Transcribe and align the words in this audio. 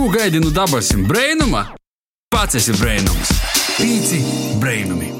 Ko 0.00 0.08
gaidi 0.08 0.40
no 0.40 0.48
dabasim 0.48 1.02
brainuma? 1.04 1.60
Pats 2.32 2.56
esi 2.56 2.72
brainums. 2.72 3.34
Pīci 3.76 4.22
brainumi. 4.56 5.10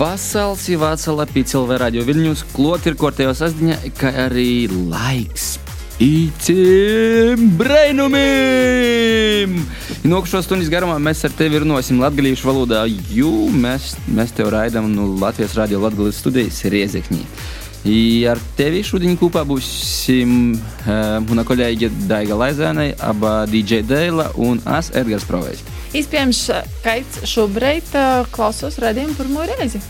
Vasals 0.00 0.66
ir 0.74 0.82
vasala 0.82 1.28
pīcēlvē 1.30 1.78
radio 1.84 2.02
Viļņus, 2.08 2.42
klot 2.50 2.90
ir 2.90 2.98
kortējo 2.98 3.30
sasdiņa, 3.44 3.78
kā 4.00 4.10
arī 4.26 4.66
laiks 4.74 5.52
pīciem 6.00 7.44
brainumiem! 7.60 9.50
Nokšo 10.08 10.40
stundas 10.42 10.70
garumā 10.72 10.96
mēs 10.98 11.20
ar 11.28 11.32
tevi 11.36 11.60
runāsim 11.60 12.00
latgalīšu 12.00 12.48
valodā, 12.48 12.86
jo 13.12 13.30
mēs, 13.52 13.92
mēs 14.08 14.32
tev 14.34 14.48
raidām 14.56 14.88
no 14.94 15.04
Latvijas 15.20 15.54
radio 15.60 15.78
Latgalīs 15.84 16.18
studijas 16.24 16.58
Riezekņī. 16.72 17.22
I 17.88 18.26
ar 18.28 18.36
tevi 18.58 18.82
šodien 18.84 19.16
kopā 19.16 19.40
būsim 19.48 20.52
uh, 20.52 21.16
mana 21.24 21.44
kolēģe 21.48 21.88
Daiga 22.10 22.36
Laizēnai, 22.36 22.90
aba 23.00 23.46
DJ 23.48 23.80
Dēla 23.88 24.34
un 24.36 24.60
es 24.76 24.90
Edgars 24.92 25.24
Provējs. 25.28 25.64
Iespējams, 25.96 26.42
Kaits 26.84 27.24
šobrīd 27.30 27.88
uh, 27.96 28.28
klausos 28.34 28.76
redzējumu 28.84 29.16
pirmo 29.16 29.48
reizi. 29.48 29.80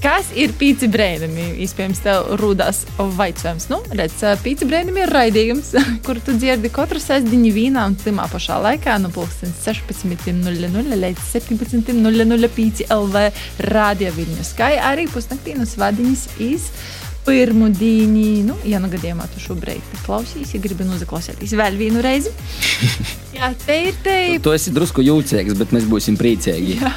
Kas 0.00 0.30
ir 0.32 0.54
pīci 0.56 0.88
brēnumi? 0.88 1.58
Iespējams, 1.60 1.98
tev 2.00 2.30
rūdās 2.40 2.78
vaicājums. 2.96 3.66
Nu, 3.68 3.82
redz, 3.92 4.22
pīci 4.40 4.64
brēnumi 4.64 5.02
ir 5.04 5.12
raidījums, 5.12 5.74
kur 6.06 6.16
tu 6.24 6.32
dzirdi 6.38 6.70
katru 6.72 7.02
sestdiņu 7.04 7.50
vīnā 7.52 7.84
un 7.90 7.98
timā 8.00 8.24
pašā 8.32 8.56
laikā 8.64 8.96
no 9.02 9.12
pulkstens 9.12 9.60
16.00 9.66 10.96
līdz 11.04 11.28
17.00 11.34 12.50
pīci 12.56 12.88
LV 12.88 13.26
radio 13.68 14.16
Viļņus. 14.16 14.54
Kā 14.56 14.72
arī 14.88 15.04
pusnaktī 15.12 15.58
no 15.58 15.68
svadiņas 15.68 16.26
iz 16.48 16.70
pirmu 17.26 17.70
dīņu, 17.74 18.44
nu, 18.48 18.56
ja 18.68 18.80
nu 18.82 18.90
gadījumā 18.92 19.26
tu 19.32 19.42
šobrīd 19.42 19.96
klausīsies, 20.04 20.54
ja 20.56 20.62
gribi 20.62 20.86
noklausīties 20.88 21.56
vēl 21.58 21.78
vienu 21.80 22.04
reizi. 22.04 22.32
Jā, 23.36 23.52
te 23.64 23.76
ir 23.88 23.98
te. 24.04 24.16
Tu 24.42 24.54
esi 24.56 24.72
drusku 24.74 25.04
jūtīgs, 25.04 25.56
bet 25.58 25.74
mēs 25.76 25.88
būsim 25.90 26.18
priecīgi. 26.20 26.78
Jā. 26.80 26.94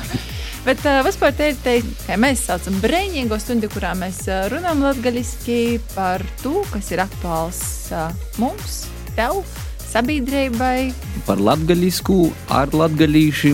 Bet 0.64 0.80
uh, 0.88 1.02
vispār 1.04 1.34
te 1.36 1.50
ir 1.52 1.58
te, 1.60 1.76
kā 2.06 2.16
mēs 2.20 2.46
saucam, 2.48 2.78
brīvīgo 2.84 3.36
stundu, 3.42 3.68
kurā 3.74 3.92
mēs 4.00 4.22
runājam 4.52 4.86
latviešu 4.86 5.82
par 5.92 6.24
to, 6.40 6.62
kas 6.72 6.94
ir 6.96 7.04
aktuāls 7.04 7.60
uh, 7.92 8.08
mums, 8.40 8.86
tev, 9.18 9.42
sabiedrībai. 9.90 10.94
Par 11.28 11.44
latviešu, 11.44 12.32
ar 12.48 12.72
latviešu 12.72 13.52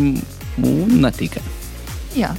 un 0.62 1.02
ne 1.02 1.12
tikai. 1.18 1.44
Jā. 2.18 2.36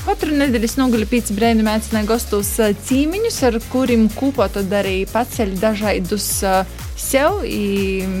Katru 0.00 0.32
nedēļu 0.32 0.64
es 0.64 0.78
noguļu 0.80 1.06
pīci 1.10 1.34
brēnu 1.36 1.64
mēcināju 1.66 2.08
gastos 2.08 2.54
uh, 2.62 2.70
cīmiņus, 2.88 3.36
ar 3.50 3.58
kuriem 3.68 4.06
kopā 4.14 4.46
tad 4.52 4.72
arī 4.72 5.02
paceļ 5.10 5.52
dažādus 5.60 6.28
uh, 6.48 6.62
sev 6.96 7.42
i 7.44 8.16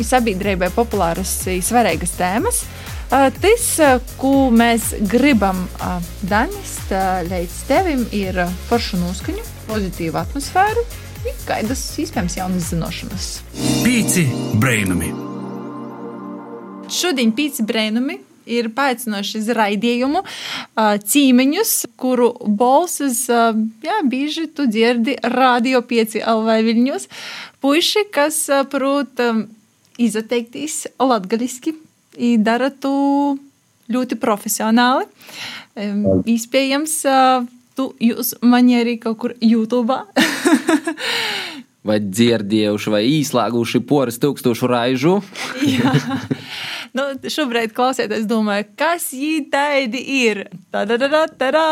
sabiedrībai 0.00 0.70
populāras, 0.72 1.34
i 1.52 1.58
svarīgas 1.64 2.14
tēmas. 2.16 2.62
Uh, 3.10 3.28
tas, 3.42 3.66
ko 4.20 4.48
mēs 4.54 4.94
gribam 5.10 5.66
danist 6.30 6.94
uh, 6.94 7.20
līdz 7.28 7.58
tevim, 7.68 8.06
ir 8.16 8.40
foršu 8.70 9.02
noskaņu, 9.02 9.44
pozitīvu 9.68 10.22
atmosfēru, 10.22 10.86
kādas 11.44 11.84
iespējams 12.00 12.38
jaunas 12.40 12.72
zināšanas. 12.72 13.28
Pīci 13.84 14.24
brainumi. 14.62 15.12
Šodien 16.90 17.36
pīci 17.36 17.68
brēnumi 17.68 18.22
ir 18.48 18.70
paaicinājuši 18.76 19.40
uz 19.40 19.50
raidījumu 19.56 20.22
cīmeņus, 21.12 21.74
kuru 22.00 22.30
balsis 22.60 23.26
jā, 23.28 24.00
bieži 24.08 24.48
tu 24.54 24.66
dzirdi 24.70 25.16
radio 25.24 25.82
5 25.86 26.20
LV 26.24 26.58
viļņos. 26.68 27.08
Puiši, 27.60 28.06
kas 28.14 28.42
prot 28.72 29.22
izteikties 30.00 30.86
latgaliski, 31.00 31.74
dara 32.40 32.70
to 32.72 33.36
ļoti 33.90 34.18
profesionāli. 34.20 35.08
Iespējams, 36.30 37.00
tu 37.76 37.90
jūs 38.00 38.36
mani 38.42 38.80
arī 38.80 38.96
kaut 39.02 39.18
kur 39.20 39.36
YouTube. 39.40 39.98
vai 41.86 41.96
dzirdējuši, 42.02 42.92
vai 42.92 43.02
īslēguši 43.08 43.80
poras 43.88 44.20
tūkstošu 44.20 44.68
raižu. 44.70 45.16
nu, 46.96 47.02
šobrīd 47.30 47.72
klausieties, 47.76 48.26
domāju, 48.30 48.66
kas 48.78 49.10
viņi 49.14 49.50
tādi 49.52 50.00
ir. 50.24 50.44
Tā-da-da-da-da! 50.74 51.64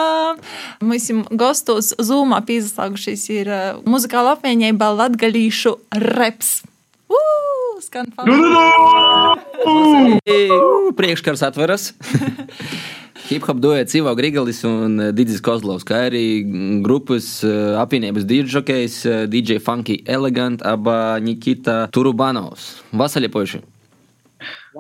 Mēs 0.85 1.11
gastos 1.31 1.95
Zūmā 1.99 2.41
pieslēgušies 2.49 3.23
ir 3.35 3.47
uh, 3.53 3.81
muzikāla 3.89 4.37
apvienība 4.37 4.91
Latgalīšu 4.95 5.73
reps. 6.19 6.63
Uh, 7.09 7.81
skan 7.85 8.07
fantastiski! 8.15 8.39
Priekškars 10.99 11.43
atveras! 11.49 11.93
Hip-hop 13.29 13.59
duets 13.61 13.93
Ivo 13.99 14.15
Grigalis 14.17 14.63
un 14.65 15.13
Digis 15.13 15.43
Kozlovs, 15.45 15.85
kā 15.85 16.07
arī 16.09 16.41
grupas 16.81 17.45
apvienības 17.77 18.25
dīdžokejs 18.25 19.29
DJ 19.29 19.61
Funky 19.61 20.01
Elegant, 20.09 20.65
aba 20.65 21.19
Nikita 21.21 21.93
Turubanovs. 21.93 22.79
Vasarī 22.97 23.29
poši! 23.29 23.61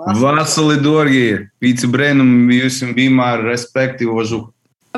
Vasarī 0.06 0.78
Dārgie, 0.82 1.48
Pīci 1.62 1.88
Brēnam, 1.90 2.46
jums 2.52 2.78
vienmēr 2.94 3.42
respektīvi 3.48 4.14
vožu. 4.14 4.40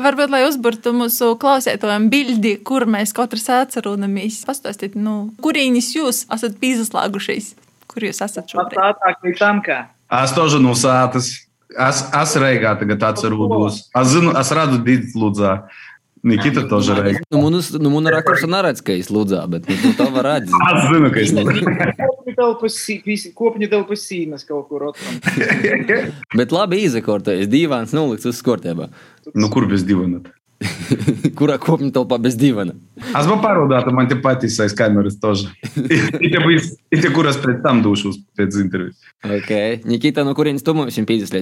Varbūt, 0.01 0.31
lai 0.31 0.45
uzburtu 0.47 0.93
mūsu 0.95 1.33
klausētājiem 1.41 2.07
bildi, 2.09 2.55
kur 2.65 2.85
mēs 2.89 3.11
katrs 3.13 3.49
atceramies, 3.51 4.39
pastāstīt, 4.47 4.95
nu, 4.95 5.33
kurīnis 5.43 5.91
jūs 5.97 6.23
esat 6.31 6.57
pīzaslāgušies, 6.61 7.53
kur 7.91 8.07
jūs 8.07 8.21
esat 8.23 8.49
šobrīd. 8.53 8.77
Tātāk 8.79 9.25
līdz 9.27 9.41
tam, 9.41 9.61
kā. 9.65 9.83
Es 10.21 10.33
to 10.37 10.47
žinu 10.51 10.75
sātas. 10.79 11.33
Es, 11.71 12.01
es 12.03 12.33
Reigā 12.39 12.73
tagad 12.79 13.03
atceros. 13.11 13.85
Es 13.95 14.11
zinu, 14.11 14.33
es 14.39 14.51
radu 14.55 14.81
Dīdzi 14.83 15.15
Lūdzā. 15.19 15.53
Nikita 16.21 16.67
to 16.69 16.77
žēl. 16.85 17.15
Nu, 17.33 17.41
man 17.41 17.55
nu, 17.55 17.59
nu, 17.59 17.79
nu, 17.79 17.89
nu, 17.89 18.01
nu 18.05 18.11
raksturs 18.13 18.45
nav 18.45 18.67
redzējis, 18.67 18.85
ka 18.85 18.93
viņš 18.93 19.07
lūdzā, 19.15 19.39
bet 19.49 19.65
nu, 19.65 19.93
to 19.97 20.05
var 20.13 20.27
redzēt. 20.35 20.53
Es 20.69 20.89
zinu, 20.91 21.09
ka 21.09 21.23
viņš 21.23 21.33
lūdzā. 21.39 22.09
dēļ 22.41 22.57
pasīmēs, 22.65 23.29
kopiņa 23.37 23.71
dēļ 23.71 23.87
pasīmēs 23.93 24.45
kaut 24.49 24.67
kur 24.71 24.89
otram. 24.89 25.21
Bet 26.39 26.53
labi 26.55 26.83
izrekortējies, 26.89 27.49
divāns 27.51 27.95
nuliks 27.95 28.27
uz 28.29 28.41
skortēm. 28.41 28.87
Nu, 29.31 29.49
kur 29.53 29.69
bez 29.69 29.85
divana? 29.87 30.23
Kurā 31.39 31.57
kopumā 31.61 31.89
telpā 31.93 32.19
bez 32.21 32.35
divana? 32.37 32.75
Es 33.01 33.25
biju 33.25 33.39
pārvadāta, 33.41 33.93
man 33.95 34.09
te 34.09 34.17
patīs 34.21 34.59
aiz 34.61 34.75
kameras 34.77 35.17
toži. 35.21 35.49
Ir 35.73 36.37
te, 37.01 37.09
kuras 37.13 37.39
pēc 37.41 37.61
tam 37.65 37.81
dušos 37.85 38.19
pēc 38.37 38.59
intervijas. 38.61 38.99
Ok. 39.25 39.53
Nikita, 39.89 40.25
no 40.27 40.35
kurienes 40.37 40.65
tu 40.65 40.75
mums 40.77 40.99
pīzes 41.09 41.33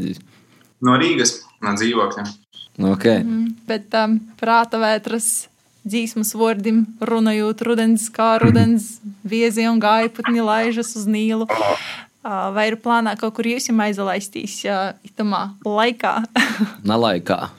No 0.86 0.96
Rīgas, 1.00 1.42
man 1.64 1.76
dzīvokļa. 1.80 2.26
Ok. 2.94 3.06
Mm, 3.20 3.48
bet 3.68 3.96
um, 4.00 4.16
prāta 4.40 4.80
vētras 4.80 5.50
dzīsmas 5.89 6.33
vārdiem 6.37 6.85
runājot, 7.05 7.63
rudens 7.67 8.09
kā 8.13 8.35
rudens, 8.43 8.99
viezi 9.25 9.67
un 9.69 9.81
gaiputni 9.83 10.45
laižas 10.45 10.95
uz 10.99 11.07
nīlu. 11.11 11.49
Uh, 12.25 12.49
vai 12.57 12.71
ir 12.71 12.79
plānā 12.81 13.13
kaut 13.21 13.35
kur 13.37 13.45
jūs 13.45 13.69
jau 13.69 13.77
aizlaistīs 13.85 14.57
uh, 14.65 14.95
itamā 15.05 15.51
laikā? 15.61 16.15
Na 16.89 16.97
laikā. 16.97 17.51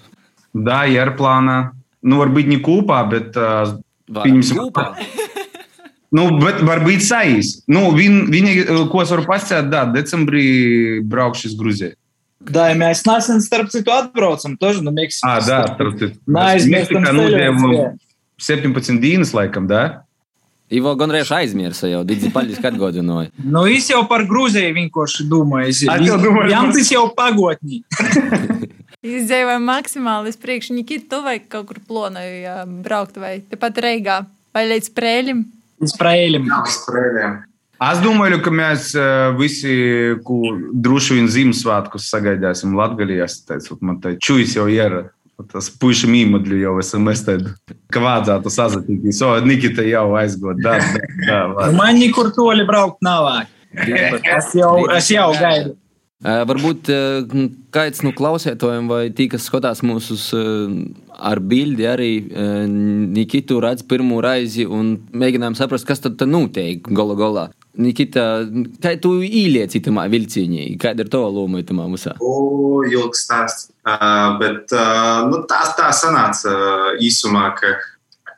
Да, 0.56 0.86
ir 0.90 1.14
plānā. 1.20 1.76
Nu, 2.06 2.18
varbūt 2.22 2.50
ne 2.50 2.58
kopā, 2.66 3.03
bet 3.09 3.38
uh, 3.38 3.78
pieņemsim 4.09 4.64
kopā. 4.64 4.94
Nu, 6.16 6.30
bet 6.40 6.62
varbūt 6.64 7.03
saīs. 7.03 7.59
Nu, 7.68 7.90
viņ, 7.92 8.14
viņi, 8.31 8.52
ko 8.88 9.02
es 9.03 9.09
varu 9.12 9.26
pasakāt, 9.28 9.68
da, 9.68 9.84
decembrī 9.90 10.46
braukšu 11.03 11.50
uz 11.52 11.56
Gruziju. 11.59 11.98
Да, 12.46 12.70
и 12.70 12.78
mēs 12.78 13.02
nesen, 13.08 13.42
starp 13.42 13.72
citu, 13.74 13.90
atbraucam 13.92 14.58
тоже 14.58 14.84
на 14.84 14.92
Meksiku. 14.92 15.28
А, 15.28 15.42
да, 15.42 15.66
starp 15.74 15.98
citu. 15.98 16.20
Neaizmirstam 16.30 17.08
nodēvu 17.09 17.72
17 18.41 19.01
dienas 19.03 19.34
laikam, 19.37 19.69
da? 19.71 20.05
Ivo 20.71 20.93
Gonrēš 20.95 21.33
aizmirsa 21.34 21.89
jau, 21.91 22.05
Digis 22.06 22.31
Paļģis 22.34 22.62
atgādināja. 22.62 23.33
Nu, 23.55 23.65
es 23.67 23.89
jau 23.91 24.04
par 24.10 24.22
Grūziju 24.28 24.71
vienkārši. 24.77 25.25
Es 25.25 25.31
domāju, 25.31 26.47
Jām 26.53 26.71
tas 26.75 26.92
jau 26.92 27.09
pagotnī. 27.16 27.83
Izdzīvojam 29.19 29.65
maksimāli 29.65 30.31
uz 30.31 30.39
priekšu. 30.39 30.77
Nikita, 30.77 31.09
tu 31.16 31.22
vai 31.25 31.39
kaut 31.41 31.71
kur 31.71 31.81
plānoji 31.89 32.42
uh, 32.45 32.65
braukt 32.84 33.16
vai 33.19 33.39
tepat 33.42 33.81
Reigā 33.83 34.22
vai 34.54 34.66
līdz 34.71 34.91
Prēļim? 34.95 35.45
Līdz 35.81 35.95
Prēļim. 35.98 36.51
Jā, 36.51 36.65
līdz 36.69 36.83
Prēļiem. 36.87 37.39
Es 37.81 38.03
domāju, 38.04 38.42
ka 38.45 38.51
mēs 38.53 38.91
visi 39.39 39.72
droši 40.84 41.16
vien 41.16 41.31
Ziemassvētkus 41.33 42.10
sagaidāsim 42.13 42.75
Latvijā. 42.77 43.25
Es 43.25 43.71
man 43.81 43.97
te 44.04 44.19
čujas 44.21 44.53
jau 44.59 44.66
ir. 44.69 44.98
Tas 45.51 45.71
puiši 45.81 46.10
mīmudļi 46.10 46.63
jau 46.65 46.75
SMS 46.83 47.25
tādu, 47.27 47.53
ka 47.92 48.03
vajadzētu 48.04 48.53
sazatīties. 48.54 49.21
O, 49.27 49.34
Nikita 49.47 49.84
jau 49.87 50.07
aizgod. 50.21 50.60
Da, 50.65 50.78
da, 51.27 51.41
da, 51.57 51.71
Man 51.77 52.01
nekur 52.01 52.33
toli 52.37 52.66
braukt 52.69 53.01
nav. 53.07 53.28
Es 53.75 54.51
jau, 54.59 54.75
es 54.92 55.13
jau 55.13 55.31
gaidu. 55.39 55.77
Varbūt 56.21 56.91
uh, 56.92 57.47
kāds 57.72 58.03
no 58.04 58.10
klausētājiem 58.13 58.91
vai 58.91 59.04
tī, 59.16 59.31
kas 59.33 59.47
skatās 59.48 59.81
mūsu 59.81 60.19
ar 61.16 61.41
bildi, 61.41 61.87
arī 61.89 62.10
Nikitu 63.15 63.57
redz 63.65 63.87
pirmo 63.89 64.21
reizi 64.25 64.66
un 64.69 64.98
mēģinām 65.16 65.57
saprast, 65.57 65.89
kas 65.89 66.04
tad 66.04 66.21
notiek 66.28 66.84
gala 66.92 67.16
galā. 67.16 67.47
Nikita, 67.78 68.22
kā 68.83 68.97
tu 68.99 69.21
ieliec 69.22 69.77
itamā 69.78 70.09
vilcienī? 70.11 70.72
Kāda 70.81 71.05
ir 71.05 71.11
tava 71.13 71.28
loma 71.31 71.61
itamā 71.63 71.87
musā? 71.87 72.17
O, 72.19 72.83
ilgs 72.83 73.22
stāsts. 73.27 73.69
Uh, 73.87 74.34
bet 74.41 74.75
uh, 74.75 75.28
nu, 75.31 75.45
tā, 75.49 75.61
tā 75.78 75.93
sanāca 75.95 76.51
uh, 76.51 76.89
īsumā, 76.99 77.47
ka 77.59 77.77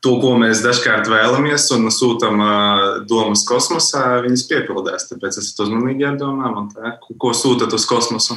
to, 0.05 0.17
ko 0.20 0.34
mēs 0.40 0.61
dažkārt 0.64 1.08
vēlamies 1.08 1.64
un 1.76 1.88
sūtām 1.94 2.43
uh, 2.43 2.84
domas 3.08 3.46
kosmosā, 3.49 4.20
viņas 4.26 4.44
piepildās. 4.50 5.08
Tāpēc 5.08 5.40
esat 5.40 5.64
uzmanīgi 5.64 6.06
ar 6.11 6.20
domām, 6.20 6.58
un 6.64 6.70
tā, 6.75 6.96
ko, 7.00 7.17
ko 7.25 7.32
sūtat 7.37 7.73
uz 7.73 7.88
kosmosu. 7.88 8.37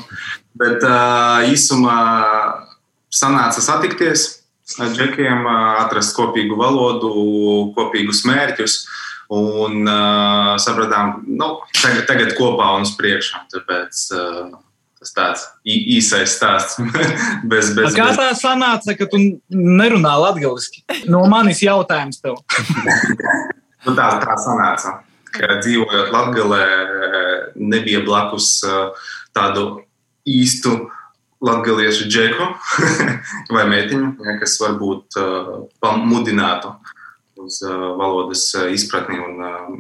Bet 0.56 0.86
uh, 0.86 1.44
īsumā 1.52 2.00
sanāca 3.12 3.64
satikties 3.66 4.30
ar 4.80 4.96
džekiem, 4.96 5.44
uh, 5.44 5.82
atrast 5.84 6.16
kopīgu 6.16 6.56
valodu, 6.60 7.12
kopīgus 7.76 8.24
mērķus. 8.30 8.86
Un 9.34 9.88
uh, 9.90 10.54
sapratām, 10.62 11.24
nu, 11.26 11.48
tagad, 11.80 12.06
tagad 12.10 12.36
kopā 12.38 12.76
un 12.78 12.86
uz 12.86 12.94
priekšu. 12.98 13.40
Tāpēc 13.56 14.02
uh, 14.14 14.52
tas 15.02 15.16
tāds 15.16 15.46
īsais 15.66 16.36
stāsts. 16.38 16.78
bez, 17.52 17.72
bez, 17.78 17.98
Kā 17.98 18.12
bez, 18.12 18.20
tā 18.20 18.30
sanāca, 18.38 18.94
ka 18.98 19.10
tu 19.10 19.22
nerunā 19.50 20.14
latviešu? 20.28 20.86
No 21.10 21.24
manis 21.32 21.64
jautājums 21.66 22.22
tev. 22.22 22.38
nu, 23.86 23.96
tā, 23.98 24.12
tā 24.22 24.38
sanāca. 24.42 25.00
Ka 25.36 25.58
dzīvojot 25.60 26.14
Latvijā, 26.14 26.60
nebija 27.60 28.00
blakus 28.06 28.62
tādu 29.36 29.66
īstu 30.24 30.78
latviešu 31.44 32.08
džeku 32.08 32.46
vai 33.56 33.66
meitiņu, 33.68 34.14
kas 34.40 34.56
varbūt 34.62 35.18
pamudinātu 35.84 36.72
uz 37.46 37.62
uh, 37.66 37.92
valodas 38.00 38.48
uh, 38.58 38.68
izpratni 38.74 39.20
un 39.22 39.44
uh, 39.46 39.76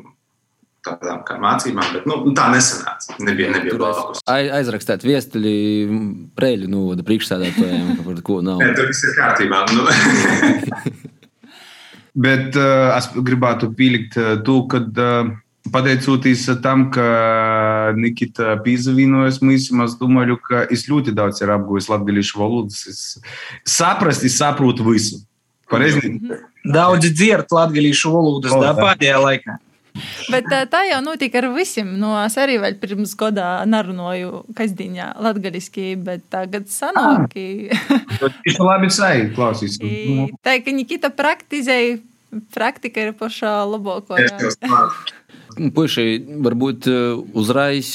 tādām 0.86 1.24
kā 1.26 1.38
mācībām, 1.42 1.88
bet 1.96 2.06
nu, 2.10 2.20
tā 2.38 2.48
nesanāca. 2.54 3.16
Nebija, 3.26 3.52
nebija 3.56 3.78
blakus. 3.80 4.22
Ai- 4.30 4.52
Aizrakstīt 4.60 5.06
vēstuli 5.08 5.56
Preļu 6.38 6.70
novada 6.72 7.06
priekšstādātājiem, 7.08 7.96
par 8.06 8.22
ko 8.28 8.42
nav. 8.46 8.62
Nē, 8.62 8.74
tur 8.78 8.92
viss 8.92 9.06
ir 9.08 9.16
kārtībā. 9.18 9.64
Nu, 9.74 9.88
Bet 12.26 12.56
uh, 12.56 12.94
es 12.96 13.10
gribētu 13.28 13.74
pielikt 13.76 14.16
uh, 14.22 14.38
to, 14.48 14.62
ka 14.72 14.80
uh, 14.80 15.34
pateicoties 15.74 16.46
tam, 16.64 16.88
ka 16.94 17.06
Nikita 17.98 18.56
pīzavīnojas 18.64 19.42
mums, 19.44 19.68
es 19.68 19.98
domāju, 20.00 20.38
ka 20.46 20.64
es 20.72 20.86
ļoti 20.88 21.12
daudz 21.18 21.42
ir 21.44 21.52
apgūlis 21.58 21.90
latviešu 21.92 22.40
valodas. 22.40 22.86
Es 22.88 23.02
saprast, 23.68 24.24
es 24.24 24.38
saprotu 24.40 24.88
visu. 24.88 25.26
Pareizi? 25.72 26.14
Daudzi 26.66 27.12
dzird 27.14 27.52
latviešu 27.54 28.12
valodas 28.14 28.56
O, 28.56 28.62
da, 28.64 28.74
tā. 28.74 28.90
pēdējā 28.90 29.22
laikā. 29.22 29.58
Bet 30.28 30.48
tā, 30.52 30.82
jau 30.90 30.98
notika 31.06 31.40
ar 31.40 31.48
visiem. 31.56 31.94
No 32.00 32.16
es 32.20 32.36
arī 32.42 32.58
vēl 32.60 32.76
pirms 32.82 33.14
gada 33.20 33.62
nerunāju 33.70 34.42
kasdienā 34.58 35.14
latviešu, 35.24 35.94
bet 36.04 36.26
tagad 36.34 36.68
sanāk. 36.72 37.36
Es 37.38 38.60
labi 38.60 38.92
sajūtu, 38.92 39.32
klausīs. 39.38 39.80
Nu, 40.16 40.28
Tā 40.44 40.58
kā 40.64 40.74
Nikita 40.76 41.12
praktizēja, 41.16 42.00
praktika 42.56 43.06
ir 43.08 43.14
pašā 43.16 43.62
jau 43.70 44.52
stāstu. 44.58 45.22
Puiši, 45.76 46.08
varbūt 46.44 46.90
uzreiz 47.38 47.94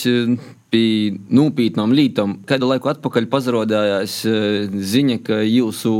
pie 0.73 1.19
nopietnām 1.29 1.93
lietām. 1.93 2.39
Kādu 2.49 2.71
laiku 2.71 2.89
atpakaļ 2.95 3.29
parādījās 3.29 4.23
ziņa, 4.95 5.21
ka 5.27 5.43
jūsu 5.45 5.93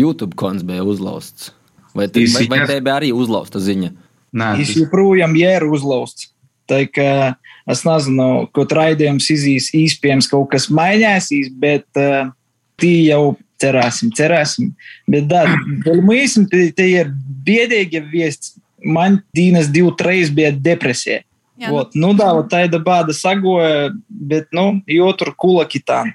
YouTube 0.00 0.34
konts 0.40 0.66
bija 0.66 0.82
uzlausts. 0.82 1.52
Vai, 1.94 2.06
te, 2.08 2.24
vai, 2.34 2.46
vai 2.50 2.60
te 2.68 2.78
bija 2.80 2.96
arī 3.00 3.10
uzlausta 3.16 3.62
ziņa? 3.62 3.90
Nē, 4.30 4.50
tas 4.60 4.74
joprojām 4.78 5.34
ir 5.38 5.66
uzlausts. 5.66 6.30
Tā 6.70 6.84
kā 6.86 7.34
es 7.70 7.82
nezinu, 7.86 8.46
ko 8.54 8.64
raidījums 8.70 9.26
izīs, 9.34 9.70
iespējams, 9.74 10.28
kaut 10.30 10.52
kas 10.52 10.68
mainīsies, 10.70 11.50
bet 11.58 11.86
uh, 11.98 12.30
tī 12.78 12.92
jau 13.08 13.34
cerēsim, 13.60 14.12
cerēsim. 14.16 14.70
Bet, 15.10 15.26
da, 15.30 15.44
vēl 15.86 16.04
mūsim, 16.06 16.46
te, 16.50 16.68
te 16.76 16.86
ir 16.86 17.10
biedīgi 17.46 18.04
viests. 18.12 18.54
Man 18.80 19.18
dienas 19.36 19.66
divi, 19.68 19.90
trīs 19.98 20.30
bija 20.32 20.54
depresija. 20.56 21.18
Jā, 21.20 21.30
Jā, 21.60 21.68
Vot, 21.74 21.92
nu, 21.92 22.14
tā, 22.16 22.30
vot 22.32 22.46
tāda 22.48 22.78
bāda 22.80 23.12
sagoja, 23.12 23.90
bet, 24.08 24.48
nu, 24.56 24.78
jo 24.88 25.10
tur 25.12 25.34
kula 25.36 25.66
kitām. 25.68 26.14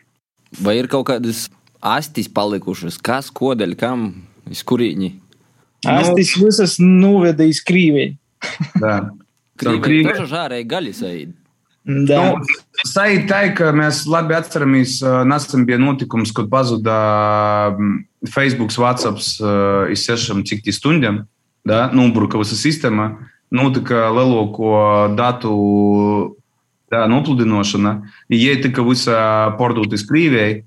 Vai 0.57 0.79
ir 0.79 0.89
kaut 0.89 1.05
kādas 1.11 1.43
astis 1.77 2.31
palikušas? 2.31 2.97
Kas, 2.97 3.29
kodeļ, 3.29 3.75
kam, 3.77 4.07
iz 4.49 4.63
kurīņi? 5.84 6.00
Es 6.00 6.08
Nu- 6.08 6.16
tas 6.16 6.32
visas 6.44 6.76
nuveda 6.78 7.44
iz 7.48 7.60
Krīviju. 7.64 8.16
tā. 8.80 9.10
Krīvē 9.60 9.80
Krīvē- 9.84 10.16
тоже 10.16 10.30
žārēji 10.34 10.66
gaļi 10.68 10.92
saīd. 10.96 11.32
Da. 11.84 12.16
Nu, 12.36 12.44
Saīt 12.86 13.26
tā, 13.28 13.54
ka 13.56 13.72
mēs 13.72 14.06
labi 14.06 14.34
atceramies, 14.36 15.02
uh, 15.02 15.24
nesen 15.24 15.64
bija 15.66 15.78
notikums, 15.80 16.30
kad 16.32 16.48
pazuda 16.52 17.72
mm, 17.72 18.04
Facebook, 18.28 18.70
WhatsApp 18.76 19.16
uh, 19.40 19.90
iz 19.90 20.04
sešām 20.06 20.44
cik 20.46 20.62
tī 20.64 20.72
stundām, 20.76 21.22
da, 21.64 21.88
nubruka 21.92 22.38
visa 22.38 22.54
sistēma, 22.54 23.16
notika 23.50 24.10
lielāko 24.12 25.14
datu 25.16 26.36
da, 26.90 27.06
nopludinošana, 27.08 27.94
jie 28.28 28.54
tika 28.62 28.82
visa 28.82 29.16
pārdota 29.58 29.94
iz 29.96 30.04
Krievijai, 30.06 30.62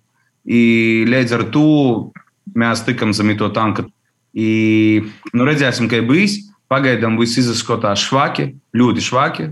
i 0.45 0.62
līdz 1.07 1.31
ar 1.38 1.44
to 1.54 2.12
mēs 2.57 2.83
tikam 2.86 3.13
zem 3.13 3.38
to 3.38 3.50
tanka. 3.54 3.86
I, 4.36 4.50
nu, 5.32 5.48
redzēsim, 5.48 5.88
kā 5.90 6.02
bijis. 6.06 6.42
Pagaidām 6.69 7.16
viss 7.16 7.40
izskatās 7.40 8.02
švaki, 8.04 8.50
ļoti 8.76 9.04
švaki. 9.06 9.46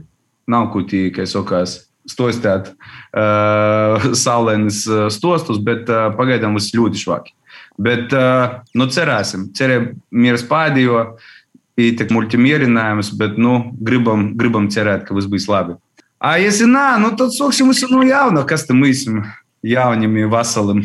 Nav 0.52 0.68
ko 0.74 0.82
tikai 0.86 1.24
sakās 1.26 1.86
stostāt 2.06 2.70
uh, 2.70 4.04
saulēnas 4.24 4.82
uh, 4.90 5.06
stostus, 5.12 5.58
bet 5.62 5.88
uh, 5.90 6.10
pagaidām 6.18 6.54
viss 6.58 6.74
ļoti 6.76 7.02
švaki. 7.02 7.34
Bet, 7.82 8.12
uh, 8.16 8.60
nu, 8.78 8.86
cerēsim, 8.92 9.50
cerēsim, 9.56 9.96
mieras 10.14 10.44
pēdējo, 10.48 11.02
ir 11.76 11.96
tik 11.98 12.12
multimierinājumus, 12.14 13.10
bet, 13.20 13.36
nu, 13.40 13.58
gribam, 13.84 14.30
gribam 14.38 14.70
cerēt, 14.72 15.04
ka 15.08 15.16
viss 15.16 15.28
būs 15.28 15.48
labi. 15.50 15.76
A, 16.16 16.38
ja 16.40 16.52
nā, 16.68 16.86
nu, 17.02 17.12
tad 17.18 17.34
sāksim 17.36 17.68
visu 17.68 17.90
no 17.92 18.00
jauna, 18.06 18.46
kas 18.48 18.64
tam 18.68 18.80
īsim 18.86 19.20
jaunam, 19.66 20.16
veselam. 20.32 20.80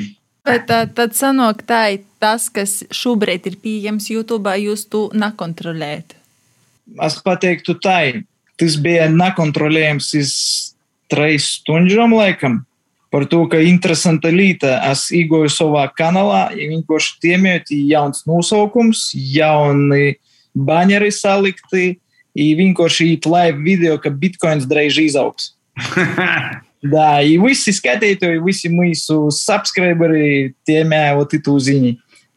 Bet 0.48 0.68
tā, 0.68 0.84
tad 0.92 1.16
sanāk 1.16 1.64
tā, 1.70 2.02
tas, 2.22 2.48
kas 2.54 2.82
šobrīd 2.94 3.50
ir 3.50 3.58
pieejams 3.62 4.10
YouTube, 4.14 4.54
jūs 4.62 4.86
to 4.92 5.08
nekontrolējat. 5.18 6.16
Es 7.02 7.18
pateiktu 7.24 7.78
tā, 7.82 8.00
tas 8.60 8.76
bija 8.82 9.08
nekontrolējams 9.12 10.12
iz 10.20 10.34
trīs 11.12 11.58
stundām 11.60 12.16
laikam. 12.18 12.62
Par 13.12 13.26
to, 13.28 13.44
ka 13.52 13.60
interesanta 13.60 14.30
lieta, 14.32 14.78
es 14.88 15.10
iegūju 15.12 15.50
savā 15.52 15.84
kanālā, 15.98 16.46
ja 16.56 16.70
vienkārši 16.72 17.18
tiemēt 17.26 17.74
jauns 17.76 18.24
nosaukums, 18.30 19.10
jauni 19.12 20.14
baņeri 20.56 21.12
salikti, 21.12 21.98
i 22.32 22.46
vienkārši 22.56 23.10
īt 23.18 23.28
live 23.28 23.60
video, 23.66 23.98
ka 24.00 24.14
bitcoins 24.16 24.68
drīz 24.70 25.02
izaugs. 25.10 25.52
Da, 26.82 27.20
i 27.22 27.36
visi 27.38 27.70
skatītāji, 27.78 28.40
visi 28.42 28.70
mūsu 28.74 29.28
subscriberi 29.36 30.56
tiemēja 30.66 31.14
ot 31.22 31.36
itu 31.38 31.54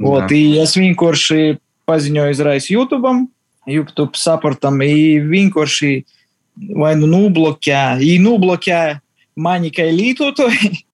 ziņu. 0.01 0.11
Ot, 0.11 0.35
i 0.35 0.59
es 0.63 0.75
vienkārši 0.79 1.57
paziņoju 1.89 2.35
uzreiz 2.35 2.69
YouTube, 2.73 3.15
YouTube 3.69 4.19
saportam, 4.19 4.81
i 4.83 5.21
vienkārši 5.23 5.95
vai 6.77 6.95
nu 6.99 7.09
nubloķē, 7.11 7.99
i 8.05 8.19
nubloķē 8.23 8.83
mani 9.41 9.73
kā 9.75 9.87
lietotāji, 9.91 10.85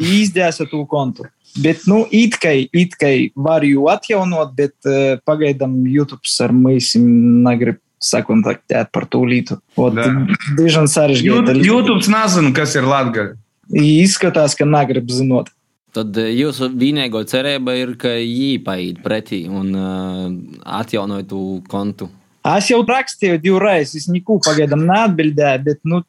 i 0.00 0.16
izdēsa 0.22 0.66
to 0.70 0.84
kontu. 0.88 1.28
Bet, 1.58 1.82
nu, 1.90 2.04
it 2.14 2.36
kā, 2.38 2.52
it 2.62 2.94
kā 2.98 3.10
var 3.34 3.64
jau 3.66 3.88
atjaunot, 3.90 4.52
bet 4.54 4.74
uh, 4.86 5.18
pagaidām 5.26 5.80
YouTube 5.90 6.22
ar 6.44 6.54
mums 6.54 6.92
negrib 6.94 7.80
sakontaktēt 8.00 8.92
par 8.94 9.04
to 9.10 9.24
lietu. 9.28 9.58
Da. 9.76 10.06
Diezgan 10.56 10.88
sarežģīti. 10.88 11.58
YouTube 11.66 12.06
nezinu, 12.08 12.54
kas 12.56 12.76
ir 12.78 12.86
Latvija. 12.88 13.34
Izskatās, 13.70 14.54
ka 14.58 14.66
negrib 14.66 15.10
zinot. 15.12 15.50
Tad 15.96 16.16
eh, 16.22 16.30
jūsu 16.38 16.70
vienīgā 16.78 17.24
cerība 17.30 17.74
ir, 17.78 17.96
ka 17.98 18.14
viņi 18.14 18.60
paiet 18.66 19.00
pretī 19.02 19.42
un 19.50 19.72
uh, 19.74 20.28
atjaunoja 20.78 21.26
to 21.32 21.40
kontu. 21.70 22.06
Es 22.46 22.70
jau 22.70 22.80
rakstīju 22.86 23.40
divreiz, 23.42 23.92
es 23.98 24.06
neko 24.08 24.38
pagaidām 24.46 24.86
neatbildēju, 24.88 25.64
bet, 25.66 25.82
nu, 25.84 26.00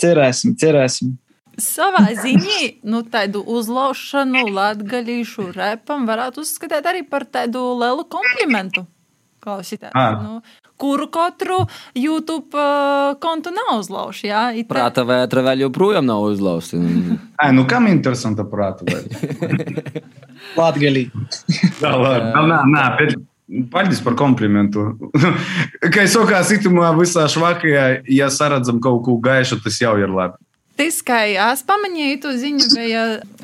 cerēsim, 0.00 0.54
cerēsim. 0.60 1.16
Savā 1.60 2.04
ziņā, 2.16 2.60
nu, 2.88 3.02
tādu 3.10 3.42
uzlaušanu 3.56 4.46
latgaļīšu 4.54 5.50
repam 5.56 6.06
varētu 6.08 6.44
uzskatīt 6.44 6.86
arī 6.86 7.02
par 7.08 7.26
tādu 7.28 7.64
lielu 7.80 8.06
komplimentu. 8.12 8.86
Klausītāji, 9.40 9.92
Ah. 9.96 10.20
nu, 10.20 10.42
kuru 10.80 11.06
katru 11.12 11.60
YouTube 11.94 12.56
uh, 12.56 13.14
kontu 13.22 13.52
nav 13.54 13.78
uzlauši, 13.82 14.26
jā? 14.32 14.42
It 14.56 14.66
tā- 14.68 14.74
Prāta 14.78 15.04
vētra 15.08 15.44
vēl 15.50 15.66
joprojām 15.68 16.08
nav 16.08 16.24
uzlausta. 16.32 16.80
Ai, 17.42 17.50
nu 17.56 17.66
kam 17.68 17.88
interesanta 17.92 18.46
prāta? 18.48 18.88
vai? 18.88 19.02
Latgalī. 20.58 21.08
Jā, 21.82 21.92
labi. 21.96 22.30
Nā, 22.50 22.62
nā, 22.74 22.86
bet 23.00 23.18
Paldies 23.70 23.98
par 23.98 24.14
komplimentu. 24.14 24.84
Kā 25.90 26.04
es 26.06 26.12
sakā, 26.14 26.38
situmā 26.46 26.92
visā 26.94 27.24
švakajā, 27.26 27.86
ja 28.06 28.28
saredzam 28.30 28.78
kaut 28.78 29.00
ko 29.08 29.16
gaišu, 29.24 29.58
tas 29.64 29.80
jau 29.82 29.96
ir 29.98 30.12
labi. 30.14 30.38
Kā 30.80 31.18
es 31.28 31.60
pamanīju, 31.68 32.20
to 32.22 32.30
ziņu 32.40 32.66
bija, 32.72 33.00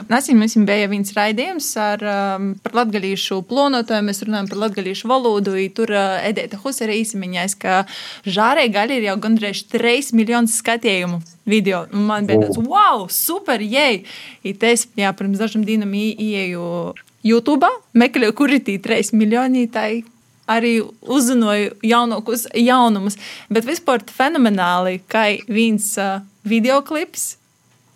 nesen 0.09 0.38
mums 0.40 0.55
bija 0.64 0.87
viens 0.88 1.12
raidījums 1.12 1.69
ar, 1.76 2.00
um, 2.00 2.47
par 2.64 2.78
latgalīšu 2.78 3.43
plānotāju, 3.50 4.07
mēs 4.07 4.23
runājam 4.25 4.49
par 4.49 4.62
latgalīšu 4.62 5.11
valodu, 5.11 5.52
un 5.52 5.75
tur 5.76 5.93
uh, 5.93 6.16
Edēta 6.25 6.57
Husera 6.62 6.97
īsimiņais, 6.97 7.59
ka 7.61 7.83
žārē 8.25 8.64
gaļa 8.73 8.97
ir 8.97 9.09
jau 9.11 9.19
gandrīz 9.26 9.66
3 9.69 10.16
miljonus 10.16 10.57
skatījumu 10.62 11.21
video. 11.45 11.85
Man 11.93 12.25
bija 12.31 12.47
tāds, 12.47 12.62
wow, 12.64 13.05
super, 13.12 13.61
jei! 13.61 14.07
I 14.40 14.57
tas, 14.57 14.88
jā, 14.97 15.12
pirms 15.12 15.43
dažam 15.43 15.66
dienam 15.69 15.93
ieju 15.93 16.95
YouTube, 17.26 17.69
meklēju, 17.93 18.38
kur 18.38 18.57
ir 18.57 18.64
tie 18.64 18.81
3 18.81 19.12
miljoni, 19.12 19.69
tai 19.69 20.07
arī 20.50 20.79
uzzināju 21.03 21.75
jaunākus 21.87 22.47
jaunumus. 22.55 23.19
Bet 23.53 23.67
vispār 23.69 24.05
fenomenāli, 24.11 25.00
ka 25.11 25.26
viens 25.50 25.93
uh, 26.00 26.23
video 26.47 26.81
klips 26.87 27.37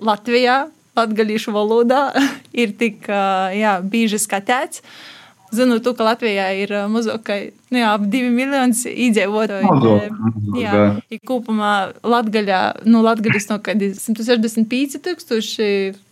Latvijā, 0.00 0.64
latgaļīšu 0.98 1.54
valodā, 1.54 2.10
ir 2.62 2.74
tik 2.80 3.08
uh, 3.08 3.50
jā, 3.54 3.78
bieži 3.82 4.20
skatīts. 4.20 4.84
Zinu, 5.50 5.80
tu, 5.82 5.92
ka 5.98 6.06
Latvijā 6.06 6.46
ir 6.62 6.72
mazāk 6.92 7.30
nu, 7.74 7.80
ap 7.82 8.04
2 8.06 8.30
miljonus 8.34 8.84
iedzīvotāju. 8.86 9.96
Jā, 10.60 10.84
ir 11.10 11.22
kopumā 11.26 11.72
Latvijā, 12.06 12.60
nu, 12.86 13.02
Latvijas 13.02 13.48
no 13.50 13.58
kādi 13.64 13.90
165 13.98 15.00
tūkstoši 15.02 15.70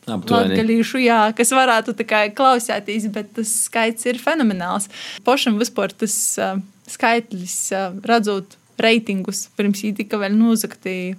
latgalīšu, 0.09 1.02
jā, 1.04 1.21
kas 1.38 1.54
varētu 1.54 1.95
tikai 2.00 2.28
klausēties, 2.35 3.09
bet 3.14 3.30
tas 3.38 3.52
skaits 3.68 4.09
ir 4.11 4.18
fenomenāls. 4.23 4.88
Pošam 5.26 5.61
vispār 5.61 5.95
tas 5.95 6.16
skaitlis, 6.88 7.57
redzot 8.09 8.59
reitingus, 8.80 9.47
pirms 9.59 9.83
viņi 9.85 10.00
tika 10.02 10.21
vēl 10.21 10.35
nozakti. 10.38 11.16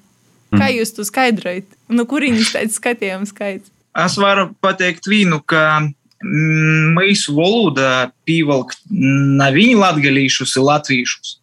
Kā 0.49 0.65
mm. 0.65 0.79
jūs 0.79 0.95
to 0.97 1.05
skaidrojat? 1.05 1.75
No 1.93 2.07
kurienes 2.09 2.49
tāds 2.55 2.79
skatījums 2.79 3.35
skaits? 3.35 3.69
Es 3.99 4.15
varu 4.21 4.47
pateikt 4.63 5.05
vienu, 5.09 5.41
ka 5.45 5.81
mūsu 6.23 7.35
valoda 7.37 8.11
pievelk 8.27 8.73
ne 8.89 9.49
viņu 9.55 9.79
latgalīšus, 9.79 10.55
ir 10.57 10.67
latviešus. 10.67 11.37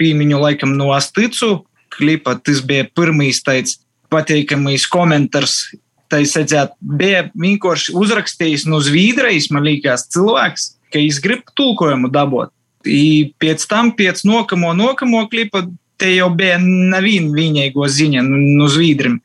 Piemiņu 0.00 0.40
laikam 0.40 0.76
no 0.78 0.92
Asticu 0.96 1.62
klipa, 1.92 2.34
tas 2.40 2.62
bija 2.64 2.86
pirmais 2.96 3.42
tāds 3.44 3.78
pateikamais 4.12 4.86
komentārs. 4.90 5.72
Tā 6.12 6.20
sacīt, 6.28 6.74
bija 6.80 7.26
vienkārši 7.32 7.94
uzrakstījis 7.96 8.66
no 8.68 8.82
Zviedrijas, 8.84 9.48
man 9.52 9.64
liekas, 9.64 10.04
cilvēks, 10.12 10.66
ka 10.92 11.00
viņš 11.00 11.20
grib 11.24 11.46
tulkojumu 11.56 12.10
dabūt. 12.12 12.52
I 12.84 13.32
pēc 13.40 13.64
tam, 13.70 13.92
pēc 13.96 14.24
nokamo, 14.28 14.74
nokamo 14.76 15.24
klipa, 15.32 15.64
te 15.96 16.10
jau 16.12 16.28
bija 16.36 16.58
neviena 16.60 17.32
vienīgo 17.32 17.86
ziņa 17.88 18.24
no 18.28 18.68
Zviedriem. 18.68 19.20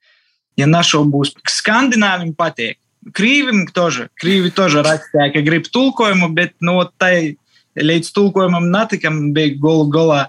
Ja 0.58 0.68
našaubos, 0.70 1.34
skandināviem 1.52 2.32
patīk 2.38 2.78
Krīvim 3.17 3.67
тоже. 3.75 4.09
Krīvi 4.23 4.52
тоже 4.55 4.85
rakstīja, 4.87 5.33
ka 5.35 5.43
grib 5.43 5.67
tulkojumu, 5.75 6.31
bet 6.37 6.55
no 6.62 6.79
tai 6.99 7.37
līdz 7.75 8.12
tulkojumam 8.14 8.71
netikam 8.71 9.33
bija 9.35 9.57
golu 9.59 9.91
galā. 9.91 10.26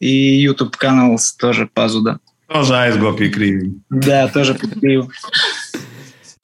И 0.00 0.42
YouTube 0.42 0.76
каналс 0.76 1.32
тоже 1.32 1.66
пазуда. 1.66 2.18
Тоже 2.48 2.74
aizgo 2.74 3.14
pie 3.16 3.30
krīviem. 3.32 3.80
Да, 3.88 4.28
тоже 4.28 4.54
pie 4.54 4.68
krīviem. 4.68 5.08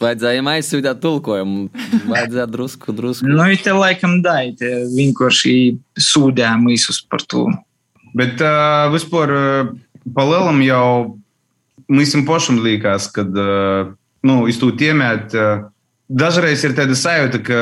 Vajadzēja 0.01 0.41
aizsūtīt 0.41 1.01
tulkojumu. 1.03 1.69
Vajadzēja 2.09 2.47
drusku, 2.49 2.95
drusku. 2.97 3.29
Nu, 3.29 3.45
te 3.61 3.75
laikam 3.77 4.23
da, 4.25 4.39
te 4.57 4.71
vienkārši 4.95 5.77
sūdējām 6.01 6.65
visus 6.71 7.03
par 7.05 7.21
to. 7.29 7.51
Bet 8.17 8.41
uh, 8.41 8.89
vispār 8.95 9.35
uh, 9.35 9.73
palielam 10.17 10.63
jau 10.65 10.87
mums 11.91 12.17
pašam 12.25 12.63
liekas, 12.65 13.11
ka 13.13 13.27
uh, 13.29 13.93
nu, 14.26 14.44
iz 14.50 14.60
to 14.62 14.72
tiemēt. 14.76 15.36
Dažreiz 16.06 16.62
ir 16.62 16.76
tāda 16.78 16.94
sajūta, 16.94 17.40
ka 17.42 17.60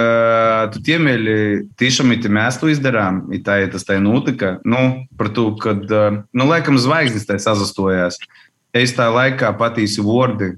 tu 0.73 0.81
tiemēļi 0.83 1.35
tiešām 1.79 2.11
ir 2.11 2.25
mēs 2.27 2.57
to 2.59 2.67
izdarām, 2.71 3.21
ir 3.31 3.39
tā, 3.45 3.61
ja 3.61 3.69
tas 3.71 3.87
tā 3.87 3.95
notika. 4.03 4.57
Nu, 4.67 5.05
par 5.19 5.31
to, 5.35 5.53
ka, 5.59 5.77
nu, 5.79 6.47
laikam, 6.49 6.75
zvaigznes 6.75 7.27
tā 7.29 7.39
sazastojās. 7.39 8.19
Es 8.75 8.95
tā 8.97 9.07
laikā 9.13 9.53
patīsi 9.55 10.03
vārdi, 10.03 10.57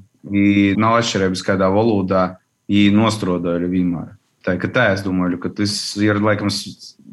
nav 0.82 0.98
atšķirības 1.04 1.46
kādā 1.46 1.70
valodā, 1.70 2.26
и 2.68 2.90
nostrodoju 2.94 3.70
vienmēr. 3.70 4.14
Tā, 4.46 4.58
tā 4.74 4.90
es 4.94 5.04
domāju, 5.06 5.40
ka 5.42 5.52
tas 5.58 5.74
ir 6.02 6.20
laikam 6.22 6.52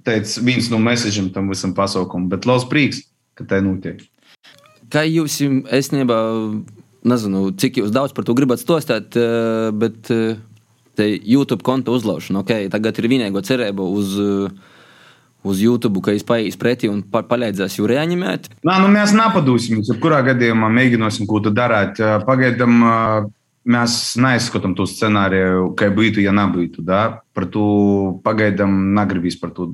teica, 0.05 0.45
viens 0.45 0.69
no 0.73 0.81
mēsīšiem 0.83 1.31
tam 1.33 1.49
visam 1.53 1.73
pasaukumam, 1.77 2.29
bet 2.33 2.49
labs 2.49 2.67
prieks, 2.69 3.05
ka 3.39 3.47
tā 3.49 3.63
notiek. 3.65 4.03
Kā 4.93 5.05
jūs, 5.09 5.39
es 5.73 5.93
nebā, 5.95 6.19
nezinu, 7.09 7.51
cik 7.59 7.83
jūs 7.83 7.93
daudz 7.95 8.15
par 8.17 8.27
to 8.27 8.37
gribat 8.39 8.63
stostāt, 8.63 9.17
eh, 9.19 9.71
bet 9.75 10.11
eh, 10.11 10.37
te 10.99 11.09
YouTube 11.09 11.65
konta 11.67 11.95
uzlaušana. 11.95 12.43
Okay, 12.45 12.69
tagad 12.73 12.99
ir 13.01 13.09
vienīgo 13.11 13.43
cerība 13.45 13.85
uz, 13.87 14.17
uz 15.43 15.63
YouTube, 15.63 16.03
ka 16.05 16.13
es 16.13 16.25
paies 16.27 16.59
pretī 16.61 16.91
un 16.93 17.01
pa, 17.03 17.23
palīdzēs 17.27 17.79
jūrai 17.81 18.03
animēt. 18.03 18.51
Nā, 18.67 18.77
nu 18.83 18.91
mēs 18.93 19.15
napadūsim. 19.17 19.81
Jebkurā 19.89 20.21
gadījumā 20.27 20.69
mēģināsim, 20.69 21.27
ko 21.31 21.41
tu 21.41 21.55
darāt. 21.55 21.97
Pagaidām 22.29 22.85
mēs 23.65 24.17
neizskatām 24.21 24.75
to 24.77 24.87
scenāriju, 24.91 25.73
kā 25.79 25.89
būtu, 25.95 26.23
ja 26.25 26.35
nebūtu. 26.35 26.85
Da? 26.87 27.23
Par 27.35 27.47
to 27.53 28.19
pagaidām 28.27 28.93
negribīs 28.97 29.39
par 29.41 29.55
to 29.57 29.73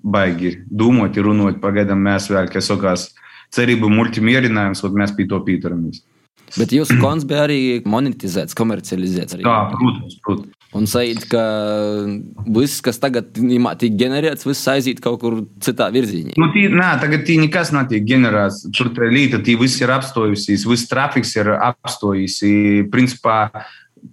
baigi 0.00 0.58
domāt, 0.70 1.18
runāt. 1.20 1.60
Pagaidām 1.62 2.00
mēs 2.04 2.30
vēl, 2.32 2.50
kas 2.52 2.70
sakās, 2.70 3.10
cerību 3.54 3.90
multimērinājums, 3.92 4.84
un 4.86 4.98
mēs 5.00 5.14
pie 5.16 5.28
to 5.30 5.40
pieturamies. 5.46 6.04
Bet 6.58 6.72
jūsu 6.74 6.96
konts 7.00 7.26
bija 7.28 7.44
arī 7.46 7.60
monetizēts, 7.86 8.56
komercializēts. 8.58 9.36
Arī. 9.36 9.46
Jā, 9.46 9.58
protams, 9.74 10.16
protams. 10.24 10.56
Un 10.70 10.86
sajūt, 10.86 11.24
ka 11.32 11.42
viss, 12.54 12.78
kas 12.86 13.00
tagad 13.02 13.32
tiek 13.34 13.96
ģenerēts, 13.98 14.46
viss 14.46 14.68
aiziet 14.70 15.00
kaut 15.02 15.18
kur 15.22 15.40
citā 15.62 15.88
virzienā. 15.90 16.36
Nu, 16.38 16.46
tī, 16.54 16.68
nē, 16.70 16.92
tagad 17.02 17.24
tī 17.26 17.40
nekas 17.42 17.72
netiek 17.74 18.06
ģenerēts. 18.06 18.68
Tur 18.78 18.92
tā 18.94 19.08
līta, 19.10 19.40
tī 19.42 19.56
viss 19.58 19.82
ir 19.82 19.90
apstojusies, 19.90 20.68
viss 20.70 20.90
trafiks 20.90 21.34
ir 21.40 21.50
apstojis. 21.56 22.38
Principā, 22.92 23.40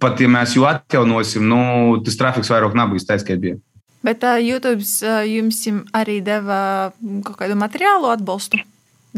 pat 0.02 0.18
ja 0.18 0.30
mēs 0.34 0.56
jau 0.58 0.66
atjaunosim, 0.66 1.46
nu, 1.46 1.60
tas 2.02 2.18
trafiks 2.18 2.50
vairāk 2.50 2.74
nebūs 2.78 3.06
tāds, 3.06 3.26
kā 3.26 3.38
bija. 3.38 3.60
Bet 4.02 4.26
uh, 4.26 4.38
YouTube 4.42 4.82
uh, 4.82 5.22
jums 5.26 5.62
arī 5.94 6.18
deva 6.26 6.90
kaut 7.26 7.38
kādu 7.38 7.58
materiālu 7.58 8.10
atbalstu? 8.14 8.58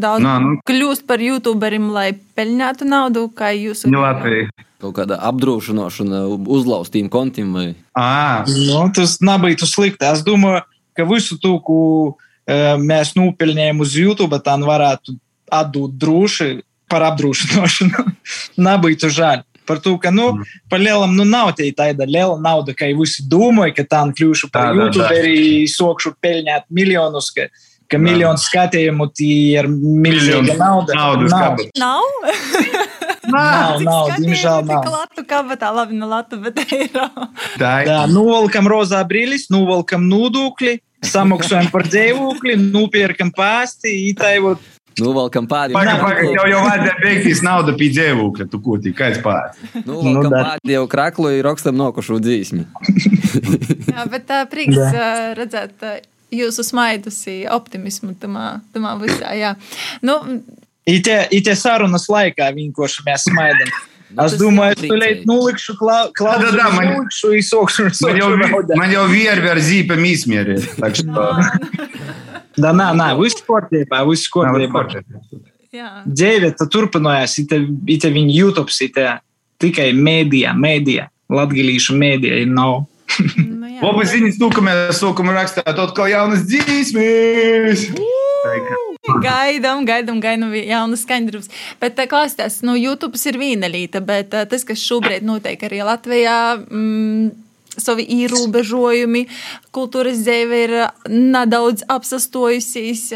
Daudz 0.01 0.25
Nā, 0.25 0.39
nu, 0.43 0.57
kļūst 0.67 1.07
par 1.09 1.23
youtuberim, 1.23 1.91
lai 1.95 2.11
peļņātu 2.39 2.89
naudu, 2.89 3.27
kā 3.37 3.53
jūs 3.57 3.87
nu, 3.91 4.03
Latvijā. 4.05 4.49
Kaut 4.81 4.95
kāda 4.97 5.19
apdrošināšana 5.29 6.23
uzlaustīm 6.49 7.11
kontiem. 7.13 7.53
Vai... 7.53 7.67
À, 7.93 8.47
nu, 8.49 8.87
tas 8.97 9.19
nebija 9.21 9.69
slikti. 9.69 10.09
Es 10.09 10.25
domāju, 10.25 10.63
ka 10.97 11.05
visu 11.09 11.37
to, 11.43 11.59
ko 11.65 11.81
uh, 12.09 12.17
mēs 12.81 13.13
nopelnījām 13.19 13.85
uz 13.85 13.99
YouTube, 14.01 14.41
tā 14.45 14.57
varētu 14.65 15.19
atdot 15.53 15.93
droši 16.01 16.63
par 16.91 17.05
apdrošināšanu. 17.11 18.07
nebija 18.69 19.13
žēl. 19.13 19.45
Par 19.69 19.79
to, 19.79 19.93
ka, 20.03 20.11
nu, 20.11 20.33
mm. 20.33 20.63
par 20.73 20.81
lielam, 20.83 21.13
nu, 21.15 21.23
nav 21.29 21.53
tāda 21.55 22.07
liela 22.09 22.35
nauda, 22.43 22.73
ka 22.75 22.89
visi 22.97 23.23
domāja, 23.31 23.77
ka 23.77 23.85
tā 23.93 24.01
kļūšu 24.19 24.49
par 24.51 24.75
youtuberi, 24.75 25.69
sokšu 25.71 26.17
peļņāt 26.25 26.67
miljonus. 26.75 27.29
Ka, 27.37 27.47
ka 27.91 27.99
miljonu 28.01 28.41
skatījumu 28.41 29.09
ir 29.27 29.69
milzīga 29.71 30.57
nauda. 30.59 30.97
Naudas 30.97 31.35
nav. 31.35 31.65
Nav? 31.79 33.01
nav, 33.31 33.81
nav, 33.85 34.11
diemžēl 34.19 34.65
nav. 34.69 34.89
Latu 34.91 35.25
kabatā, 35.29 35.71
labi, 35.75 35.99
no 35.99 36.09
latu, 36.11 36.41
bet 36.43 36.61
eiro. 36.67 37.09
Tā 37.61 37.75
ir. 37.85 37.93
Novelkam 38.13 38.69
rozā 38.71 39.03
brīlis, 39.09 39.49
novelkam 39.53 40.07
nūdūkli, 40.11 40.79
samaksājam 41.07 41.71
par 41.73 41.89
dzīvokli, 41.89 42.59
nopērkam 42.71 43.33
pāsti, 43.37 43.95
ītaivot. 44.11 44.69
Novelkam 45.01 45.47
pāri. 45.49 45.73
Pagaid, 45.73 46.01
pagaid, 46.03 46.33
jau, 46.35 46.45
jau 46.51 46.61
vajadzēja 46.65 46.95
beigties 47.01 47.43
nauda 47.47 47.73
pie 47.79 47.89
dzīvokļa, 47.95 48.47
tu 48.51 48.61
ko 48.65 48.77
tik 48.83 48.97
kāds 48.99 49.21
pāri. 49.25 49.71
Novelkam 49.87 50.27
nu, 50.27 50.33
pāri 50.35 50.75
jau 50.75 50.85
kraklu 50.91 51.31
ir 51.37 51.47
rakstam 51.47 51.79
nokušu 51.79 52.19
dzīsmi. 52.25 52.67
Jā, 53.95 54.07
bet 54.11 54.27
tā 54.29 54.43
prieks 54.51 54.77
uh, 54.77 55.31
redzēt. 55.39 55.77
Uh, 55.79 56.01
jūsu 56.35 56.65
smaidusi 56.67 57.45
optimismu 57.51 58.15
tamā, 58.21 58.61
tamā 58.75 58.97
visā. 59.03 59.35
Jā. 59.37 59.55
Nu, 60.05 60.21
Ite, 60.91 61.27
ite 61.37 61.53
sarunas 61.59 62.09
laikā 62.11 62.49
vienkārši 62.57 63.05
mēs 63.07 63.27
smaidām. 63.29 63.69
Nu, 64.11 64.25
es 64.25 64.35
domāju, 64.41 64.75
es 64.75 64.91
tulīt 64.91 65.21
nulikšu 65.29 65.77
klausu, 65.79 66.15
da, 66.19 66.49
da, 66.57 66.67
man, 66.75 66.89
nulikšu, 66.97 67.31
izsokšu, 67.39 67.85
man 68.03 68.17
jau, 68.19 68.31
man 68.81 68.95
jau 68.95 69.05
viervi 69.11 69.53
ar 69.53 69.61
zīpēm 69.63 70.03
izmēri. 70.09 70.57
Da, 72.59 72.73
nā, 72.75 72.89
nā, 72.99 73.13
viss 73.21 73.45
kārtībā, 73.47 74.03
viss 74.09 74.31
kārtībā. 74.35 74.83
Dzīve 76.09 76.51
turpinājās, 76.59 77.37
ite, 77.45 77.61
ite 77.95 78.11
viņa 78.11 78.35
YouTube, 78.35 78.75
ite 78.83 79.07
tikai 79.63 79.93
mēdījā, 79.95 80.57
mēdījā, 80.59 81.07
latgalīšu 81.31 81.95
mēdījā 82.01 82.43
ir 82.43 82.51
nav. 82.51 82.81
nu, 83.39 83.50
Labi, 83.81 84.05
ziņas, 84.05 84.37
tu, 84.37 84.49
ka 84.53 84.63
mēs 84.65 84.99
sākam 85.01 85.31
rakstīt 85.33 85.69
atkal 85.81 86.11
jaunas 86.11 86.43
dzīsmes. 86.49 87.87
Gaidām, 89.25 89.87
gaidām, 89.89 90.21
gaidām 90.21 90.53
jaunu 90.57 90.99
skaņdarbus. 91.01 91.49
Bet 91.81 91.97
tā 91.97 92.05
klausītās, 92.11 92.61
nu, 92.67 92.75
YouTube 92.77 93.17
ir 93.31 93.39
viena 93.41 93.71
lieta, 93.73 94.03
bet 94.05 94.37
uh, 94.37 94.45
tas, 94.49 94.67
kas 94.69 94.85
šobrīd 94.85 95.25
notiek 95.25 95.65
arī 95.65 95.81
Latvijā, 95.89 96.37
mm, 96.61 97.31
savi 97.81 98.05
ierobežojumi, 98.21 99.25
kultūras 99.73 100.21
dzīve 100.27 100.63
ir 100.67 100.77
nedaudz 101.09 101.87
apsastojusies. 101.89 103.09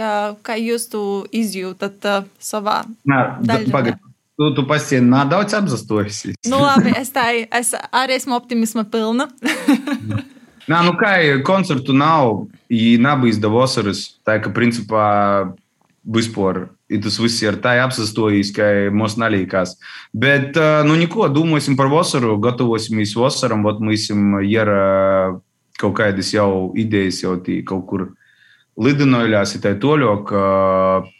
Kā 0.46 0.56
jūs 0.60 0.88
to 0.92 1.04
izjūtat 1.28 2.08
savā 2.40 2.82
Nā, 3.04 3.24
daļā? 3.44 3.72
pagaid. 3.74 4.00
Tu, 4.34 4.48
tu 4.56 4.64
ir 4.96 5.04
nedaudz 5.06 5.54
apzastojusies. 5.54 6.40
Nu, 6.50 6.64
labi, 6.64 6.90
es, 6.98 7.12
tā, 7.14 7.28
es 7.54 7.74
arī 7.92 8.16
esmu 8.16 8.34
optimisma 8.40 8.88
pilna. 8.88 9.28
Nā, 10.70 10.80
nu 10.86 10.94
kā 10.96 11.16
koncertu 11.44 11.92
nav, 11.96 12.46
ja 12.72 13.00
nebija 13.02 13.50
vasaras, 13.52 14.06
tā 14.24 14.38
ka 14.40 14.52
principā 14.54 15.04
vispār 16.04 16.68
ir 16.88 17.00
tas 17.04 17.16
viss 17.20 17.42
ir 17.42 17.56
tā 17.64 17.74
apsastojis, 17.82 18.52
ka 18.54 18.66
mums 18.92 19.16
nalīkās. 19.20 19.76
Bet, 20.12 20.56
ā, 20.56 20.84
nu, 20.86 20.96
neko, 21.00 21.28
domāsim 21.32 21.76
par 21.76 21.90
vasaru, 21.92 22.36
gatavosimies 22.42 23.16
vasaram, 23.16 23.64
vat 23.64 23.80
mēs 23.84 24.10
ir 24.48 24.72
ā, 24.72 24.84
kaut 25.80 25.96
kādas 25.98 26.32
jau 26.34 26.72
idejas 26.78 27.22
jau 27.24 27.34
tī 27.42 27.62
kaut 27.66 27.88
kur 27.88 28.06
lidinājās, 28.80 29.54
ir 29.54 29.62
tā 29.64 29.74
toļok, 29.80 30.30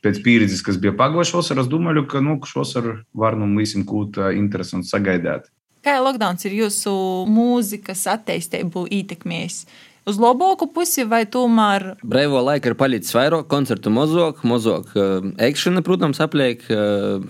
pēc 0.05 0.21
pieredzes, 0.25 0.63
kas 0.67 0.79
bija 0.81 0.95
pagājušā 0.99 1.39
vasarā, 1.39 1.63
es 1.63 1.71
domāju, 1.71 2.07
ka, 2.11 2.23
nu, 2.25 2.39
šovasar 2.43 3.05
var 3.15 3.39
nu 3.39 3.51
visam 3.59 3.87
kūt 3.87 4.19
ā, 4.19 4.33
interesanti 4.39 4.91
sagaidāt. 4.91 5.47
Kā 5.85 5.99
lockdowns 6.01 6.47
ir 6.49 6.55
jūsu 6.63 6.93
mūzikas 7.29 8.07
attīstību 8.15 8.87
ietekmējis? 8.89 9.65
Uz 10.09 10.19
labāku 10.21 10.69
pusi 10.73 11.05
vai 11.09 11.23
tomēr 11.29 11.95
Brīvā 12.05 12.43
laika 12.45 12.71
ir 12.71 12.77
palicis 12.77 13.13
vairāk, 13.17 13.47
koncertu 13.49 13.93
mazāk, 13.93 14.43
mazāk 14.49 14.93
ekšana, 15.41 15.85
protams, 15.85 16.21
apliek. 16.25 16.65
uh, 16.73 17.25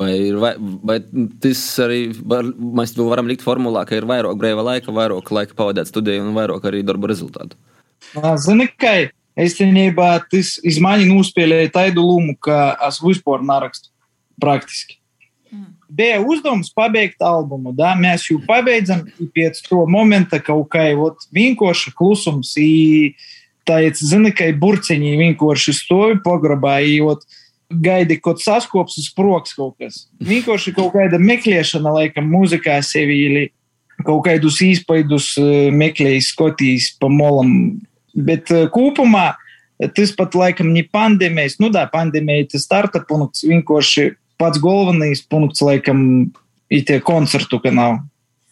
Vai, 0.00 0.12
ir, 0.22 0.36
vai, 0.38 0.52
vai 0.86 1.00
tas 1.42 1.60
arī 1.82 2.12
var, 2.14 2.46
mēs 2.46 2.92
to 2.94 3.08
varam 3.08 3.26
likt 3.26 3.42
formulā, 3.42 3.82
ka 3.88 3.96
ir 3.98 4.06
vairāk 4.06 4.36
brīvā 4.38 4.62
laika, 4.62 4.94
vairāk 4.94 5.32
laika 5.34 5.56
pavadīt 5.58 5.90
studiju 5.90 6.28
un 6.28 6.36
vairāk 6.36 6.68
arī 6.70 6.84
darba 6.86 7.10
rezultātu? 7.10 7.58
Zini, 8.38 8.68
ka 8.78 8.92
īstenībā 9.34 10.12
tas 10.30 10.54
izmaiņa 10.62 11.08
nospēlēja 11.10 11.72
tādu 11.74 12.06
lomu, 12.06 12.36
ka 12.38 12.76
es 12.86 13.00
vispār 13.02 13.42
nerakstu 13.42 13.90
praktiski. 14.40 14.99
Bija 15.90 16.20
uzdevums 16.22 16.70
pabeigt 16.74 17.22
albumu, 17.24 17.72
da? 17.74 17.96
mēs 17.98 18.28
jau 18.30 18.38
pabeidzam, 18.46 19.02
i 19.18 19.26
pēc 19.34 19.58
to 19.66 19.82
momenta 19.90 20.38
kaut 20.42 20.68
kā 20.70 20.86
ot, 20.94 21.26
vienkārši 21.34 21.92
klusums, 21.98 22.52
i 22.62 23.16
tāds, 23.66 24.02
zini, 24.06 24.30
ka 24.34 24.46
burciņi 24.54 25.16
vienkārši 25.18 25.74
stāvi 25.74 26.20
pograbā, 26.22 26.78
i 26.86 27.00
ot, 27.02 27.26
gaidi 27.70 28.18
kaut 28.22 28.42
saskops 28.42 28.98
uz 28.98 29.08
proks 29.14 29.54
kaut 29.54 29.76
kas. 29.78 30.04
Vienkārši 30.22 30.74
kaut 30.76 30.94
kāda 30.94 31.20
meklēšana, 31.22 31.92
laikam, 31.94 32.30
mūzikā 32.30 32.78
sevi, 32.86 33.18
ili 33.28 33.44
kaut 34.06 34.24
kādus 34.26 34.60
īspaidus 34.64 35.34
eh, 35.40 35.68
meklējis, 35.74 36.32
skotījis 36.34 36.90
pa 37.00 37.10
molam. 37.12 37.52
Bet 38.14 38.50
eh, 38.54 38.66
kopumā 38.72 39.32
tas 39.96 40.12
pat 40.16 40.34
laikam 40.36 40.74
ne 40.74 40.82
pandēmijas, 40.84 41.58
nu 41.62 41.70
da, 41.72 41.86
pandēmija 41.90 42.50
tas 42.52 42.66
starta 42.66 43.00
punkts, 43.06 43.46
vienkārši 43.48 44.10
pats 44.40 44.60
galvenais 44.62 45.22
punkts, 45.28 45.62
laikam, 45.64 46.00
ir 46.72 46.86
tie 46.88 46.98
koncertu 47.04 47.60
kanāli. 47.62 48.00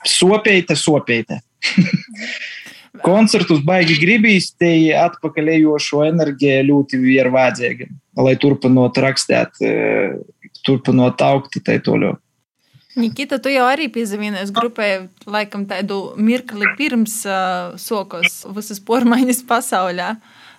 Sopeita, 0.07 0.77
sopeita. 0.79 1.41
Koncertus 3.05 3.61
baigi 3.67 3.99
gribīs, 4.01 4.51
te 4.59 4.71
atpakaļējošo 4.99 6.05
enerģiju 6.09 6.63
ļoti 6.71 7.01
ir 7.15 7.29
vajadzīga, 7.35 7.87
lai 8.19 8.35
turpinot 8.41 8.99
rakstīt, 9.05 9.61
eh, 9.63 10.17
turpinot 10.67 11.21
augt, 11.23 11.61
tai 11.65 11.79
toļo. 11.85 12.17
Nikita, 12.99 13.39
tu 13.39 13.53
jau 13.53 13.67
arī 13.69 13.87
piezīmējies 13.95 14.51
grupai, 14.55 15.07
laikam, 15.29 15.69
tādu 15.71 16.17
mirkli 16.19 16.67
pirms 16.79 17.21
uh, 17.29 17.77
sokos 17.79 18.41
visas 18.57 18.81
pormaiņas 18.83 19.45
pasaulē. 19.47 20.17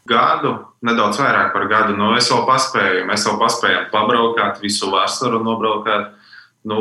Gadu, 0.10 0.54
nedaudz 0.86 1.20
vairāk 1.22 1.52
par 1.54 1.68
gadu. 1.70 1.94
Nu, 1.98 2.14
es 2.18 2.30
vēl 2.32 2.46
paspēju, 2.48 3.06
mēs 3.10 3.28
vēl 3.28 3.38
paspējām 3.42 3.90
pabraukāt, 3.94 4.62
visu 4.64 4.90
vasaru 4.90 5.42
nobraukāt. 5.46 6.16
Nu, 6.70 6.80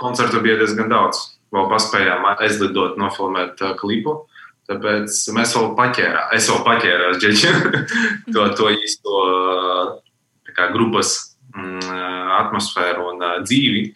koncertu 0.00 0.42
bija 0.44 0.58
diezgan 0.60 0.90
daudz. 0.90 1.20
Vēl 1.54 1.68
paspējām 1.70 2.26
aizlidot, 2.34 2.96
nofilmēt 2.98 3.62
uh, 3.62 3.76
klipu. 3.78 4.24
Tāpēc 4.64 5.12
mēs 5.36 5.52
vēl 5.54 5.70
paķērām, 5.76 6.32
es 6.34 6.48
vēl 6.48 6.60
paķēros 6.64 7.18
džeķi, 7.20 7.52
to, 8.34 8.48
to 8.56 8.70
īsto 8.72 9.22
uh, 9.22 9.90
kā, 10.56 10.70
grupas 10.72 11.14
mm, 11.52 11.98
atmosfēru 12.40 13.10
un 13.12 13.22
uh, 13.22 13.34
dzīvi. 13.44 13.86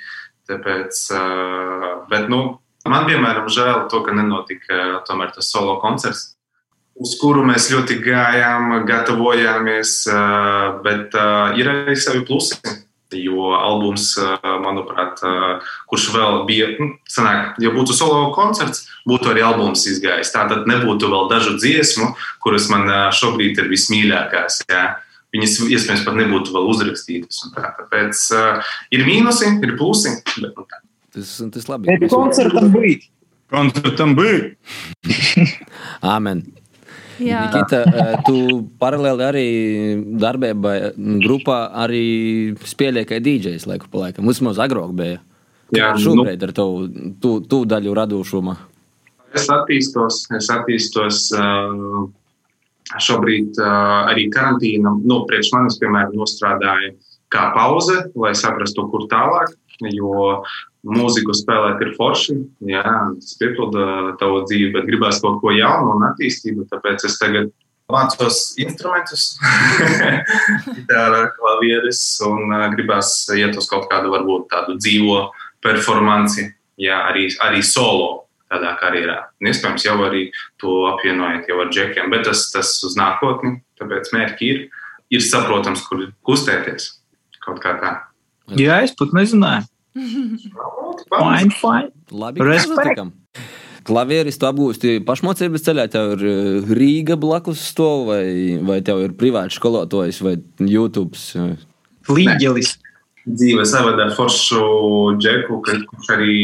Tāpēc, 0.49 1.01
uh, 1.17 1.87
bet, 2.12 2.29
nu, 2.31 2.43
man 2.88 3.09
vienmēr 3.09 3.43
ir 3.43 3.53
žēl 3.53 3.87
to, 3.91 4.05
ka 4.05 4.14
nenotika 4.17 4.77
uh, 4.77 4.99
tomēr 5.09 5.33
tas 5.35 5.49
solo 5.51 5.79
koncerts, 5.83 6.38
uz 6.99 7.15
kuru 7.21 7.45
mēs 7.47 7.71
ļoti 7.73 8.01
gājām, 8.03 8.75
gatavojāmies, 8.89 9.95
uh, 10.11 10.79
bet 10.85 11.17
uh, 11.19 11.57
ir 11.59 11.71
arī 11.73 11.97
savi 11.99 12.25
plusi. 12.29 12.59
Jo 13.09 13.55
albums, 13.57 14.11
uh, 14.21 14.35
manuprāt, 14.61 15.23
uh, 15.25 15.69
kurš 15.89 16.11
vēl 16.13 16.43
bija, 16.49 16.67
nu, 16.77 16.91
sanāk, 17.09 17.55
ja 17.63 17.71
būtu 17.73 17.97
solo 17.97 18.27
koncerts, 18.35 18.83
būtu 19.09 19.31
arī 19.33 19.47
albums 19.47 19.87
izgājis. 19.89 20.35
Tā 20.35 20.45
tad 20.51 20.69
nebūtu 20.69 21.09
vēl 21.09 21.31
dažu 21.31 21.55
dziesmu, 21.57 22.11
kuras 22.45 22.69
man 22.69 22.85
šobrīd 23.17 23.63
ir 23.63 23.71
vismīļākās. 23.73 24.61
Jā. 24.69 24.83
Viņas 25.33 25.57
iespējams 25.69 26.05
pat 26.05 26.21
nebūtu 26.21 26.53
vēl 26.53 26.69
uzrakstītas. 26.75 27.41
un 27.47 27.57
Tā. 27.57 27.73
Tāpēc 27.81 28.27
uh, 28.37 28.77
ir 28.93 29.09
mīnusi, 29.09 29.55
ir 29.65 29.75
plusi. 29.81 30.13
Bet, 30.37 30.53
nu, 30.53 30.69
tā. 30.69 30.83
Tas, 31.17 31.35
tas 31.55 31.69
labi. 31.73 31.89
Bet 31.89 32.13
koncertam 32.13 32.69
bija. 32.77 33.09
Koncertam 33.49 34.13
bija. 34.19 34.53
Āmen. 36.17 36.45
Nikita, 37.18 37.81
eh, 37.83 38.12
tu 38.26 38.62
paralēli 38.81 39.24
arī 39.26 39.48
darbībā, 40.22 40.74
grupā 41.24 41.59
arī 41.85 42.04
spēlēji 42.59 43.09
kā 43.11 43.18
DJs 43.22 43.66
laiku 43.70 43.90
pa 43.90 44.07
laikam. 44.07 44.28
Vismaz 44.31 44.61
agrāk 44.62 44.94
bija. 44.98 45.18
Jā, 45.74 45.92
Kā 45.92 46.00
šobrīd 46.00 46.42
ar 46.46 46.52
tavu 46.57 46.87
tu, 47.20 47.40
tu 47.44 47.64
daļu 47.68 47.92
radošumu. 47.98 48.54
Es 49.37 49.48
attīstos, 49.52 50.22
es 50.38 50.48
attīstos. 50.48 51.26
Uh, 51.37 52.07
šobrīd 53.04 53.59
uh, 53.61 54.09
arī 54.09 54.31
karantīna, 54.33 54.94
nu, 55.04 55.18
priekš 55.28 55.50
manis, 55.52 55.76
piemēram, 55.76 56.14
nostrādāja 56.16 56.94
kā 57.28 57.50
pauze, 57.52 57.98
lai 58.16 58.33
saprastu, 58.38 58.87
kur 58.88 59.04
tālāk. 59.11 59.52
Jo 59.92 60.40
mūziku 60.87 61.35
spēlēt 61.35 61.81
ir 61.85 61.95
forši, 61.99 62.37
jā, 62.71 62.85
tas 62.85 63.38
piepilda 63.41 64.14
tavu 64.21 64.45
dzīvi, 64.47 64.73
bet 64.77 64.87
gribās 64.88 65.23
kaut 65.23 65.41
ko 65.43 65.53
jaunu 65.55 65.97
un 65.97 66.07
attīstību. 66.11 66.69
Tāpēc 66.71 67.07
es 67.09 67.19
tagad 67.21 67.51
mācos 67.93 68.53
instrumentus, 68.61 69.33
gitāra, 70.77 71.29
klavieres, 71.37 72.03
un 72.27 72.53
uh, 72.53 72.69
gribās 72.75 73.12
iet 73.35 73.57
uz 73.59 73.69
kaut 73.71 73.88
kādu, 73.91 74.12
varbūt 74.14 74.49
tādu 74.53 74.77
dzīvo 74.79 75.29
performanci, 75.64 76.51
jā, 76.81 77.01
arī, 77.11 77.29
arī 77.45 77.62
solo 77.67 78.29
tādā 78.49 78.75
karjerā. 78.81 79.19
Iespējams, 79.45 79.85
jau 79.85 79.97
arī 80.07 80.29
to 80.61 80.85
apvienojot 80.93 81.49
ar 81.53 81.73
džekiem, 81.73 82.12
bet 82.12 82.29
tas, 82.29 82.47
tas 82.53 82.71
uz 82.87 82.97
nākotni, 82.97 83.59
tāpēc 83.81 84.12
mērķi 84.14 84.53
ir, 84.53 84.62
ir 85.12 85.25
saprotams, 85.25 85.85
kur 85.88 86.07
kustēties 86.25 86.95
kaut 87.45 87.61
kā 87.64 87.75
tā. 87.81 87.97
Jā, 88.57 88.81
es 88.85 88.95
pat 88.97 89.12
nezināju. 89.17 89.67
Fine, 91.19 91.51
fine. 91.55 91.91
Labi, 92.13 92.45
Respekt. 92.45 92.77
ka 92.77 92.85
satikam. 92.85 93.13
Klavieris 93.89 94.37
tu 94.37 94.45
apgūsti 94.49 94.99
pašmācības 95.09 95.65
ceļā, 95.65 95.87
tev 95.93 96.11
ir 96.19 96.25
eh, 96.29 96.73
Rīga 96.77 97.17
blakus 97.21 97.63
stāv, 97.71 98.11
vai, 98.11 98.59
vai 98.69 98.83
tev 98.85 99.01
ir 99.07 99.15
privāts 99.17 99.57
skolotājs, 99.57 100.21
vai 100.25 100.37
YouTube. 100.61 101.17
Līģelis. 102.09 102.75
dzīve 103.29 103.65
savada 103.69 104.09
foršu 104.17 104.61
džeku, 105.21 105.61
kurš 105.65 106.11
arī 106.17 106.37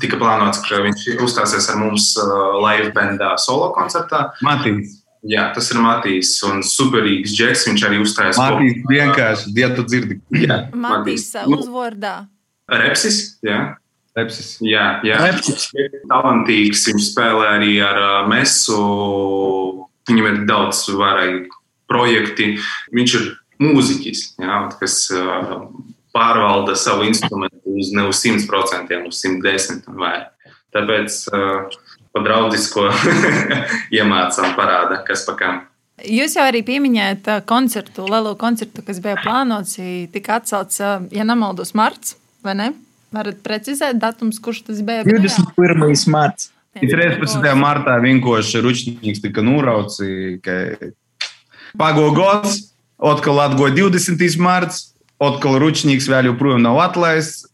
tika 0.00 0.18
plānots, 0.20 0.60
ka 0.64 0.80
viņš 0.84 1.06
uzstāsies 1.24 1.68
ar 1.72 1.80
mums 1.80 2.12
uh, 2.20 2.56
live 2.60 2.92
bandā 2.96 3.34
solo 3.40 3.70
koncertā. 3.76 4.30
Matīs. 4.44 5.02
Jā, 5.26 5.48
tas 5.56 5.68
ir 5.72 5.80
Matīs 5.82 6.36
un 6.46 6.60
superīgs 6.62 7.32
džeks. 7.34 7.64
Viņš 7.66 7.84
arī 7.88 8.00
uzstājās. 8.04 8.38
Matīs 8.38 8.84
vienkārši, 8.86 9.52
ja 9.58 9.72
tu 9.74 9.84
dzirdi. 9.88 10.20
Jā, 10.44 10.60
Matīs 10.76 11.32
Nu, 11.48 11.58
uzvārdā. 11.58 12.14
Repsis, 12.66 13.38
jā. 13.46 13.76
Lepsis. 14.16 14.56
Jā, 14.64 15.00
jā. 15.04 15.18
Repsis. 15.28 15.68
talantīgs. 16.08 16.86
Viņš 16.88 17.10
spēlē 17.12 17.50
arī 17.58 17.74
ar 17.84 17.98
uh, 18.00 18.14
mesu. 18.30 18.78
Viņam 20.08 20.30
ir 20.30 20.38
daudz 20.48 20.86
vairāk 20.96 21.52
projekti. 21.90 22.54
Viņš 22.96 23.16
ir 23.18 23.28
mūziķis, 23.62 24.22
jā, 24.40 24.62
kas 24.80 24.96
uh, 25.14 25.68
pārvalda 26.16 26.76
savu 26.78 27.06
instrumentu 27.08 27.76
uz 27.76 27.92
ne 27.96 28.06
uz 28.08 28.22
100%, 28.24 28.98
uz 29.08 29.22
110% 29.22 29.92
un 29.92 30.00
vairāk. 30.00 30.32
Tāpēc 30.76 31.22
uh, 31.30 31.78
pa 32.16 32.24
draudzisko 32.24 32.88
iemācām 33.96 34.56
parāda, 34.56 35.02
kas 35.06 35.26
pa 35.28 35.36
kam. 35.38 35.64
Jūs 35.96 36.36
jau 36.36 36.44
arī 36.44 36.60
pieminējāt 36.64 37.28
koncertu, 37.48 38.04
lielo 38.08 38.34
koncertu, 38.36 38.82
kas 38.84 39.00
bija 39.04 39.16
plānots. 39.20 39.78
Tika 40.12 40.40
atcelts, 40.40 40.80
ja 40.80 41.24
nemaldos, 41.24 41.72
marts, 41.76 42.16
vai 42.46 42.56
ne? 42.58 42.68
Varat 43.14 43.38
precizēt 43.44 43.98
datums, 44.02 44.40
kurš 44.42 44.64
tas 44.68 44.82
bija? 44.84 45.06
21. 45.06 45.86
marts. 46.12 46.50
13. 46.76 47.40
martā 47.56 47.94
vienkārši 48.02 48.60
ručnieks 48.64 49.22
tika 49.24 49.44
norauts, 49.44 49.96
ka 50.44 50.56
pago 51.80 52.10
gods, 52.16 52.58
atkal 53.00 53.40
atgoja 53.46 53.72
20. 53.78 54.26
marts, 54.42 54.90
atkal 55.22 55.56
ručnieks 55.62 56.08
vēl 56.12 56.32
joprojām 56.32 56.66
nav 56.66 56.82
atlaists, 56.84 57.46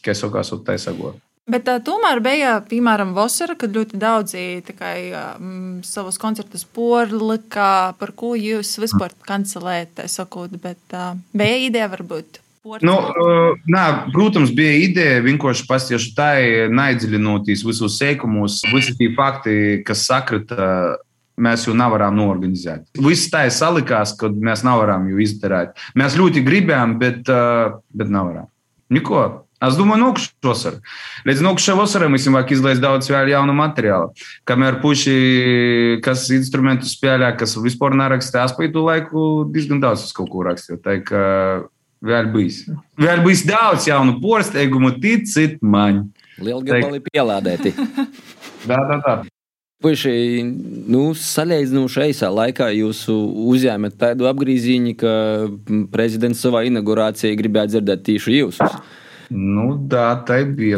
kā 0.00 0.16
sakās, 0.16 0.54
tā 0.64 0.78
sago. 0.80 1.18
Bet 1.50 1.64
tā, 1.66 1.78
tomēr 1.82 2.20
bija, 2.22 2.52
piemēram, 2.68 3.10
Vasara, 3.16 3.56
kad 3.58 3.74
ļoti 3.74 3.98
daudzi 3.98 4.42
tikai 4.68 5.10
um, 5.10 5.80
savus 5.86 6.20
koncertus 6.20 6.62
porlika, 6.62 7.96
par 7.98 8.12
ko 8.14 8.36
jūs 8.38 8.76
vispār 8.78 9.16
kancelējat, 9.26 10.04
sakot, 10.12 10.54
bet 10.62 10.94
uh, 10.94 11.16
bija 11.34 11.56
ideja 11.66 11.88
varbūt. 11.90 12.39
Nu, 12.60 12.92
uh, 12.92 13.54
nā, 13.72 13.84
protams, 14.12 14.50
bija 14.52 14.74
ideja 14.84 15.22
vienkārši 15.24 15.64
pasiešu 15.64 16.10
tā, 16.16 16.34
nedziļinoties 16.68 17.64
visos 17.64 17.96
sēkumos, 17.96 18.58
visi 18.68 18.92
tie 18.98 19.08
fakti, 19.16 19.54
kas 19.86 20.04
sakrita, 20.10 20.66
mēs 21.40 21.64
jau 21.64 21.72
nevaram 21.76 22.18
norganizēt. 22.18 22.84
Viss 23.00 23.30
tā 23.32 23.46
ir 23.48 23.54
salikās, 23.56 24.12
ka 24.20 24.28
mēs 24.28 24.64
nevaram 24.66 25.08
jau 25.08 25.22
izdarīt. 25.24 25.72
Mēs 25.96 26.18
ļoti 26.20 26.44
gribējām, 26.44 26.98
bet, 27.00 27.30
bet 27.96 28.12
nevaram. 28.12 28.50
Neko. 28.92 29.46
Es 29.60 29.76
domāju, 29.76 30.14
ka 30.16 30.22
šovasar. 30.24 30.78
Līdz 31.28 31.42
nākamajam 31.44 31.80
vasaram 31.82 32.14
mēs 32.16 32.28
varam 32.28 32.52
izlaist 32.54 32.80
daudz 32.80 33.10
vēl 33.12 33.28
jaunu 33.34 33.52
materiālu. 33.56 34.14
Kamēr 34.48 34.78
puši, 34.80 35.16
kas 36.04 36.28
instrumentu 36.32 36.88
spēlē, 36.88 37.34
kas 37.36 37.58
vispār 37.60 37.92
neraksta, 37.96 38.46
es 38.48 38.56
paidu 38.56 38.86
laiku 38.86 39.26
diezgan 39.52 39.82
daudz 39.84 40.06
uz 40.08 40.16
kaut 40.16 40.32
ko 40.32 40.46
rakstīju. 40.48 40.80
Vēl 42.00 43.20
bijis 43.24 43.44
daudz 43.48 43.88
jaunu 43.90 44.16
porsteigumu, 44.22 44.94
ticiet 45.02 45.58
man. 45.60 46.06
Liela 46.40 46.62
gabali 46.64 47.02
pielādēti. 47.04 47.74
tā, 48.68 48.78
tā, 48.88 48.96
tā. 49.04 49.18
Puiši, 49.80 50.12
nu, 50.92 51.10
salīdzinoši 51.16 52.10
īsā 52.12 52.28
laikā 52.32 52.66
jūs 52.76 53.06
uzņēmat 53.08 53.94
tādu 54.00 54.28
apgriezienu, 54.28 54.92
ka 55.00 55.12
prezidents 55.92 56.42
savā 56.44 56.66
inaugurācijā 56.68 57.36
gribētu 57.38 57.78
dzirdēt 57.78 58.04
tieši 58.08 58.34
jūs. 58.42 58.60
Nu, 59.30 59.78
tā, 59.88 60.08
tā 60.26 60.40
bija. 60.44 60.76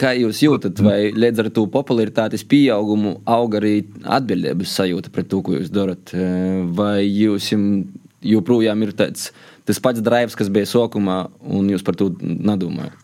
Kā 0.00 0.10
jūs 0.18 0.42
jūtat, 0.44 0.80
vai 0.84 1.12
līdz 1.14 1.44
ar 1.44 1.50
to 1.56 1.64
popularitātes 1.72 2.44
pieaugumu 2.50 3.20
aug 3.24 3.56
arī 3.60 3.76
atbildības 4.02 4.74
sajūta 4.80 5.12
pret 5.14 5.30
to, 5.32 5.40
ko 5.46 5.54
jūs 5.56 5.70
darat? 5.72 6.12
Vai 6.74 7.06
jūs 7.06 7.52
joprojām 8.24 8.82
ir 8.86 8.94
tāds, 8.96 9.30
tas 9.68 9.80
pats 9.82 10.02
drives, 10.04 10.36
kas 10.38 10.50
bija 10.52 10.68
sākumā, 10.70 11.18
un 11.44 11.68
jūs 11.72 11.84
par 11.86 11.98
to 12.00 12.10
nedomājat? 12.20 12.96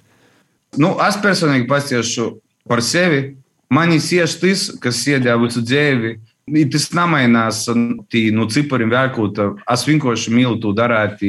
Nu, 0.79 0.95
es 1.03 1.19
personīgi 1.21 1.69
pasiešu 1.71 2.33
par 2.71 2.83
sevi. 2.87 3.37
Man 3.71 3.93
ir 3.95 4.03
tieši 4.03 4.39
tas, 4.43 4.67
kas 4.83 5.05
sēdēja 5.05 5.39
visu 5.39 5.63
dzīvi 5.63 6.17
Tas 6.51 6.89
nemainās 6.97 7.67
no 7.71 8.47
cipariem 8.51 8.91
vērkot. 8.91 9.39
Es 9.71 9.85
vienkārši 9.87 10.33
mīlu 10.35 10.59
to 10.63 10.73
darīt. 10.75 11.23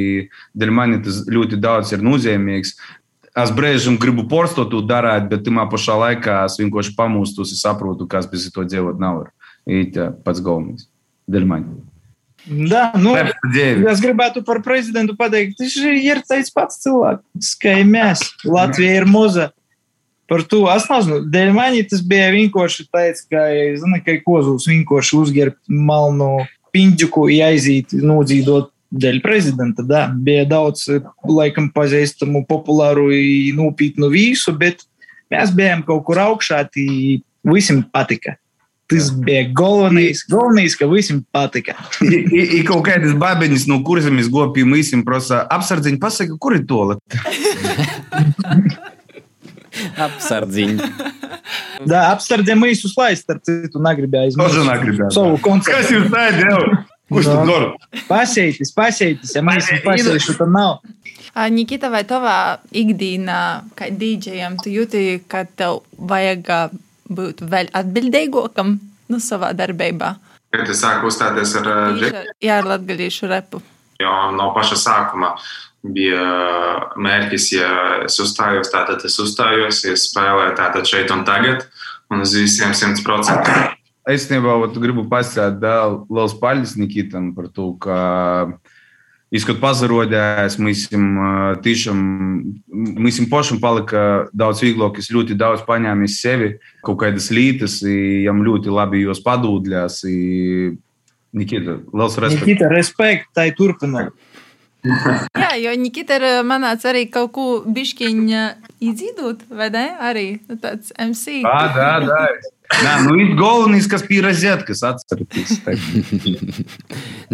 Dēļ 0.57 0.73
man 0.73 0.97
tas 1.05 1.21
ļoti 1.29 1.59
daudz 1.61 1.93
ir 1.93 2.01
nozīmīgs. 2.05 2.73
Es 3.37 3.53
brīžiem 3.55 3.99
gribu 4.01 4.25
porstot 4.27 4.71
to 4.73 4.81
darīt, 4.83 5.29
bet 5.31 5.45
tajā 5.45 5.67
pašā 5.71 5.99
laikā 6.01 6.41
es 6.47 6.57
vienkārši 6.59 6.95
pamūstu, 6.97 7.45
es 7.45 7.61
saprotu, 7.61 8.07
kas 8.09 8.27
bez 8.27 8.49
to 8.51 8.65
dzīvot 8.65 8.99
nav. 8.99 9.27
Ir 9.69 9.93
pats 10.25 10.41
galvenais. 10.41 10.89
Dēļ 11.29 11.47
man. 11.47 11.69
Da, 12.45 12.89
nu, 12.97 13.13
es 13.91 14.01
gribētu 14.01 14.41
par 14.45 14.61
prezidentu 14.65 15.13
pateikt, 15.17 15.59
viņš 15.61 15.75
ir 16.01 16.21
tāds 16.25 16.49
pats 16.53 16.79
cilvēks, 16.81 17.51
kā 17.61 17.75
mēs. 17.85 18.23
Latvija 18.47 19.01
ir 19.01 19.05
maza 19.09 19.51
par 20.31 20.43
to. 20.49 20.63
Es 20.73 20.87
nezinu, 20.89 21.21
dēļ 21.31 21.53
manis 21.53 21.91
tas 21.91 22.01
bija 22.07 22.31
vienkārši 22.33 22.87
tāds, 22.89 23.25
ka, 23.29 23.45
zini, 23.77 24.01
ka 24.05 24.17
kozūs 24.25 24.69
vienkārši 24.71 25.17
uzģērbt 25.19 25.73
malnu 25.91 26.31
piņģuku, 26.73 27.27
aiziet, 27.45 27.93
nodzīdot 27.93 28.71
dēļ 28.91 29.21
prezidenta. 29.23 29.85
Da. 29.87 30.05
Bija 30.11 30.47
daudz, 30.49 30.87
laikam, 31.27 31.69
pazīstamu, 31.75 32.45
populāru, 32.49 33.09
nopietnu 33.57 34.11
visu, 34.13 34.55
bet 34.57 34.85
mēs 35.31 35.53
bijām 35.55 35.85
kaut 35.87 36.07
kur 36.09 36.23
augšā, 36.25 36.65
visiem 37.47 37.85
patika. 37.93 38.37
Tas 38.91 39.09
bija 39.23 39.45
galvenais, 39.55 40.25
galvenais 40.27 40.75
ka 40.75 40.87
visiem 40.91 41.21
patika. 41.31 41.77
Ir 42.03 42.65
kaut 42.67 42.83
kādas 42.89 43.15
babiņas, 43.19 43.67
no 43.71 43.79
kurām 43.87 44.17
mēs 44.19 44.27
gopījām, 44.31 44.75
visiem 44.75 45.05
prasa, 45.07 45.45
apsardziņi, 45.55 45.99
pasaka, 46.01 46.35
kur 46.41 46.57
ir 46.57 46.65
toalete. 46.67 47.21
Apsardziņš. 49.95 50.81
Da, 51.87 52.11
apsardzēm 52.11 52.67
īsu 52.67 52.91
slaidu, 52.91 53.21
starp 53.21 53.45
citu, 53.47 53.79
negribēju 53.81 54.33
izmantot 54.33 55.15
savu 55.15 55.39
konceptu. 55.41 55.77
Kas 55.77 55.93
jūs 55.93 56.11
teicat? 56.11 56.89
Kurš 57.11 57.27
to 57.27 57.39
dara? 57.47 57.71
Pasēties, 58.07 58.71
pasēties, 58.75 59.33
ja 59.35 59.41
mēs 59.43 59.67
pasēšu, 59.83 60.37
tad 60.39 60.51
nav. 60.53 60.79
Nikita, 61.51 61.89
vai 61.91 62.03
tavā 62.07 62.37
ikdienā, 62.75 63.41
kā 63.79 63.89
dīdžejam, 63.95 64.59
tu 64.63 64.71
jūti, 64.71 65.21
ka 65.31 65.43
tev 65.47 65.81
vajag 65.95 66.51
būt 67.17 67.43
vēl 67.51 67.71
atbildīgākam 67.77 68.77
nu, 69.11 69.19
savā 69.19 69.51
darbībā? 69.57 70.15
Kad 70.51 70.71
es 70.71 70.81
sāku 70.83 71.07
uzstāties 71.11 71.53
ar 71.61 71.67
džeku? 71.99 72.23
Jā, 72.43 72.59
ar 72.59 72.69
latgadījušu 72.73 73.29
repu. 73.31 73.61
Jo 74.01 74.15
no 74.35 74.49
paša 74.55 74.79
sākuma 74.79 75.35
bija 75.81 76.23
mērķis, 76.99 77.45
ja 77.55 77.69
es 78.05 78.17
uzstājos, 78.21 78.69
tātad 78.73 79.03
es 79.07 79.17
uzstājos, 79.21 79.83
ja 79.85 79.95
es 79.95 80.07
spēlēju 80.09 80.57
tātad 80.59 80.89
šeit 80.89 81.13
un 81.13 81.23
tagad, 81.27 81.65
un 82.11 82.25
uz 82.25 82.35
visiem 82.37 82.75
100%. 82.77 83.77
Es 84.09 84.27
nebaudu, 84.31 84.81
gribu 84.81 85.05
pastāstīt 85.09 85.61
liels 86.09 86.35
paļģis 86.41 86.77
Nikitam 86.81 87.31
par 87.37 87.49
to, 87.53 87.71
ka 87.81 87.97
Izskot 89.31 89.61
pazarodējās, 89.61 90.57
mēs 90.59 90.89
tiešām, 91.63 91.99
mēs 92.99 93.19
pašam 93.31 93.61
palika 93.63 94.01
daudz 94.35 94.59
vieglāk, 94.65 94.99
es 94.99 95.07
ļoti 95.13 95.37
daudz 95.39 95.63
paņēmu 95.63 96.09
sevi, 96.11 96.49
kaut 96.83 96.99
kādas 97.05 97.29
lītas, 97.31 97.77
jām 97.85 98.43
ļoti 98.43 98.73
labi 98.75 99.05
jos 99.05 99.23
padūdļās. 99.23 100.01
Nikita, 101.31 101.77
liels 101.95 102.19
respekts. 102.19 102.43
Nikita, 102.43 102.67
respekt, 102.75 103.31
tai 103.37 103.53
turpināt. 103.55 104.11
Jā, 104.83 105.53
jo 105.61 105.71
Nikita 105.79 106.17
ir 106.19 106.25
manāts 106.43 106.83
arī 106.89 107.05
kaut 107.13 107.31
ko 107.35 107.45
bišķiņa 107.71 108.45
izdzīdot, 108.83 109.45
vai 109.53 109.69
ne? 109.71 109.85
Arī 110.11 110.25
nu, 110.49 110.57
tāds 110.59 110.91
MC. 110.97 111.39
Jā, 111.45 111.59
jā, 111.77 112.25
jā. 112.79 112.93
Nu 113.05 113.17
ir 113.19 113.33
galvenais, 113.39 113.89
kas 113.91 114.05
bija 114.07 114.27
rozetkas, 114.27 114.83
atcerieties. 114.87 115.59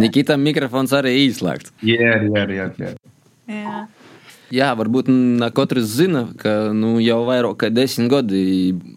Nikitam 0.01 0.41
mikrofons 0.45 0.95
arī 0.97 1.13
īslēgts. 1.27 1.75
Jā, 1.85 2.17
jā, 2.25 2.47
jā. 2.55 2.71
jā. 2.81 2.95
Jā. 3.47 3.85
Jā, 4.53 4.71
varbūt 4.79 5.09
katrs 5.55 5.89
zina, 5.97 6.29
ka 6.39 6.71
nu, 6.75 6.95
jau 7.03 7.19
vairāk 7.27 7.57
kā 7.63 7.69
desmit 7.71 8.07
gadi 8.11 8.43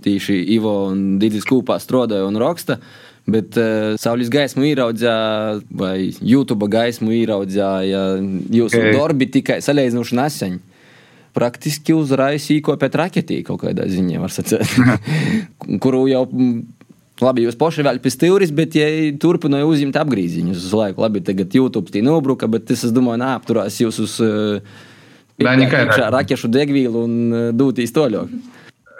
tieši 0.05 0.37
Ivo 0.55 0.75
un 0.93 1.19
Digis 1.23 1.47
kopā 1.49 1.81
strādāja 1.83 2.29
un 2.29 2.39
raksta. 2.39 2.79
Bet 3.31 3.59
uh, 3.61 3.97
saules 4.01 4.31
gaismu 4.33 4.65
ieraudzīja, 4.71 5.61
vai 5.77 6.11
YouTube 6.23 6.67
gaismu 6.71 7.13
ieraudzīja 7.19 8.05
jūsu 8.57 8.79
okay. 8.79 8.95
darbi 8.97 9.29
tikai 9.31 9.59
salīdzinoši 9.63 10.19
nesen. 10.19 10.57
Praktiski 11.37 11.95
uzreiz 11.95 12.49
īkopēt 12.51 12.99
raketī 12.99 13.41
kaut 13.47 13.63
kādā 13.65 13.87
ziņā, 13.91 14.21
var 14.23 14.35
sacīt. 14.35 14.67
kuru 15.85 16.05
jau, 16.11 16.25
labi, 17.23 17.47
jūs 17.47 17.59
paši 17.61 17.87
vēl 17.87 18.01
pie 18.03 18.15
stūris, 18.15 18.55
bet 18.55 18.79
ja 18.79 18.89
turpināja 19.23 19.69
uzņemt 19.71 19.99
apgrīziņus 20.03 20.69
uz 20.71 20.79
laiku. 20.83 21.05
Labi, 21.07 21.25
tagad 21.27 21.55
YouTube 21.55 21.93
tī 21.95 22.05
nobruka, 22.07 22.51
bet 22.51 22.73
es 22.75 22.87
domāju, 22.91 23.23
nā, 23.23 23.35
apturās 23.39 23.79
jūs 23.83 24.01
uz 24.03 24.17
uh, 24.25 24.81
rakešu 25.41 26.51
degvīlu 26.53 27.05
un 27.07 27.21
uh, 27.31 27.51
dūtīs 27.57 27.95
toļok. 27.97 28.41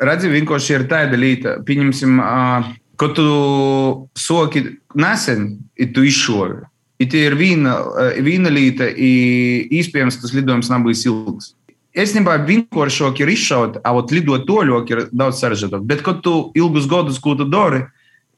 Redzi, 0.01 0.31
vienkārši 0.33 0.79
ir 0.79 0.87
tāda 0.89 1.19
lieta, 1.21 1.59
pieņemsim. 1.67 2.21
Uh, 2.25 2.77
Kad 3.01 3.15
tu 3.17 4.09
soki 4.13 4.61
nesen, 4.95 5.55
ir 5.81 5.95
tu 5.97 6.05
izšovi. 6.05 6.67
Ir 7.01 7.33
viena, 7.39 7.79
viena 8.21 8.51
līte, 8.53 8.91
iespējams, 8.93 10.19
tas 10.21 10.35
lidojums 10.37 10.69
nav 10.69 10.85
bijis 10.85 11.07
ilgs. 11.09 11.47
Es 11.91 12.13
nebiju 12.15 12.47
vienkāršāk 12.47 13.25
ir 13.25 13.33
izšaut, 13.33 13.81
avot 13.87 14.13
lidot 14.15 14.45
toļok 14.47 14.93
ir 14.93 15.01
daudz 15.11 15.41
sarežģītāk. 15.43 15.87
Bet, 15.91 16.05
kad 16.07 16.21
tu 16.23 16.53
ilgus 16.55 16.87
gadus, 16.91 17.19
ko 17.23 17.35
tu 17.39 17.49
dari, 17.51 17.83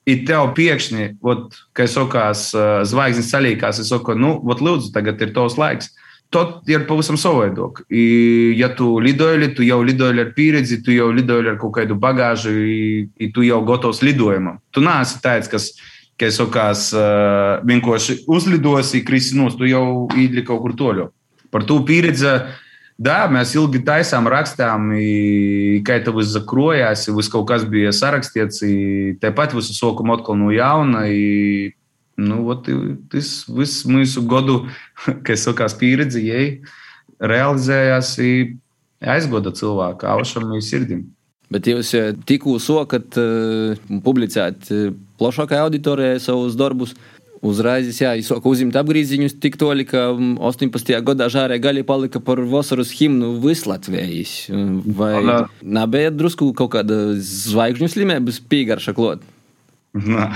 ir 0.08 0.22
tev 0.26 0.54
pēkšņi, 0.56 1.08
ot, 1.20 1.58
kā 1.76 1.84
sakās, 1.90 2.48
zvaigznes 2.88 3.28
salīkās, 3.32 3.82
es 3.82 3.92
saku, 3.92 4.16
nu, 4.18 4.38
ot, 4.48 4.64
lūdzu, 4.64 4.88
tagad 4.94 5.20
ir 5.20 5.34
tavs 5.36 5.58
laiks. 5.60 5.92
Tot 6.32 6.64
ir 6.72 6.86
pavisam 6.88 7.18
savādāk. 7.20 7.82
Ja 8.56 8.70
tu 8.72 8.94
lidoji, 9.04 9.50
tu 9.52 9.66
jau 9.66 9.82
lidoji 9.84 10.22
ar 10.22 10.30
pieredzi, 10.32 10.80
tu 10.80 10.94
jau 10.94 11.10
lidoji 11.12 11.50
ar 11.52 11.58
kaut 11.60 11.74
kādu 11.76 11.98
bagāžu, 12.00 12.54
i 12.56 13.28
tu 13.36 13.44
jau 13.44 13.60
gatavs 13.68 14.00
lidojumam. 14.00 14.56
Tu 14.72 14.80
neesi 14.80 15.20
tāds, 15.20 15.52
kas, 15.52 15.74
kas 16.16 16.40
sakās, 16.40 16.88
uh, 16.96 17.60
vienkārši 17.68 18.22
uzlidosi, 18.32 19.04
krisinos, 19.04 19.60
tu 19.60 19.68
jau 19.68 20.08
īdli 20.16 20.46
kaut 20.48 20.64
kur 20.64 20.78
toļo. 20.78 21.10
Par 21.52 21.68
to 21.68 21.82
pieredzi. 21.84 22.38
Da, 23.00 23.24
mēs 23.32 23.54
ilgi 23.56 23.80
taisām, 23.86 24.28
rakstām, 24.30 24.90
i, 24.94 25.80
kā 25.86 25.96
tev 26.04 26.20
viss 26.20 26.34
zakrojās, 26.36 27.08
viss 27.16 27.32
kaut 27.32 27.48
kas 27.48 27.64
bija 27.68 27.92
sarakstīts, 27.96 28.60
tāpat 29.22 29.56
visu 29.56 29.74
sokumu 29.74 30.18
atkal 30.18 30.38
no 30.38 30.52
jauna. 30.54 31.06
I, 31.08 31.72
nu, 32.20 32.42
ot, 32.52 32.68
tas 33.12 33.32
viss 33.48 33.86
mūsu 33.88 34.26
godu, 34.28 34.62
kas 35.26 35.48
sakās 35.48 35.74
pieredzi, 35.80 36.26
jai 36.28 36.46
realizējās 37.22 38.14
i, 38.22 38.32
aizgoda 39.02 39.52
cilvēku, 39.56 40.06
aušam 40.06 40.52
un 40.52 40.62
sirdim. 40.62 41.06
Bet 41.52 41.66
jūs 41.68 41.90
eh, 41.98 42.12
tikko 42.26 42.56
sokat 42.62 43.18
uh, 43.20 43.76
publicēt 44.04 44.70
uh, 44.72 44.92
plašākai 45.20 45.58
auditorijai 45.60 46.20
savus 46.22 46.56
darbus. 46.56 46.94
Uzreiz, 47.42 47.88
jā, 47.98 48.12
es 48.14 48.28
sāku 48.30 48.52
uzņemt 48.54 48.76
apgrieziņus 48.78 49.34
tik 49.42 49.56
toļi, 49.58 49.86
ka 49.90 50.02
mm, 50.12 50.36
18. 50.46 50.92
gadā 51.02 51.26
žārē 51.32 51.56
gaļa 51.62 51.82
palika 51.88 52.20
par 52.22 52.38
vasaras 52.46 52.92
himnu 52.94 53.32
Vislatvijas. 53.42 54.46
Vai 54.86 55.16
Nā. 55.26 55.40
nebija 55.62 56.12
drusku 56.14 56.52
kaut 56.54 56.70
kāda 56.76 57.16
zvaigžņu 57.18 57.88
slimības 57.96 58.38
pīgarša 58.46 58.94
klot? 58.94 59.26
Nā. 59.98 60.28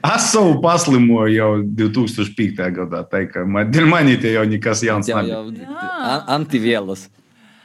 Es 0.00 0.28
savu 0.32 0.60
paslimoju 0.60 1.32
jau 1.32 1.48
2005. 1.80 2.60
gadā. 2.76 3.00
Tā 3.08 3.24
kā 3.32 3.46
man, 3.48 3.72
dēļ 3.72 3.88
manī 3.88 4.20
tie 4.20 4.36
jau 4.36 4.44
nekas 4.48 4.84
jauns 4.84 5.08
Jau, 5.08 5.24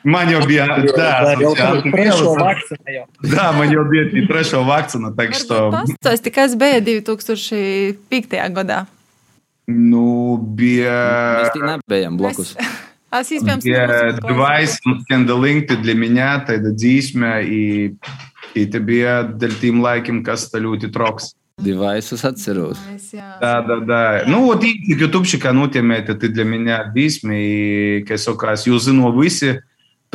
Man 0.04 0.30
jau 0.32 0.40
bija 0.48 0.64
Tā 0.64 1.34
jau 1.36 1.50
tā, 1.52 1.66
trešo 1.84 2.30
vakcinu. 2.38 3.02
да, 3.34 3.50
man 3.52 3.68
jau 3.68 3.84
bija 3.84 4.06
tī 4.08 4.24
trešo 4.28 4.62
vakcinu, 4.64 5.12
так 5.12 5.34
что, 5.34 5.68
Pastāsti, 5.74 6.32
kas 6.32 6.56
bija 6.56 6.80
2005. 6.80 8.52
gadā. 8.56 8.86
nu, 9.68 10.38
Mēs 10.40 10.54
bija, 10.56 11.50
tik 11.52 11.62
nebijām 11.62 12.16
blakus. 12.16 12.56
Es 13.10 13.30
iespējams 13.34 13.64
bija 13.66 13.86
neesmu 13.90 14.28
device 14.30 14.78
un 14.86 15.00
skandalink, 15.04 15.66
tad 15.68 15.82
для 15.82 15.94
меня 15.94 16.38
tāda 16.46 16.70
dzīsme, 16.70 17.42
i, 17.42 17.62
i 18.54 18.66
te 18.70 18.80
bija 18.80 19.24
dēļ 19.26 19.56
tīm 19.60 19.80
laikiem, 19.82 20.22
kas 20.26 20.48
tā 20.50 20.62
ļoti 20.62 20.92
troks. 20.94 21.34
Divaisus 21.60 22.22
atceros. 22.24 22.78
klausījies, 22.78 23.08
jā. 23.18 23.36
Да, 23.40 23.60
да, 23.66 23.80
да. 23.84 24.22
Ну, 24.26 24.46
вот 24.46 24.64
и 24.64 24.72
ютубчика, 24.94 25.52
ну, 25.52 25.68
тем 25.68 25.90
это 25.90 26.14
ты 26.14 26.28
для 26.28 26.44
меня 26.44 26.84
бисми, 26.84 27.36
и, 27.36 28.04
kā 28.08 28.16
sakās, 28.16 28.64
jūs 28.66 28.88
zino 28.88 29.10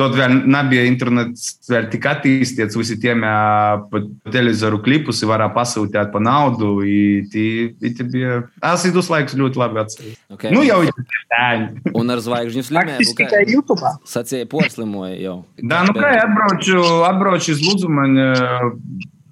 Tot 0.00 0.12
vēl 0.12 0.42
nebija 0.44 0.82
internets 0.84 1.54
vēl 1.70 1.86
tik 1.88 2.04
attīstīts, 2.04 2.76
visi 2.76 2.98
tiem 3.00 3.22
ā, 3.24 3.80
pa 3.88 4.02
televizoru 4.30 4.82
klipus 4.84 5.22
varā 5.24 5.46
pasūtīt 5.54 6.12
pa 6.12 6.20
naudu. 6.20 6.84
i 6.84 7.24
tī- 7.32 7.72
i 7.80 7.94
tie 7.96 8.04
bija, 8.04 8.42
es 8.60 8.82
tos 8.92 9.08
laikus 9.08 9.32
ļoti 9.34 9.56
labi 9.56 9.80
atceros. 9.80 10.18
Okay. 10.30 10.50
Nu, 10.52 10.60
jau 10.68 10.82
ir 10.84 10.92
tādi. 11.32 11.80
Un 11.94 12.10
ar 12.10 12.18
zvaigžņu 12.18 12.62
slimību, 12.68 12.92
Faktiski 12.92 13.24
tikai 13.24 13.44
kā 13.46 13.48
YouTube. 13.48 13.80
sacīja, 14.04 14.44
porslimoja 14.46 15.16
jau. 15.18 15.44
Да, 15.64 15.82
ну, 15.88 15.94
kā 15.94 16.12
atbraucu, 16.28 16.76
atbraucu 17.08 17.50
iz 17.56 17.60
Lūdzu, 17.64 17.88
man, 17.88 18.12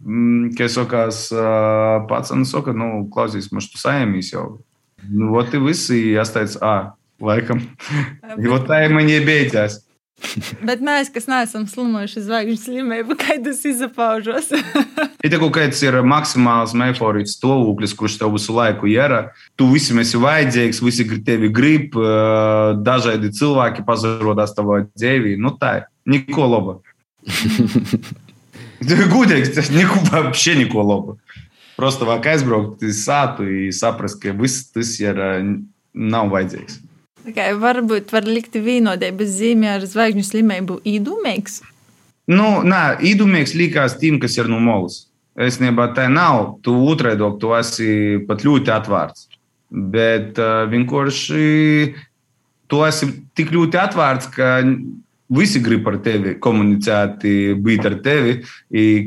mm, 0.02 0.56
kā 0.56 0.64
sakās, 0.64 1.28
ā, 1.30 2.08
pats, 2.08 2.32
nu, 2.32 2.44
saka, 2.48 2.72
nu, 2.72 3.06
klausīs, 3.12 3.52
man 3.52 3.60
tu 3.60 3.76
saimīs 3.76 4.32
jau. 4.32 4.60
Nu, 5.10 5.28
вот 5.28 5.52
и 5.52 5.58
visi, 5.58 6.14
es 6.16 6.30
teicu, 6.32 6.56
ā, 6.64 6.92
laikam. 7.20 7.60
I 8.38 8.46
вот 8.48 8.66
tā 8.66 8.86
ir 8.86 8.94
man 8.94 9.04
iebeidzās. 9.04 9.82
Bet 10.64 10.80
mēs, 10.84 11.10
kas 11.12 11.26
neesam 11.28 11.66
slimojuši 11.68 12.22
zvaigžņu 12.24 12.56
slimību, 12.60 13.16
kā 13.18 13.36
tas 13.44 13.60
izpaužos. 13.68 14.50
Ir 15.24 15.36
kaut 15.40 15.52
kāds 15.56 15.82
ir 15.84 15.98
maksimāls 16.06 16.74
metaforīts 16.78 17.34
stāvoklis, 17.36 17.94
kurš 17.98 18.18
tev 18.20 18.32
visu 18.36 18.54
laiku 18.56 18.88
ir. 18.90 19.14
Tu 19.58 19.68
visiem 19.72 20.00
esi 20.02 20.20
vajadzīgs, 20.20 20.80
visi 20.84 21.06
gr- 21.08 21.22
tevi 21.26 21.50
grib, 21.52 21.98
ā, 21.98 22.74
dažādi 22.86 23.32
cilvēki 23.36 23.84
pazarodās 23.86 24.54
tavā 24.56 24.84
dzīvē. 24.94 25.36
Nu 25.40 25.54
tā, 25.60 25.74
ir. 25.82 25.88
neko 26.16 26.48
laba. 26.54 26.78
Gudīgi, 28.84 29.54
tas 29.56 29.70
neko, 29.74 30.00
вообще 30.12 30.56
neko 30.62 30.86
laba. 30.86 31.18
Просто 31.74 32.06
vajag 32.06 32.26
aizbraukt 32.36 32.84
uz 32.86 33.00
sātu 33.02 33.48
un 33.48 33.72
saprast, 33.74 34.20
ka 34.22 34.30
viss 34.38 34.68
tas 34.70 34.94
ir, 35.02 35.18
ā, 35.18 35.30
nav 35.94 36.30
vajadzīgs. 36.30 36.78
Varbūt 37.35 38.13
var 38.13 38.27
likt 38.27 38.55
vienotības 38.55 39.35
zīmē 39.39 39.75
ar 39.77 39.85
zvaigžņu 39.87 40.25
slimību 40.25 40.79
īdumīgs. 40.87 41.61
Nu, 42.29 42.61
nē, 42.61 42.99
īdumīgs 43.09 43.55
likās 43.57 43.97
tiem, 44.01 44.19
kas 44.21 44.37
ir 44.37 44.49
no 44.51 44.59
molas. 44.61 45.07
Es 45.39 45.57
nebā 45.61 45.89
tā 45.95 46.09
nav. 46.11 46.59
Tu 46.65 46.73
otrādi, 46.91 47.25
tu 47.41 47.53
esi 47.57 47.91
pat 48.27 48.43
ļoti 48.45 48.73
atvērts. 48.75 49.27
Bet 49.69 50.39
uh, 50.41 50.65
vienkārši 50.69 51.45
tu 52.69 52.81
esi 52.85 53.09
tik 53.37 53.53
ļoti 53.53 53.79
atvērts, 53.81 54.29
ka 54.33 54.59
visi 55.29 55.61
grib 55.61 55.87
ar 55.89 55.99
tevi 56.03 56.35
komunicēt, 56.41 57.25
būt 57.61 57.87
ar 57.89 57.97
tevi. 58.05 58.35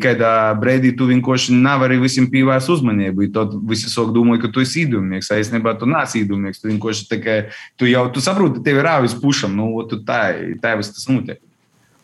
Kādā 0.02 0.32
brīdī 0.60 0.94
tu 0.98 1.08
vienkārši 1.10 1.56
nevari 1.56 1.98
visiem 2.02 2.28
pievērst 2.30 2.72
uzmanību. 2.76 3.28
Tad 3.34 3.56
visi 3.68 3.90
sāk 3.92 4.12
domāt, 4.14 4.42
ka 4.44 4.52
tu 4.52 4.62
esi 4.62 4.84
īdumīgs. 4.86 5.32
Īstenībā 5.34 5.74
tu 5.80 5.90
neesi 5.90 6.22
īdumīgs. 6.22 6.62
Tu 6.62 6.70
vienkārši 6.70 7.08
tikai 7.10 7.38
tu 7.80 7.90
jau 7.90 8.06
tu 8.14 8.22
saproti, 8.24 8.62
tev 8.64 8.80
ir 8.80 8.88
rāvis 8.88 9.18
pušam. 9.18 9.56
Nu, 9.58 9.74
tu 9.90 10.00
tā, 10.06 10.22
tā 10.62 10.76
viss 10.78 10.94
tas 10.94 11.08
notiek. 11.10 11.42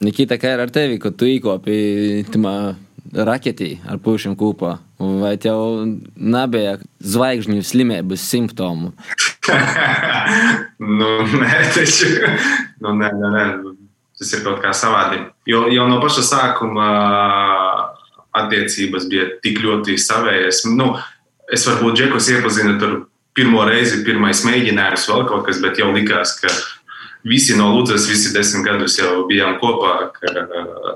Nikita, 0.05 0.39
kā 0.39 0.53
ir 0.55 0.61
ar 0.63 0.71
tevi, 0.71 0.99
kad 1.03 1.17
tu 1.19 1.27
īkopi 1.27 2.27
tamā 2.31 2.77
raketī 3.15 3.79
ar 3.89 3.99
pušiem 4.03 4.37
kopā? 4.39 4.77
Vai 4.99 5.37
tev 5.39 5.87
nebija 6.15 6.77
zvaigžņu 6.99 7.63
slimības 7.67 8.23
simptomu? 8.31 8.93
nu, 10.99 11.11
nē, 11.39 11.59
taču. 11.75 12.11
Nu, 12.83 12.95
nē, 12.99 13.11
nē, 13.15 13.31
nē. 13.35 13.68
Tas 14.19 14.33
ir 14.35 14.43
kaut 14.43 14.59
kā 14.65 14.73
savādi. 14.75 15.21
Jo 15.47 15.69
jau 15.71 15.87
no 15.91 16.01
paša 16.03 16.25
sākuma 16.27 16.89
attiecības 18.39 19.07
bija 19.11 19.29
tik 19.43 19.61
ļoti 19.63 19.95
savējas. 20.01 20.65
Nu, 20.75 20.93
es 21.53 21.67
varbūt 21.69 21.97
Džekus 21.99 22.31
iepazinu 22.35 22.77
tur 22.81 22.97
pirmo 23.39 23.63
reizi, 23.69 24.03
pirmais 24.07 24.43
mēģinājums, 24.47 25.07
vēl 25.11 25.25
kaut 25.31 25.47
kas, 25.47 25.63
bet 25.63 25.79
jau 25.79 25.93
likās, 25.95 26.35
ka 26.43 26.51
visi 27.29 27.57
no 27.59 27.71
Lūdzes, 27.77 28.09
visi 28.11 28.35
desmit 28.35 28.67
gadus 28.67 28.99
jau 28.99 29.23
bijām 29.31 29.59
kopā, 29.63 30.11
ka, 30.17 30.35
uh, 30.45 30.95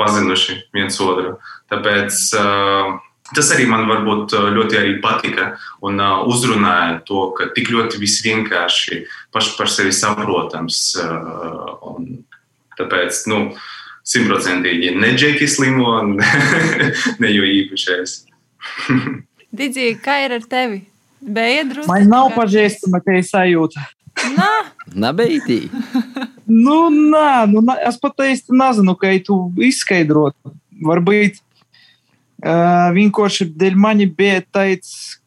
pazinuši 0.00 0.60
viens 0.76 0.98
otru. 1.02 1.36
Tāpēc 1.70 2.20
uh, 2.38 2.94
tas 3.34 3.52
arī 3.54 3.66
man 3.70 3.86
varbūt 3.90 4.34
ļoti 4.54 4.78
arī 4.78 4.96
patika 5.02 5.52
un 5.86 6.00
uh, 6.00 6.22
uzrunāja 6.30 7.00
to, 7.06 7.28
ka 7.36 7.50
tik 7.56 7.72
ļoti 7.74 8.00
viss 8.02 8.24
vienkārši 8.24 9.04
paši 9.34 9.56
par 9.58 9.70
sevi 9.70 9.94
saprotams. 9.94 10.82
Uh, 11.02 11.74
un 11.90 12.10
tāpēc, 12.80 13.22
nu, 13.30 13.40
simtprocentīgi 14.10 14.94
ne 14.96 15.12
džeki 15.14 15.48
slimo, 15.50 15.94
ne 17.22 17.32
jo 17.32 17.46
īpašais. 17.46 18.22
Digi, 19.50 19.92
kā 20.02 20.20
ir 20.24 20.38
ar 20.38 20.46
tevi? 20.50 20.84
Bija 21.20 21.64
drusku. 21.68 21.90
Man 21.90 22.08
nav 22.08 22.30
pazīstama, 22.36 23.02
ka 23.04 23.18
es 23.18 23.32
sajūtu. 23.34 23.82
Nā, 24.36 24.50
Nebeigti. 24.94 25.68
Nu, 26.50 26.88
nē, 26.90 27.46
nu, 27.52 27.62
nē, 27.62 27.76
es 27.86 27.98
pat 28.02 28.24
īsti 28.24 28.56
nezinu, 28.58 28.96
kā 28.98 29.12
tu 29.24 29.36
izskaidrot. 29.62 30.34
Varbūt 30.82 31.38
uh, 31.38 32.88
vienkārši 32.96 33.50
dēļ 33.60 33.76
mani 33.78 34.08
bija 34.10 34.40
tāds 34.42 35.19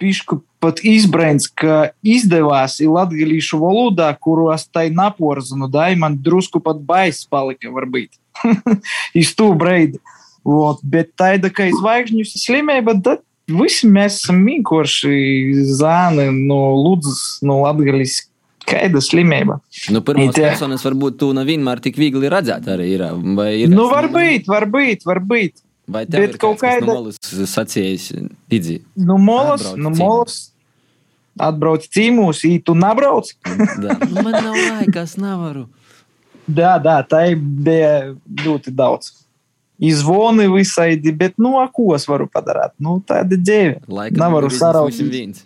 pišku 0.00 0.40
pat 0.62 0.80
izbrēns, 0.86 1.46
ka 1.48 1.90
izdevās 2.04 2.78
ir 2.84 2.92
latgalīšu 2.94 3.60
valodā, 3.60 4.10
kuru 4.20 4.50
es 4.54 4.66
tai 4.68 4.88
naporzinu, 4.92 5.68
dai 5.72 5.94
man 6.00 6.18
drusku 6.20 6.60
pat 6.64 6.80
baiss 6.84 7.28
palika, 7.30 7.72
varbūt. 7.72 8.16
Iz 9.20 9.34
to 9.36 9.52
breidi. 9.58 10.00
Vot, 10.44 10.82
bet 10.84 11.14
tāda, 11.16 11.48
ka 11.52 11.64
izvaigžņu 11.70 12.26
slimība, 12.28 12.98
tad 13.04 13.22
visi 13.48 13.88
mēs 13.88 14.20
esam 14.20 14.42
vienkārši 14.44 15.64
zāni 15.78 16.28
no 16.44 16.60
Ludzas, 16.76 17.40
no 17.44 17.62
Latgalīs. 17.64 18.26
Kāda 18.64 19.00
slimība? 19.04 19.58
Nu, 19.92 20.00
jā. 20.00 20.30
personas 20.32 20.84
varbūt 20.86 21.18
tu 21.20 21.26
nevienmēr 21.36 21.82
tik 21.84 21.98
viegli 22.00 22.30
redzēt 22.32 22.64
arī 22.72 22.86
ir. 22.94 23.02
Vai 23.36 23.50
ir 23.60 23.72
Nu, 23.72 23.90
varbūt, 23.90 24.48
varbūt, 24.48 25.04
varbūt. 25.04 25.63
Vai 25.86 26.06
tev 26.08 26.22
bet 26.22 26.34
ir 26.34 26.38
kaut 26.40 26.56
kaut 26.58 26.64
kāda... 26.64 26.80
kāda- 26.80 26.86
no 26.88 26.94
malas 27.02 27.18
sacījis, 27.54 28.08
tīdzi? 28.50 28.78
Nu, 28.96 29.18
molas, 29.20 29.66
nu, 29.76 29.92
molas. 29.98 30.38
Atbrauc 31.34 31.82
cīmūs, 31.90 32.44
ītu 32.46 32.76
nabrauc. 32.78 33.32
Da. 33.42 33.96
Nu, 34.10 34.22
man 34.22 34.36
nav 34.38 34.54
laika, 34.54 35.02
es 35.02 35.16
nevaru. 35.18 35.66
Jā, 36.46 36.76
jā, 36.78 36.96
tā 37.10 37.22
bija 37.34 38.14
ļoti 38.44 38.70
daudz. 38.76 39.10
Izvoni 39.82 40.46
visādi, 40.52 41.10
bet, 41.10 41.34
nu, 41.42 41.56
a, 41.58 41.66
ko 41.66 41.90
es 41.96 42.06
varu 42.06 42.28
padarīt? 42.30 42.76
Nu, 42.78 43.00
tāda 43.02 43.34
dzīve. 43.34 43.80
Laika 43.90 44.20
Nevaru 44.22 44.52
viens. 45.10 45.42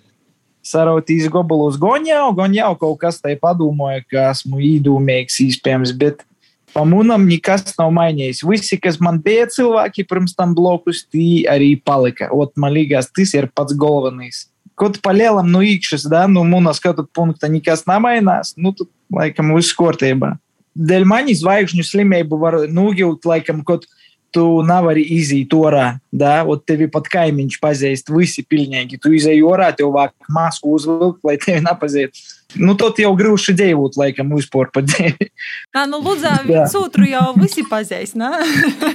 sarautīs 0.69 1.31
gobulus 1.33 1.79
goņau, 1.81 2.35
goņau 2.37 2.75
kaut 2.81 2.99
kas 3.01 3.23
tai 3.25 3.39
padomāja, 3.41 4.05
ka 4.05 4.27
esmu 4.35 4.61
īdūmīgs 4.61 5.41
īspējams, 5.47 5.95
bet 5.97 6.27
pamunam 6.75 7.25
nekas 7.29 7.75
nav 7.79 7.91
mainījies. 7.95 8.45
Visi, 8.47 8.79
kas 8.81 8.99
man 9.03 9.21
bija 9.25 9.49
cilvēki 9.53 10.07
pirms 10.09 10.37
tam 10.39 10.55
blokus, 10.57 11.05
tī 11.11 11.45
arī 11.51 11.75
palika. 11.81 12.31
Ot, 12.35 12.55
man 12.57 12.75
liekas, 12.77 13.11
tas 13.15 13.35
ir 13.37 13.51
pats 13.55 13.77
galvenais. 13.79 14.47
Kaut 14.79 15.01
palielam 15.03 15.49
no 15.51 15.63
īkšķis, 15.65 16.07
da, 16.11 16.27
nu, 16.31 16.45
mūna 16.47 16.75
skatu 16.77 17.03
punkta 17.15 17.51
nekas 17.51 17.83
nemainās, 17.89 18.55
nu, 18.57 18.71
tad, 18.77 18.91
laikam, 19.15 19.51
viss 19.57 19.75
kārtībā. 19.75 20.37
Dēļ 20.79 21.07
manis 21.11 21.41
zvaigžņu 21.43 21.83
slimību 21.83 22.39
var 22.39 22.61
nūgilt, 22.71 23.27
laikam, 23.27 23.65
kaut 23.67 23.89
tu 24.35 24.45
nevari 24.63 25.03
iziet 25.17 25.55
orā, 25.57 25.97
da, 26.13 26.43
ot 26.47 26.63
tevi 26.69 26.87
pat 26.93 27.09
kaimiņš 27.11 27.59
pazīst, 27.63 28.13
visi 28.13 28.45
pilnīgi. 28.47 29.01
Tu 29.01 29.17
izēji 29.19 29.45
orā, 29.47 29.73
tev 29.75 29.95
vāk 29.97 30.15
masku 30.33 30.77
uzvilkt, 30.77 31.25
lai 31.27 31.39
tevi 31.41 31.65
nepazīst. 31.65 32.38
Nu, 32.57 32.73
tad 32.81 32.97
jau 32.97 33.11
grūši 33.13 33.53
dzīvot, 33.59 33.99
laikam, 34.01 34.31
uzpor 34.33 34.71
pa 34.73 34.81
dzīvi. 34.81 35.27
Tā, 35.75 35.83
nu, 35.91 35.99
lūdzā, 36.01 36.33
viens 36.47 36.73
otru 36.79 37.05
jau 37.05 37.27
visi 37.37 37.65
pazīst, 37.69 38.17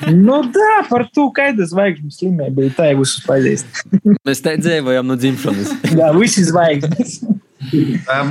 nu, 0.09 0.39
tā, 0.55 0.71
par 0.89 1.05
to, 1.13 1.27
kāda 1.35 1.67
zvaigžņu 1.69 2.09
slimība 2.15 2.65
ir, 2.65 2.73
tā 2.73 2.89
jau 2.89 3.03
visus 3.03 3.21
pazīst. 3.27 3.83
Mēs 4.25 4.41
te 4.41 4.55
dzīvojam 4.57 5.05
no 5.05 5.19
dzimšanas. 5.21 5.69
Jā, 5.93 6.09
visi 6.17 6.47
zvaigznes. 6.49 7.19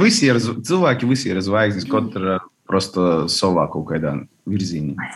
visi 0.03 0.27
ir 0.27 0.43
cilvēki, 0.43 1.07
visi 1.15 1.31
ir 1.31 1.39
zvaigznes, 1.47 1.87
katra 1.87 2.41
prosta 2.67 3.29
savā 3.31 3.69
kaut 3.71 3.87
kādā 3.93 4.17
virzienā. 4.49 5.09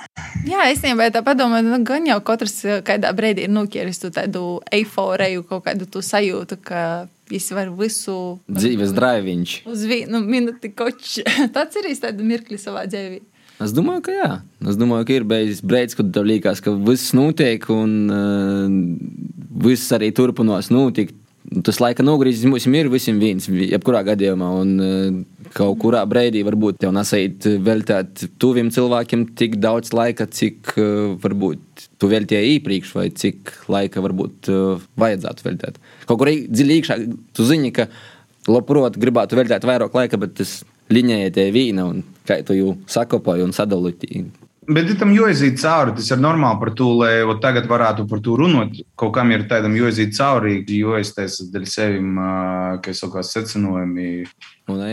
Jā, 0.47 0.69
es 0.71 0.83
vienībā 0.85 1.11
tā 1.15 1.23
domāju, 1.37 1.67
nu, 1.71 1.81
gan 1.87 2.07
jau 2.07 2.19
katrs 2.27 2.61
kādā 2.87 3.11
brīdī 3.17 3.47
ir 3.47 3.53
nokieris 3.53 4.03
tādu 4.05 4.61
eiforiju, 4.75 5.47
kaut 5.49 5.67
kādu 5.67 5.89
tu 5.91 6.03
sajūtu, 6.05 6.59
ka 6.63 6.83
viņš 7.31 7.49
var 7.59 7.73
visu. 7.79 8.17
Dzīves 8.47 8.95
drāviņš. 8.97 9.57
Uz 9.71 9.87
vienu 9.91 10.23
minūti 10.23 10.71
koč. 10.77 11.19
Tāds 11.57 11.81
ir 11.81 11.91
īstenībā 11.93 12.31
mirkli 12.35 12.61
savā 12.61 12.87
dzīvē. 12.91 13.21
Es 13.65 13.73
domāju, 13.73 14.03
ka 14.05 14.15
jā. 14.15 14.33
Es 14.69 14.77
domāju, 14.77 15.07
ka 15.09 15.15
ir 15.17 15.25
beidzis 15.29 15.63
brīdis, 15.65 15.97
kad 15.97 16.11
tev 16.13 16.27
liekas, 16.29 16.61
ka 16.61 16.75
viss 16.77 17.15
notiek 17.17 17.63
un 17.73 17.95
uh, 18.13 18.75
viss 19.65 19.95
arī 19.97 20.11
turpinās 20.15 20.69
notikt. 20.71 21.17
Tas 21.67 21.79
laika 21.83 22.03
nogrieziens 22.03 22.49
mums 22.51 22.67
ir 22.67 22.89
visiem 22.91 23.19
viens, 23.23 23.47
jebkurā 23.47 24.03
gadījumā. 24.07 24.49
Un 24.63 24.71
uh, 24.83 25.49
kaut 25.55 25.79
kurā 25.83 26.03
brīdī 26.09 26.43
varbūt 26.47 26.81
tev 26.83 26.95
nesait 26.97 27.47
veltīt 27.67 28.27
tuviem 28.43 28.73
cilvēkiem 28.75 29.29
tik 29.39 29.59
daudz 29.63 29.93
laika, 29.97 30.27
cik 30.27 30.75
uh, 30.75 31.15
varbūt 31.23 31.87
tu 32.01 32.11
veltīji 32.11 32.57
iepriekš, 32.57 32.95
vai 32.99 33.09
cik 33.15 33.53
laika 33.73 34.03
varbūt 34.05 34.51
uh, 34.53 34.87
vajadzētu 35.01 35.47
veltīt. 35.47 35.79
Kaut 36.09 36.23
kur 36.23 36.33
dziļāk, 36.33 37.07
tu 37.37 37.47
zini, 37.47 37.73
ka 37.77 37.89
labprāt 38.51 38.99
gribētu 39.01 39.39
veltīt 39.39 39.67
vairāk 39.67 39.95
laika, 39.97 40.21
bet 40.23 40.37
tas 40.41 40.59
līnijai 40.93 41.31
tie 41.35 41.49
vīna 41.55 41.87
un 41.91 42.03
kā 42.27 42.41
tu 42.47 42.57
jau 42.57 42.75
sakopoji 42.91 43.47
un 43.47 43.55
sadalīji. 43.57 44.27
Bet 44.67 44.91
tam 44.99 45.13
jāiziet 45.15 45.61
cauri. 45.63 45.95
Tas 45.99 46.11
ir 46.11 46.19
normāli 46.19 46.59
par 46.63 46.73
to, 46.79 46.91
lai 46.99 47.39
tagad 47.43 47.69
varētu 47.71 48.07
par 48.11 48.23
to 48.25 48.35
runāt. 48.41 48.81
Kaut 48.99 49.15
kam 49.15 49.31
ir 49.35 49.47
tādam 49.51 49.77
jāiziet 49.79 50.17
cauri, 50.17 50.59
jo 50.67 50.97
es 50.99 51.15
teicu, 51.15 51.49
dēļ 51.55 51.67
sevi, 51.71 52.03
ka 52.83 52.93
es 52.93 53.03
kaut 53.05 53.15
kādā 53.15 53.29
secinojumā. 53.31 54.11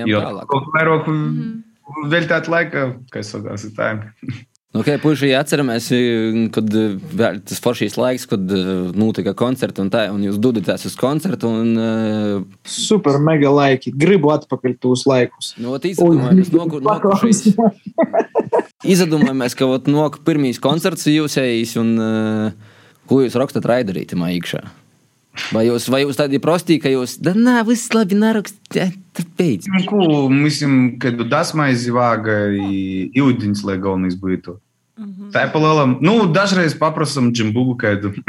Jo 0.09 0.23
kaut 0.45 0.69
kā 0.69 0.77
vairāk 0.77 1.11
veltīt 2.13 2.49
laika, 2.53 2.87
ka 3.09 3.23
es 3.23 3.33
kaut 3.33 3.47
kādā 3.49 3.75
tā. 3.77 3.93
Okay, 4.73 4.97
Puisī 4.97 5.27
atceramies, 5.37 5.85
kad 6.55 6.71
tas 7.45 7.59
foršīs 7.61 7.93
laiks, 7.93 8.23
kad 8.25 8.53
notika 8.97 9.35
koncerti 9.37 9.83
un 9.83 9.91
tā, 9.93 10.07
un 10.09 10.23
jūs 10.25 10.39
dodaties 10.41 10.87
uz 10.89 10.95
koncertu. 10.97 11.51
Un, 11.61 11.69
uh... 11.77 12.65
Super, 12.65 13.19
mega 13.21 13.51
laiki. 13.53 13.93
Gribu 13.93 14.33
atpakaļ 14.33 14.73
tos 14.81 15.05
laikus. 15.05 15.51
No, 15.61 15.77
izdomājamies, 15.77 16.49
nokur, 16.57 16.81
nokušais. 16.89 17.43
Izdomājamies, 18.95 19.53
ka 19.59 19.69
ot, 19.69 19.93
no 19.93 20.07
pirmīs 20.25 20.57
koncerts 20.63 21.05
jūs 21.11 21.37
ejīs 21.43 21.77
un 21.77 21.93
uh, 22.01 22.73
ko 23.05 23.21
jūs 23.21 23.37
rakstat 23.37 23.69
raidarītamā 23.69 24.33
iekšā. 24.39 24.63
Vai 25.53 25.63
jūs, 25.65 25.85
vai 25.89 26.03
jūs 26.03 26.17
tādi 26.17 26.41
prostī, 26.41 26.79
ka 26.81 26.89
jūs, 26.89 27.15
da, 27.21 27.33
nā, 27.37 27.59
viss 27.65 27.93
labi 27.93 28.17
narakstīt, 28.17 28.97
tāpēc? 29.17 29.69
Nu, 29.69 29.85
ko, 29.89 30.03
mislim, 30.29 30.75
kad 31.01 31.21
dasmaizi 31.29 31.93
vāga 31.93 32.35
i 32.53 33.21
ūdens, 33.21 33.63
lai 33.65 33.79
galvenais 33.81 34.17
būtu. 34.17 34.59
Mm 34.98 35.04
-hmm. 35.04 35.32
Tā 35.32 35.46
ir 35.46 35.52
palielam. 35.52 35.98
Nu, 36.00 36.26
dažreiz 36.26 36.78
paprasam 36.78 37.32
džimbugu 37.32 37.76
kādu. 37.78 38.12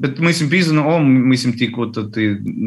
Bet 0.00 0.16
mēs 0.16 0.38
viņam 0.40 0.48
pīzinām, 0.48 0.86
o, 0.88 0.92
mēs 1.04 1.42
viņam 1.44 1.56
tikko 1.60 1.86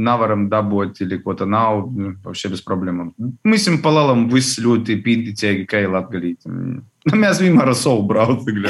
nevaram 0.06 0.44
dabūt, 0.52 1.00
или 1.02 1.18
ko 1.18 1.34
tā 1.34 1.48
nav, 1.50 1.88
вообще 2.22 2.52
bez 2.52 2.62
problēmām. 2.62 3.10
Mēs 3.42 3.66
viņam 3.66 3.80
palielam 3.82 4.28
viss 4.30 4.60
ļoti 4.62 5.00
pīticīgi, 5.02 5.66
kā 5.66 5.82
ir 5.82 5.90
latgalīt. 5.96 6.46
Nu, 6.46 6.84
mēs 7.18 7.42
vienmēr 7.42 7.72
ar 7.74 7.76
savu 7.80 8.06
braucam. 8.06 8.62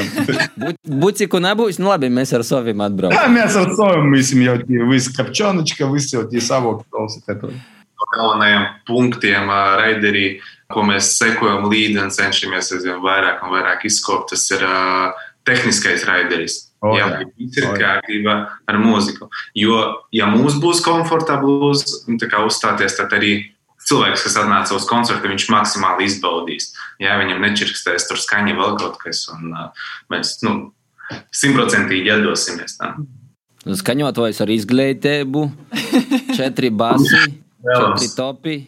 Būtiku 1.04 1.42
nebūs, 1.44 1.76
nu 1.78 1.92
labi, 1.92 2.08
mēs 2.08 2.32
ar 2.32 2.46
saviem 2.48 2.80
atbraucam. 2.86 3.18
Jā, 3.20 3.28
mēs 3.36 3.60
ar 3.60 3.68
saviem, 3.76 4.08
mēs 4.16 4.32
jau 4.32 4.56
tie 4.64 4.88
visi 4.88 5.12
kapčonička, 5.12 5.92
visi 5.92 6.16
jau 6.16 6.24
tie 6.32 6.40
savokti 6.40 6.88
klausītāji. 6.88 7.60
No 7.94 8.08
galvenajiem 8.16 8.64
punktiem 8.88 9.52
raiderī, 9.78 10.24
ko 10.73 10.85
mēs 10.85 11.15
sekojam 11.17 11.67
līdzi 11.71 12.01
un 12.03 12.11
cenšamies 12.13 12.73
aizvien 12.75 13.01
vairāk 13.03 13.43
un 13.45 13.53
vairāk 13.55 13.85
izkopt, 13.89 14.33
tas 14.33 14.45
ir 14.53 14.65
uh, 14.65 15.27
tehniskais 15.47 16.05
raideris. 16.07 16.65
Oh, 16.79 16.93
jā, 16.95 17.09
viss 17.35 17.57
ir 17.59 17.65
oh, 17.67 17.75
kārtībā 17.75 18.35
ar 18.69 18.77
mūziku. 18.79 19.27
Jo, 19.57 19.79
ja 20.15 20.29
mums 20.31 20.55
būs 20.63 20.79
komfortabls 20.85 21.83
uzstāties, 22.07 22.95
tad 22.95 23.15
arī 23.17 23.33
cilvēks, 23.89 24.23
kas 24.27 24.37
atnāca 24.39 24.77
uz 24.77 24.85
koncertu, 24.87 25.27
viņš 25.31 25.49
maksimāli 25.51 26.07
izbaudīs. 26.07 26.71
Jā, 27.01 27.17
viņam 27.19 27.41
nečirkstēs 27.43 28.07
tur 28.07 28.21
skaņa 28.21 28.55
vēl 28.59 28.77
kaut 28.79 28.99
kas, 29.01 29.25
un 29.33 29.51
uh, 29.51 29.87
mēs 30.13 30.37
nu, 30.45 30.71
simtprocentīgi 31.35 32.13
iedosimies 32.13 32.77
tam. 32.79 33.07
Skaņotājs 33.59 34.39
ar 34.45 34.51
izglītību, 34.53 35.47
četri 36.37 36.69
basi, 36.71 37.25
četri 37.65 38.11
topi. 38.15 38.59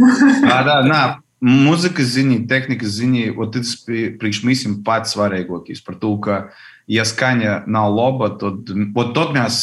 Nā, 0.00 0.62
nā, 0.86 1.02
mūzikas 1.43 2.15
ziņā, 2.15 2.39
tehnikas 2.49 2.97
ziņā, 2.97 3.35
tas 3.53 3.75
priekš 3.85 4.41
mums 4.45 4.65
ir 4.65 4.79
pats 4.85 5.13
svarīgākais 5.13 5.83
par 5.85 5.99
to, 6.01 6.15
ka 6.23 6.39
ja 6.87 7.03
skaņa 7.05 7.65
nav 7.67 7.91
laba, 7.91 8.29
tad, 8.39 8.69
tad 9.13 9.33
mēs 9.35 9.57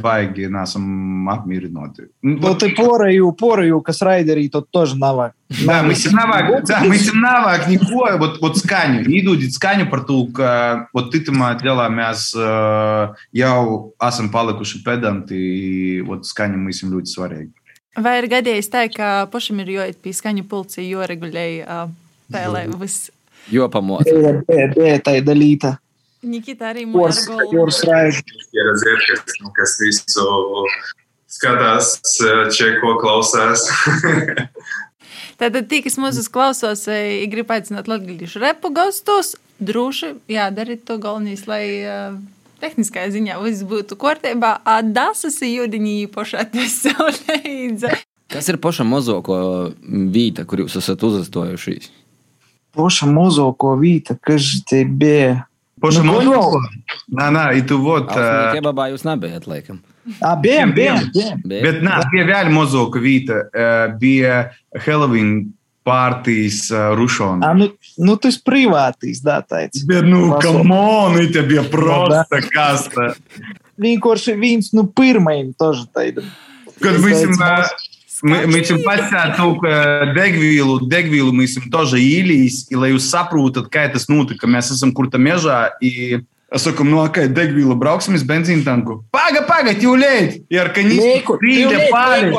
baigi 0.00 0.48
nesam 0.50 1.28
apmierināti. 1.30 2.08
Nu, 2.24 2.54
tai 2.58 2.70
poraju, 2.74 3.28
poraju, 3.36 3.82
kas 3.84 4.00
райдеры, 4.02 4.48
то 4.48 4.62
тоже 4.62 4.96
навак. 4.96 5.34
Да, 5.66 5.82
мы 5.82 5.94
всем 5.94 6.14
навак, 6.14 6.64
да, 6.64 6.82
мы 6.82 6.96
всем 6.96 7.20
навак, 7.20 7.68
никакое, 7.68 8.16
вот, 8.16 8.40
вот 8.40 8.58
сканю, 8.58 9.04
идут 9.06 9.52
сканю 9.52 9.86
par 9.86 10.06
to, 10.08 10.26
ka, 10.32 10.88
вот 10.92 11.14
titamā 11.14 11.54
lielā 11.60 11.86
mēs 11.92 12.32
uh, 12.34 13.14
jau 13.32 13.92
esam 14.02 14.32
palikuši 14.32 14.82
pedanti, 14.82 16.02
вот 16.02 16.26
skaņa 16.26 16.58
mums 16.58 16.82
ir 16.82 16.90
ļoti 16.96 17.14
svarīga. 17.14 17.59
Vai 17.99 18.17
ir 18.21 18.29
gadījis 18.31 18.69
tā, 18.71 18.85
ka 18.91 19.25
pašam 19.31 19.59
ir 19.63 19.73
jāiet 19.73 19.97
pie 20.03 20.13
skaņu 20.15 20.45
pulci, 20.47 20.85
jo 20.87 21.03
regulēji 21.03 21.63
uh, 21.65 21.89
pēlē 22.31 22.65
vis? 22.79 23.09
Jo 23.51 23.67
pamot. 23.73 24.07
Jā, 24.07 24.99
tā 25.03 25.17
ir 25.19 25.25
dalīta. 25.27 25.75
Nikita 26.21 26.69
arī 26.69 26.85
pieredze 28.53 28.93
ir, 28.93 29.03
kas, 29.09 29.37
nu, 29.41 29.51
kas 29.57 29.75
visu 29.81 30.25
skatās, 31.31 31.95
čeko 32.53 32.95
klausās. 33.01 33.65
Tātad, 35.41 35.65
tie, 35.65 35.81
kas 35.81 35.97
mūsu 35.97 36.23
klausās, 36.31 36.85
grib 37.31 37.49
aicināt 37.51 37.89
latviešu 37.89 38.43
repu 38.43 38.69
gastos, 38.75 39.33
droši 39.57 40.13
jādara 40.29 40.77
to 40.77 40.99
galvenais, 41.01 41.47
lai 41.49 41.65
uh, 41.81 42.19
tehniskajā 42.61 43.11
ziņā 43.17 43.39
viss 43.43 43.65
būtu 43.67 43.97
kārtībā. 43.99 44.55
Dasas 44.93 45.39
jūdiņī 45.45 45.97
pašā 46.13 46.45
tas 46.53 46.79
līdzi. 46.85 47.91
Kas 48.31 48.47
ir 48.47 48.61
paša 48.63 48.85
mozoko 48.87 49.35
vīta, 49.83 50.45
kur 50.47 50.63
jūs 50.63 50.77
esat 50.79 51.03
uzstojušies? 51.03 51.89
Paša 52.77 53.09
mozoko 53.11 53.75
vīta, 53.79 54.15
kas 54.23 54.53
te 54.69 54.85
bija? 54.85 55.41
Paša 55.83 56.03
nu, 56.05 56.13
mozoko? 56.15 56.61
Nē, 57.17 57.31
nē, 57.35 57.45
tu 57.67 57.81
vot. 57.83 58.07
Uh... 58.13 58.53
Kebabā 58.55 58.91
jūs 58.93 59.03
nebijat, 59.07 59.49
laikam. 59.51 59.81
A, 60.23 60.35
bijām, 60.39 60.71
bijām. 60.77 61.09
Bet 61.43 61.81
nē, 61.83 61.97
bija 62.13 62.27
vēl 62.29 62.53
mozoko 62.53 63.01
vīta, 63.03 63.43
bija 63.99 64.45
Halloween 64.85 65.51
partijas 65.86 66.70
uh, 66.70 66.94
rušana. 66.98 67.46
А, 67.46 67.54
ну, 67.54 67.70
ну 67.96 68.16
ты 68.16 68.30
ж 68.34 68.42
privātīs, 68.42 69.22
да, 69.22 69.38
teici. 69.42 69.86
Bet, 69.86 70.02
nu, 70.02 70.34
come 70.42 70.74
on, 70.74 71.14
это 71.22 71.46
bija 71.46 71.62
просто 71.62 72.42
kasta. 72.50 73.14
Vienkārši 73.78 74.34
viens, 74.34 74.72
nu, 74.72 74.82
pirmajam 74.82 75.54
тоже 75.54 75.86
teica. 75.86 76.24
Kad 76.80 76.98
mēs 76.98 77.38
мы, 78.22 78.46
мы 78.46 78.58
этим 78.58 78.82
подсяту 78.82 79.60
degvīlu, 80.16 80.88
degvīlu 80.88 81.32
mēs 81.32 81.54
esam 81.54 81.70
тоже 81.70 82.00
īlīs, 82.00 82.66
и 82.70 82.74
lai 82.74 82.90
jūs 82.90 83.10
saprotat, 83.12 83.68
kā 83.70 83.86
tas 83.92 84.08
notika, 84.08 84.48
mēs 84.48 84.72
esam 84.74 84.92
kurta 84.92 85.18
mežā, 85.18 85.70
и 85.80 86.24
Es 86.46 86.62
saku, 86.62 86.84
no 86.86 87.02
kā 87.10 87.24
degvīla 87.26 87.74
brauksim 87.74 88.14
uz 88.14 88.22
benzīna 88.22 88.62
tanku. 88.62 89.00
Paga, 89.10 89.42
paga, 89.42 89.74
тюлеть! 89.74 90.46
И 90.48 90.56
организм 90.56 91.02
прийде, 91.40 91.88
палит. 91.90 92.32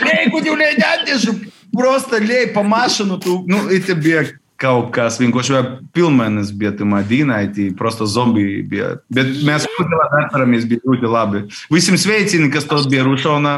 Лейку 0.00 0.40
тюлеть 0.40 0.80
atnešu. 0.80 1.36
Просто 1.76 2.20
lej 2.22 2.52
pa 2.54 2.62
mašanu. 2.62 3.18
Tu, 3.22 3.40
nu, 3.48 3.66
и 3.70 3.80
тебе 3.80 4.24
kaut 4.60 4.90
kas 4.94 5.18
vienkārši 5.20 5.54
vai 5.56 5.62
pilnmēnesis 5.96 6.52
bija 6.56 6.72
tajā 6.76 7.02
dīnaitī, 7.08 7.70
просто 7.76 8.06
zombiji 8.10 8.62
bija. 8.68 8.94
Bet 9.12 9.26
mēs 9.46 9.66
ļoti 9.66 10.00
atceramies, 10.22 10.66
bija 10.68 10.84
ļoti 10.84 11.10
labi. 11.10 11.44
Visiem 11.72 11.96
sveicini, 12.00 12.50
kas 12.52 12.68
to 12.68 12.80
bija 12.90 13.06
Rušonā. 13.08 13.54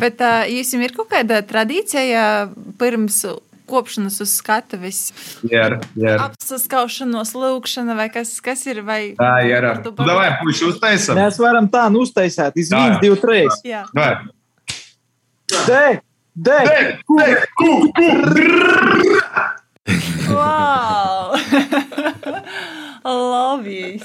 Bet 0.00 0.20
uh, 0.24 0.42
jums 0.50 0.74
ir 0.76 0.92
kaut 0.96 1.08
kāda 1.12 1.40
tradīcija 1.46 2.24
pirms 2.80 3.22
kopšanas 3.70 4.16
uz 4.24 4.32
skatuves? 4.40 5.00
Jā, 5.46 5.78
jā. 5.98 6.16
Apsaskaušanos, 6.26 7.32
lūkšana 7.38 7.94
vai 7.98 8.08
kas, 8.12 8.34
kas 8.44 8.64
ir? 8.66 8.82
Vai, 8.86 9.00
Tā, 9.18 9.32
jā, 9.46 9.60
jā. 9.62 9.74
Tu 9.84 9.94
Nu, 9.94 10.08
Davai, 10.10 10.30
puši 10.42 10.68
uztaisam. 10.72 11.20
Mēs 11.20 11.38
varam 11.40 11.70
tā 11.70 11.86
nu 11.92 12.02
uztaisīt. 12.04 12.58
Iz 12.58 12.74
Jā. 12.74 12.82
1, 12.98 13.00
2, 13.04 13.20
3. 13.22 13.60
Jā. 13.70 13.84
Davai. 13.94 14.14
Deg! 16.35 16.67
Deg! 16.67 17.47
Ku, 17.55 17.91
ku, 17.95 18.07
Wow! 20.27 21.31
Labi! 23.31 23.95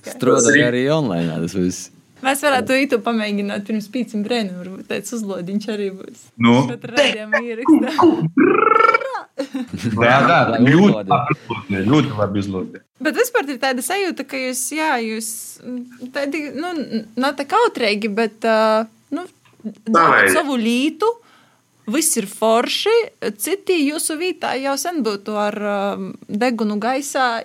Strādāja 0.00 0.70
arī 0.70 0.86
online. 0.94 1.36
Tas 1.42 1.56
viss. 1.58 1.90
Mēs 2.24 2.40
varētu 2.40 2.78
īstenībā 2.80 3.04
pamēģināt 3.04 3.66
pirms 3.68 3.88
pīciem 3.92 4.22
brēniem. 4.24 4.54
Varbūt 4.62 4.88
tāds 4.88 5.12
uzlodiņš 5.18 5.66
arī 5.74 5.90
būs. 5.98 6.22
Nu, 6.40 6.54
redzējām 6.72 7.36
ierakstā. 7.42 7.92
jā, 10.06 10.16
Lai 10.48 10.62
ļoti 10.64 11.84
ļoti 11.92 12.16
labi 12.16 12.42
izlūdē. 12.46 12.82
Bet 13.04 13.20
vispār 13.20 13.52
ir 13.52 13.60
tāda 13.60 13.84
sajūta, 13.84 14.24
ka 14.24 14.40
jūs, 14.40 14.64
jā, 14.72 14.94
jūs 15.04 15.28
mm, 15.60 16.08
tādi, 16.16 16.46
nu, 16.56 16.72
nav 17.20 17.36
tā 17.36 17.44
kautrīgi, 17.50 18.08
bet, 18.16 18.40
uh, 18.48 18.88
nu, 19.12 19.28
darat 19.84 20.32
savu 20.32 20.56
lītu 20.56 21.12
viss 21.90 22.16
ir 22.20 22.26
forši. 22.30 22.94
Citi 23.42 23.78
jūsu 23.86 24.16
vītā 24.20 24.54
jau 24.60 24.74
sen 24.80 25.02
būtu 25.06 25.36
ar 25.40 25.58
um, 25.72 26.10
degunu 26.28 26.78
gaisā, 26.82 27.40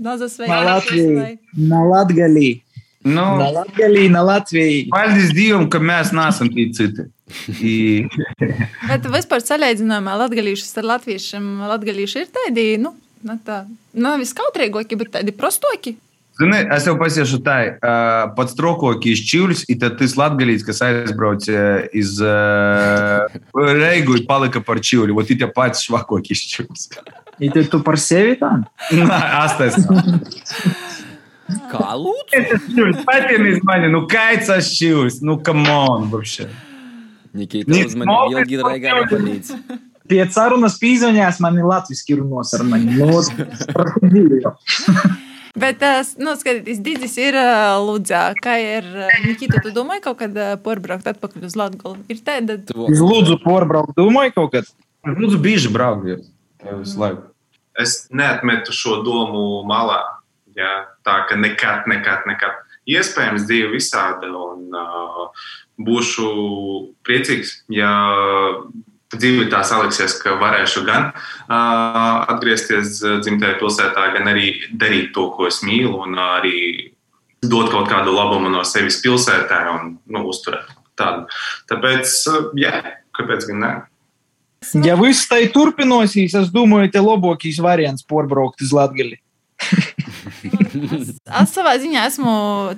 Nazasveidā. 0.00 0.60
Na 1.56 1.84
Latgalī. 1.86 2.50
Nu, 3.00 3.24
na 3.40 3.48
Latgalī, 3.54 4.10
na 4.12 4.20
Latvijā. 4.26 4.84
Paldies 4.92 5.30
Dievam, 5.32 5.70
ka 5.72 5.80
mēs 5.80 6.12
neesam 6.12 6.50
tie 6.52 6.66
citi. 6.76 7.06
I... 7.62 7.74
Bet 8.90 9.06
vispār 9.08 9.40
salīdzinājumā 9.40 10.18
latgalīšus 10.20 10.76
ar 10.82 10.88
latviešiem 10.96 11.46
latgalīši 11.70 12.20
ir 12.20 12.28
tādi, 12.34 12.66
nu, 12.82 12.92
tā, 13.46 13.62
nav 13.94 14.18
viskautrīgoki, 14.20 14.98
bet 15.00 15.14
tādi 15.16 15.32
prostoki. 15.36 15.94
Zini, 16.39 16.57
es 16.75 16.83
jau 16.83 16.97
pasiešu 16.99 17.37
tā, 17.45 17.57
uh, 17.79 18.25
pats 18.35 18.57
trokokīs 18.57 19.21
čivlis, 19.23 19.61
ir 19.71 19.77
tad 19.79 19.95
tas 20.01 20.17
latgalīts, 20.19 20.65
kas 20.67 20.81
aizbrauc 20.83 21.47
uh, 21.47 21.85
iz 21.95 22.17
uh, 22.19 23.23
Reigu 23.55 24.17
un 24.17 24.25
palika 24.27 24.59
par 24.59 24.81
čivli. 24.83 25.15
Vot 25.15 25.31
ir 25.31 25.39
tie 25.39 25.47
pats 25.47 25.85
švakokīs 25.87 26.43
čivlis. 26.51 26.89
И 27.39 27.49
ты 27.49 27.65
tu 27.67 27.81
par 27.83 27.97
sevi 27.99 28.35
tā? 28.39 28.51
Nā, 28.95 29.17
astais. 29.43 29.75
Kā 31.71 31.89
lūdzu? 31.99 32.59
Čivlis, 32.67 33.01
patiem 33.07 33.49
iz 33.51 33.59
mani, 33.67 33.89
nu 33.91 34.05
kaicas 34.07 34.71
čivlis, 34.75 35.19
nu 35.21 35.39
come 35.43 35.67
on, 35.71 36.09
вообще. 36.11 36.47
Nikita 37.35 37.71
Ні, 37.71 37.81
uzmanīgi 37.89 38.11
mokri 38.11 38.39
ilgi 38.39 38.59
raigā 38.63 38.95
nepalīdz. 39.01 39.55
Pie 40.07 40.21
sarunas 40.31 40.77
pīzoņās 40.79 41.41
man 41.43 41.57
ir 41.59 41.67
latviski 41.67 42.15
runos 42.19 42.53
ar 42.55 42.63
mani. 42.67 42.95
Nu, 42.95 43.19
par 43.75 43.91
divi 44.03 44.39
jau. 44.43 44.53
Bet, 45.58 45.82
nu, 46.20 46.34
skatieties, 46.38 46.78
Digis 46.84 47.16
ir 47.18 47.34
ā, 47.38 47.78
Ludzā. 47.82 48.30
Kā 48.38 48.54
ir, 48.62 48.86
Nikita, 49.24 49.58
tu 49.64 49.72
domāji 49.74 50.04
kaut 50.04 50.20
kad 50.20 50.36
porbraukt 50.64 51.08
atpakaļ 51.10 51.48
uz 51.48 51.56
Latgolu? 51.58 52.04
Ir 52.12 52.22
tāda, 52.26 52.60
Es 52.86 53.02
lūdzu 53.02 53.40
porbraukt, 53.42 53.96
domāju 53.98 54.36
kaut 54.36 54.54
kad. 54.54 54.70
Lūdzu, 55.06 55.40
bieži 55.42 55.72
braukt 55.72 56.06
visu 56.06 57.00
laiku. 57.00 57.30
Es 57.80 58.04
neatmetu 58.12 58.74
šo 58.76 59.00
domu 59.06 59.62
malā. 59.68 60.02
Jā, 60.58 60.72
tā 61.06 61.22
ka 61.30 61.38
nekad, 61.38 61.86
nekad, 61.90 62.26
nekad. 62.28 62.58
Iespējams, 62.90 63.46
dzīve 63.46 63.70
visāda, 63.76 64.28
un 64.34 64.74
uh, 64.74 65.28
būšu 65.80 66.30
priecīgs, 67.06 67.60
ja 67.72 67.92
dzīve 69.16 69.48
tā 69.50 69.62
saliksies, 69.66 70.16
ka 70.22 70.36
varēšu 70.40 70.84
gan 70.86 71.10
uh, 71.10 72.30
atgriezties 72.30 73.00
dzimtajā 73.24 73.58
pilsētā, 73.60 74.06
gan 74.16 74.30
arī 74.30 74.52
darīt 74.70 75.12
to, 75.16 75.28
ko 75.34 75.48
es 75.50 75.62
mīlu, 75.66 75.96
un 76.04 76.18
arī 76.20 76.90
dot 77.42 77.72
kaut 77.72 77.88
kādu 77.90 78.14
labumu 78.14 78.52
no 78.52 78.62
sevis 78.68 79.00
pilsētā 79.02 79.62
un 79.74 79.96
nu, 80.06 80.26
uzturēt 80.30 80.70
tādu. 81.00 81.26
Tāpēc, 81.70 82.18
uh, 82.30 82.50
jā, 82.60 82.74
kāpēc 83.16 83.48
gan 83.50 83.64
ne? 83.64 83.72
Ja 84.84 84.94
viss 85.00 85.24
tai 85.24 85.46
turpinosies, 85.48 86.34
es 86.36 86.50
domāju, 86.52 86.90
te 86.92 87.00
labākais 87.00 87.58
variants 87.64 88.04
porbraukt 88.04 88.60
uz 88.60 88.74
Latgali. 88.76 89.16
Es 91.40 91.52
savā 91.54 91.76
ziņā 91.80 92.04
esmu 92.08 92.32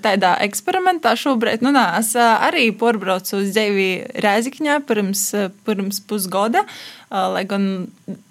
tādā 0.05 0.34
eksperimentā 0.45 1.14
šobrīd. 1.18 1.62
Nu, 1.64 1.72
nā, 1.74 1.86
es 2.01 2.12
arī 2.18 2.68
porbraucu 2.76 3.40
uz 3.40 3.53
dzīvi 3.55 3.88
Rēzikņā 4.22 4.80
pirms, 4.88 5.24
pirms 5.66 6.01
pusgada, 6.09 6.64
lai 7.12 7.45
gan 7.49 7.64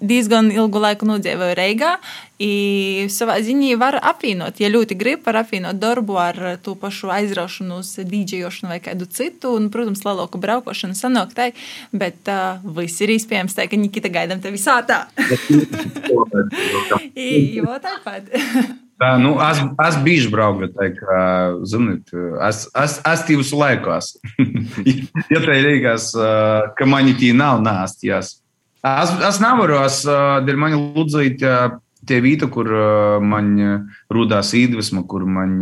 diezgan 0.02 0.50
ilgu 0.54 0.82
laiku 0.82 1.08
nodzīvoju 1.08 1.56
Reigā. 1.58 1.96
I 2.42 3.06
savā 3.12 3.36
ziņā 3.44 3.76
var 3.78 3.98
apvienot, 4.02 4.58
ja 4.58 4.70
ļoti 4.72 4.96
grib, 4.98 5.22
var 5.26 5.42
apvienot 5.44 5.78
darbu 5.78 6.16
ar 6.18 6.40
to 6.64 6.74
pašu 6.78 7.12
aizraušanu 7.14 7.78
uz 7.82 7.92
dīdžejošanu 8.02 8.72
vai 8.72 8.80
kādu 8.82 9.06
citu. 9.06 9.54
Un, 9.58 9.68
protams, 9.74 10.02
lielāku 10.06 10.40
braukošanu 10.42 10.98
sanāk 10.98 11.36
tai, 11.38 11.52
bet 11.94 12.30
uh, 12.32 12.58
viss 12.78 13.02
ir 13.04 13.14
iespējams 13.14 13.58
tā, 13.58 13.68
ka 13.70 13.78
Nikita 13.78 14.10
gaidām 14.12 14.42
tevi 14.42 14.58
sātā. 14.58 15.04
I, 17.14 17.28
jo 17.60 17.78
tāpat. 17.82 18.32
Tā, 19.02 19.16
nu, 19.18 19.32
es, 19.42 19.58
es 19.82 19.96
biju 20.04 20.30
braukt, 20.30 20.76
tā 20.76 20.92
kā, 20.94 21.22
zinot, 21.66 22.12
es, 22.46 22.60
es, 22.78 23.00
es 23.02 23.50
laiku 23.50 23.90
esmu. 23.96 24.52
ja 25.32 25.40
tā 25.42 25.56
liekas, 25.64 26.12
ka 26.78 26.86
man 26.86 27.10
tie 27.18 27.32
nav 27.34 27.64
nāstījās. 27.64 28.36
Es, 28.82 29.14
es 29.26 29.40
nevaru, 29.42 29.80
es, 29.82 30.04
dēļ 30.46 30.60
man 30.60 30.76
lūdzīt 30.94 31.42
tie 31.42 32.20
vīta, 32.22 32.46
kur 32.52 32.70
man 33.26 33.50
rudās 34.12 34.54
iedvesma, 34.58 35.02
kur 35.10 35.26
man, 35.26 35.58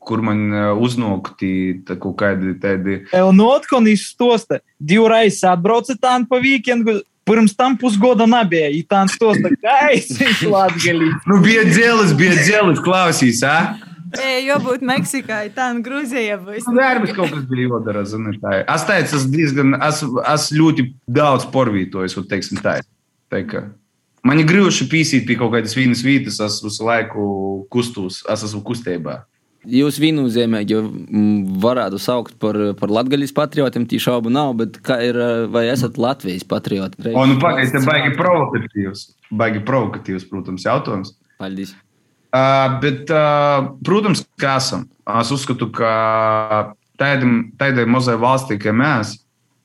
kur 0.00 0.24
man 0.24 0.46
uznokti 0.80 1.82
tā 1.84 1.98
kaut 2.00 2.16
kādi 2.24 2.56
tādi. 2.64 3.02
Un 3.20 3.44
otkon 3.44 3.92
izstosta, 3.92 4.62
divreiz 4.80 5.42
atbrauca 5.44 6.00
tādu 6.00 6.32
pa 6.32 6.40
weekendu, 6.40 7.02
pirms 7.28 7.54
tam 7.56 7.76
pusgada 7.78 8.26
nebija. 8.28 8.70
I 8.72 8.82
tā 8.86 9.04
stosta, 9.12 9.52
ka 9.60 9.76
aizsīs 9.90 10.42
Latgali. 10.48 11.12
Nu, 11.28 11.40
bija 11.44 11.64
dzēlis, 11.68 12.16
bija 12.18 12.36
dzēlis, 12.40 12.82
klausīs, 12.84 13.42
ah? 13.46 13.76
Ej, 14.18 14.48
Jābūt 14.48 14.82
Meksikā, 14.82 15.44
tā 15.54 15.68
un 15.70 15.84
Grūzijā 15.86 16.40
būs. 16.42 16.66
Darbs 16.74 17.12
kaut 17.14 17.30
kas 17.30 17.44
bija 17.46 17.68
jādara, 17.68 18.02
zini, 18.08 18.34
tā. 18.42 18.56
Es 18.64 18.86
teicu, 18.88 19.18
es 19.20 19.26
diezgan, 19.30 19.76
es, 19.86 20.00
es 20.32 20.48
ļoti 20.56 20.88
daudz 21.06 21.46
porvītojos, 21.52 22.16
un 22.18 22.26
teiksim 22.30 22.58
tā. 22.64 22.80
tā 23.30 23.44
kā. 23.46 23.68
Man 24.26 24.42
ir 24.42 24.48
grūti 24.50 24.88
pīsīt 24.90 25.28
pie 25.28 25.38
kaut 25.38 25.54
kādas 25.54 25.76
vienas 25.78 26.02
vietas, 26.04 26.40
es 26.42 26.58
visu 26.64 26.84
laiku 26.84 27.22
kustos, 27.72 28.20
es 28.26 28.42
esmu 28.50 28.64
kustībā. 28.66 29.20
Jūs 29.68 29.98
vīnu 30.00 30.24
zemē, 30.32 30.62
jo 30.64 30.80
mm, 30.86 31.58
varētu 31.60 31.98
saukt 32.00 32.38
par, 32.40 32.56
par 32.80 32.92
latgaļas 32.96 33.34
patriotiem, 33.36 33.84
tī 33.90 33.98
šaubu 34.00 34.32
nav, 34.32 34.54
bet 34.56 34.78
kā 34.84 34.96
ir, 35.04 35.18
vai 35.52 35.66
esat 35.68 35.98
Latvijas 36.00 36.46
patrioti? 36.48 37.10
O, 37.12 37.26
nu 37.28 37.36
pagaidi, 37.42 37.74
te 37.74 37.82
baigi 37.84 38.14
provokatīvs, 38.16 39.02
baigi 39.36 39.60
provokatīvs, 39.68 40.24
protams, 40.30 40.64
jautājums. 40.64 41.12
Paldies. 41.40 41.74
Uh, 42.30 42.78
bet, 42.80 43.10
uh, 43.12 43.74
protams, 43.84 44.24
ka 44.40 44.54
esam. 44.62 44.86
Es 45.20 45.32
uzskatu, 45.34 45.68
ka 45.74 46.72
tādai 47.00 47.84
mazai 47.90 48.16
valstī, 48.20 48.56
kā 48.60 48.72
mēs, 48.72 49.18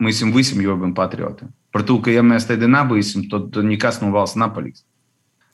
mēs 0.03 0.23
visiem 0.33 0.63
jobam 0.65 0.91
patriotiem. 0.97 1.53
Par 1.71 1.83
to, 1.87 2.01
ka 2.03 2.11
ja 2.11 2.23
mēs 2.23 2.47
tādi 2.49 2.67
nebūsim, 2.71 3.29
tad, 3.31 3.55
nekas 3.63 4.01
no 4.03 4.11
valsts 4.11 4.39
nepaliks. 4.39 4.83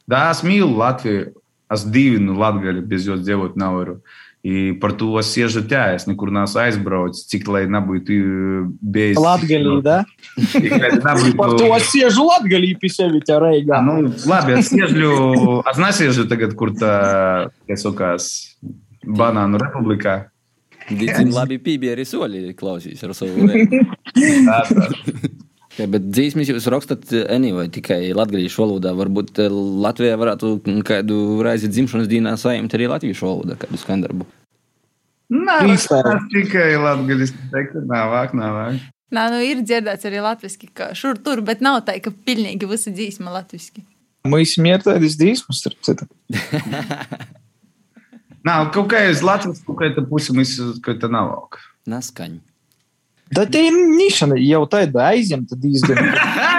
Да, 0.10 0.32
es 0.32 0.42
mīlu 0.46 0.74
Latviju. 0.82 1.30
Es 1.72 1.86
divinu 1.88 2.34
Latviju, 2.36 2.82
bez 2.84 3.06
jos 3.08 3.22
dzīvot 3.24 3.54
nevaru. 3.60 4.02
I 4.02 4.31
И 4.44 4.72
порту 4.72 5.16
освежатя, 5.18 5.94
если 5.94 6.16
курна 6.16 6.48
сайсбро, 6.48 7.14
стекла 7.14 7.62
и 7.62 7.68
набы 7.68 8.00
ты 8.00 8.64
без... 8.82 9.16
Латгали, 9.16 9.82
да? 9.82 10.06
Порту 11.38 11.72
освежу 11.72 12.26
латгали 12.26 12.68
и 12.68 12.76
писеви 12.76 13.20
тебя 13.20 13.40
рейга. 13.40 13.82
Ну, 13.82 14.12
ладно, 14.26 14.58
освежлю, 14.58 15.62
а 15.64 15.74
знаешь, 15.74 16.00
я 16.00 16.12
же 16.12 16.26
так 16.26 16.56
курта, 16.56 17.52
кесокас, 17.68 18.58
банану 19.04 19.58
republika. 19.58 20.32
Dicim 20.90 21.30
labi 21.32 21.60
pībie 21.62 21.92
arī 21.94 22.04
soļi 22.08 22.56
klausīs 22.58 23.04
ar 23.06 23.14
savu. 23.16 23.46
Okay, 25.72 25.88
bet 25.88 26.10
dzīsmis 26.12 26.50
jūs 26.52 26.68
rakstat 26.72 27.14
eh, 27.16 27.24
anyway, 27.32 27.70
tikai 27.72 28.12
latviešu 28.18 28.66
valodā. 28.66 28.92
Varbūt 28.98 29.40
eh, 29.40 29.54
Latvijā 29.86 30.18
varētu 30.20 30.58
kādu 30.88 31.20
reizi 31.48 31.72
dzimšanas 31.72 32.10
dienā 32.12 32.36
saņemt 32.40 32.76
arī 32.76 32.90
latviešu 32.92 33.28
valodā 33.30 33.56
kādu 33.62 33.80
skandarbu. 33.80 34.28
Nē, 35.32 35.62
tas 35.64 35.88
tikai 36.34 36.74
latviešu 36.76 37.40
tekstu 37.54 37.86
nav 37.88 38.12
vāk, 38.12 38.36
nav 38.36 38.58
vāk. 38.58 38.84
Nā, 39.16 39.26
nu 39.32 39.40
ir 39.44 39.64
dzirdēts 39.64 40.08
arī 40.08 40.20
latviešu, 40.24 40.68
ka 40.76 40.92
šur 40.96 41.20
tur, 41.24 41.40
bet 41.48 41.64
nav 41.64 41.82
tā, 41.88 41.96
ka 42.04 42.12
pilnīgi 42.12 42.68
visa 42.68 42.92
dzīsma 42.92 43.32
latviešu. 43.40 43.84
Mēs 44.28 44.58
smērtējamies 44.60 45.18
dzīsmas, 45.20 45.64
starp 45.64 45.80
citu. 45.88 46.06
Nav 48.48 48.72
kaut 48.74 48.88
kā 48.90 49.04
uz 49.10 49.22
latviešu, 49.26 49.64
kaut 49.68 49.78
kā 49.80 49.90
tā 49.96 50.04
puse, 50.10 50.34
mēs 50.34 50.56
kaut 50.60 50.84
kā 50.86 50.96
tā 51.04 51.10
nav 51.14 51.32
vāk. 51.32 51.60
Naskaņa. 51.90 52.51
Da 53.32 53.46
te 53.48 53.62
ir 53.64 53.76
nišana 53.76 54.36
jau 54.44 54.66
tāda 54.72 55.06
aizņemta 55.12 55.56
diezgan. 55.60 56.12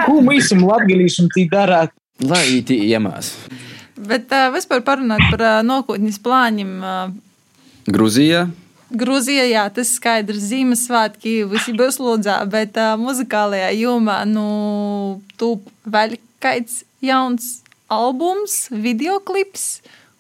Ko 0.06 0.20
mēs 0.24 0.48
esam 0.48 0.64
latgalīšiem 0.68 1.28
tī 1.34 1.46
darāt? 1.52 1.92
Lai 2.22 2.42
īti 2.58 2.76
iemās. 2.86 3.32
Bet 3.98 4.30
uh, 4.32 4.48
vispār 4.54 4.82
parunāt 4.86 5.24
par 5.32 5.42
uh, 5.42 5.60
nākotnes 5.66 6.20
plāniem. 6.22 6.76
Uh, 6.80 7.90
Gruzija. 7.90 8.46
Grūzijā, 8.92 9.46
jā, 9.48 9.64
tas 9.72 9.94
skaidrs. 9.96 10.44
Ziemassvētki 10.50 11.42
visi 11.48 11.72
būs 11.76 11.96
lūdzā, 12.02 12.36
bet 12.52 12.76
uh, 12.76 12.92
muzikālajā 13.00 13.72
jomā, 13.80 14.18
nu, 14.28 14.44
tu 15.40 15.54
vēl 15.88 16.18
kāds 16.44 16.82
jauns 17.04 17.62
albums, 17.92 18.66
videoklips, 18.72 19.66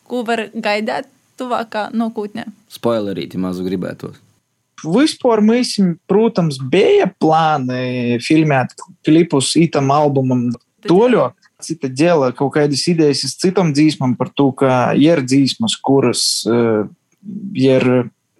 ko 0.08 0.24
var 0.28 0.46
gaidāt 0.52 1.08
tuvākā 1.40 1.90
nākotnē. 1.96 2.48
Spoilerīti 2.72 3.40
mazu 3.40 3.64
gribētos. 3.66 4.16
Vispār 4.82 5.42
mēs, 5.44 5.76
protams, 6.10 6.58
bija 6.58 7.08
plāni 7.22 8.18
filmēt 8.24 8.74
klipus 9.06 9.54
itam 9.60 9.92
albumam. 9.94 10.50
Toļo 10.82 11.28
cita 11.62 11.86
dēla 11.86 12.32
kaut 12.34 12.56
kādas 12.56 12.82
idejas 12.90 13.22
iz 13.26 13.36
citam 13.38 13.70
dzīsmam 13.74 14.16
par 14.18 14.32
to, 14.34 14.50
ka 14.58 14.92
ir 14.98 15.22
dzīsmas, 15.22 15.76
kuras 15.78 16.24
uh, 16.50 16.88
ir 17.54 17.86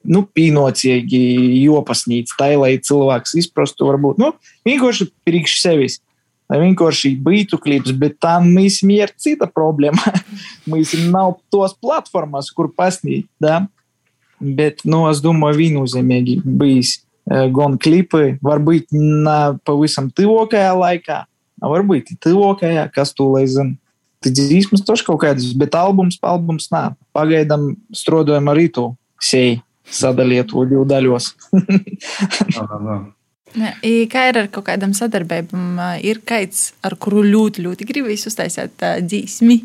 nu, 0.03 0.25
pīnocīgi 0.27 1.21
jopasnīts, 1.63 2.35
tā 2.39 2.53
lai 2.59 2.75
cilvēks 2.83 3.37
izprastu, 3.39 3.87
varbūt 3.91 4.19
nu, 4.23 4.33
vienkārši 4.67 5.13
priekš 5.27 5.61
sevis. 5.63 6.01
Lai 6.51 6.59
vienkārši 6.61 7.15
būtu 7.23 7.57
klips, 7.63 7.95
bet 7.97 8.19
tā 8.21 8.35
mēs 8.45 8.83
ir 8.85 9.13
cita 9.17 9.47
problēma. 9.49 10.03
mēs 10.71 10.93
nav 11.09 11.39
tos 11.55 11.73
platformas, 11.81 12.51
kur 12.53 12.69
pasniegt. 12.77 13.31
Da? 13.41 13.63
Bet, 14.43 14.83
nu, 14.89 15.05
es 15.11 15.23
domāju, 15.23 15.61
viennozīmīgi 15.61 16.41
bijis 16.43 16.97
eh, 16.99 17.47
gan 17.55 17.79
klipi, 17.79 18.37
varbūt 18.43 18.91
ne 18.97 19.39
pavisam 19.67 20.11
tuvākajā 20.11 20.73
laikā, 20.79 21.23
a 21.63 21.71
varbūt 21.71 22.17
tuvākajā, 22.23 22.89
kas 22.95 23.15
to 23.15 23.31
lai 23.37 23.47
zina. 23.51 23.77
Tad 24.23 24.37
dzīsmas 24.39 24.85
toši 24.87 25.07
kaut 25.09 25.19
kādas, 25.25 25.49
bet 25.59 25.75
albums, 25.75 26.19
albums 26.23 26.69
nā. 26.71 26.93
Pagaidām 27.15 27.73
strādājam 27.95 28.51
arī 28.53 28.69
to 28.71 28.93
seju 29.23 29.59
sadaliet 29.91 30.51
to 30.53 30.63
divu 30.69 30.85
daļos. 30.89 31.33
Nav, 31.53 32.69
nav, 32.69 32.79
nav. 32.87 33.03
Ne, 33.59 33.75
i 33.85 34.07
Kā 34.09 34.29
ir 34.31 34.39
ar 34.41 34.49
kaut 34.53 34.65
kādam 34.71 34.95
sadarbībam? 34.97 35.77
Ir 36.07 36.23
kāds, 36.25 36.71
ar 36.87 36.97
kuru 37.01 37.25
ļoti, 37.27 37.67
ļoti 37.67 37.89
gribīs 37.89 38.25
uztaisīt 38.31 38.81
uh, 38.81 39.01
dzīsmi. 39.05 39.59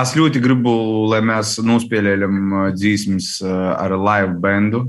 Es 0.00 0.14
ļoti 0.16 0.40
gribu, 0.40 0.72
lai 1.10 1.20
mēs 1.20 1.58
nospēlējam 1.60 2.72
dzīsmas 2.72 3.34
ar 3.44 3.92
live 3.92 4.38
bandu, 4.40 4.86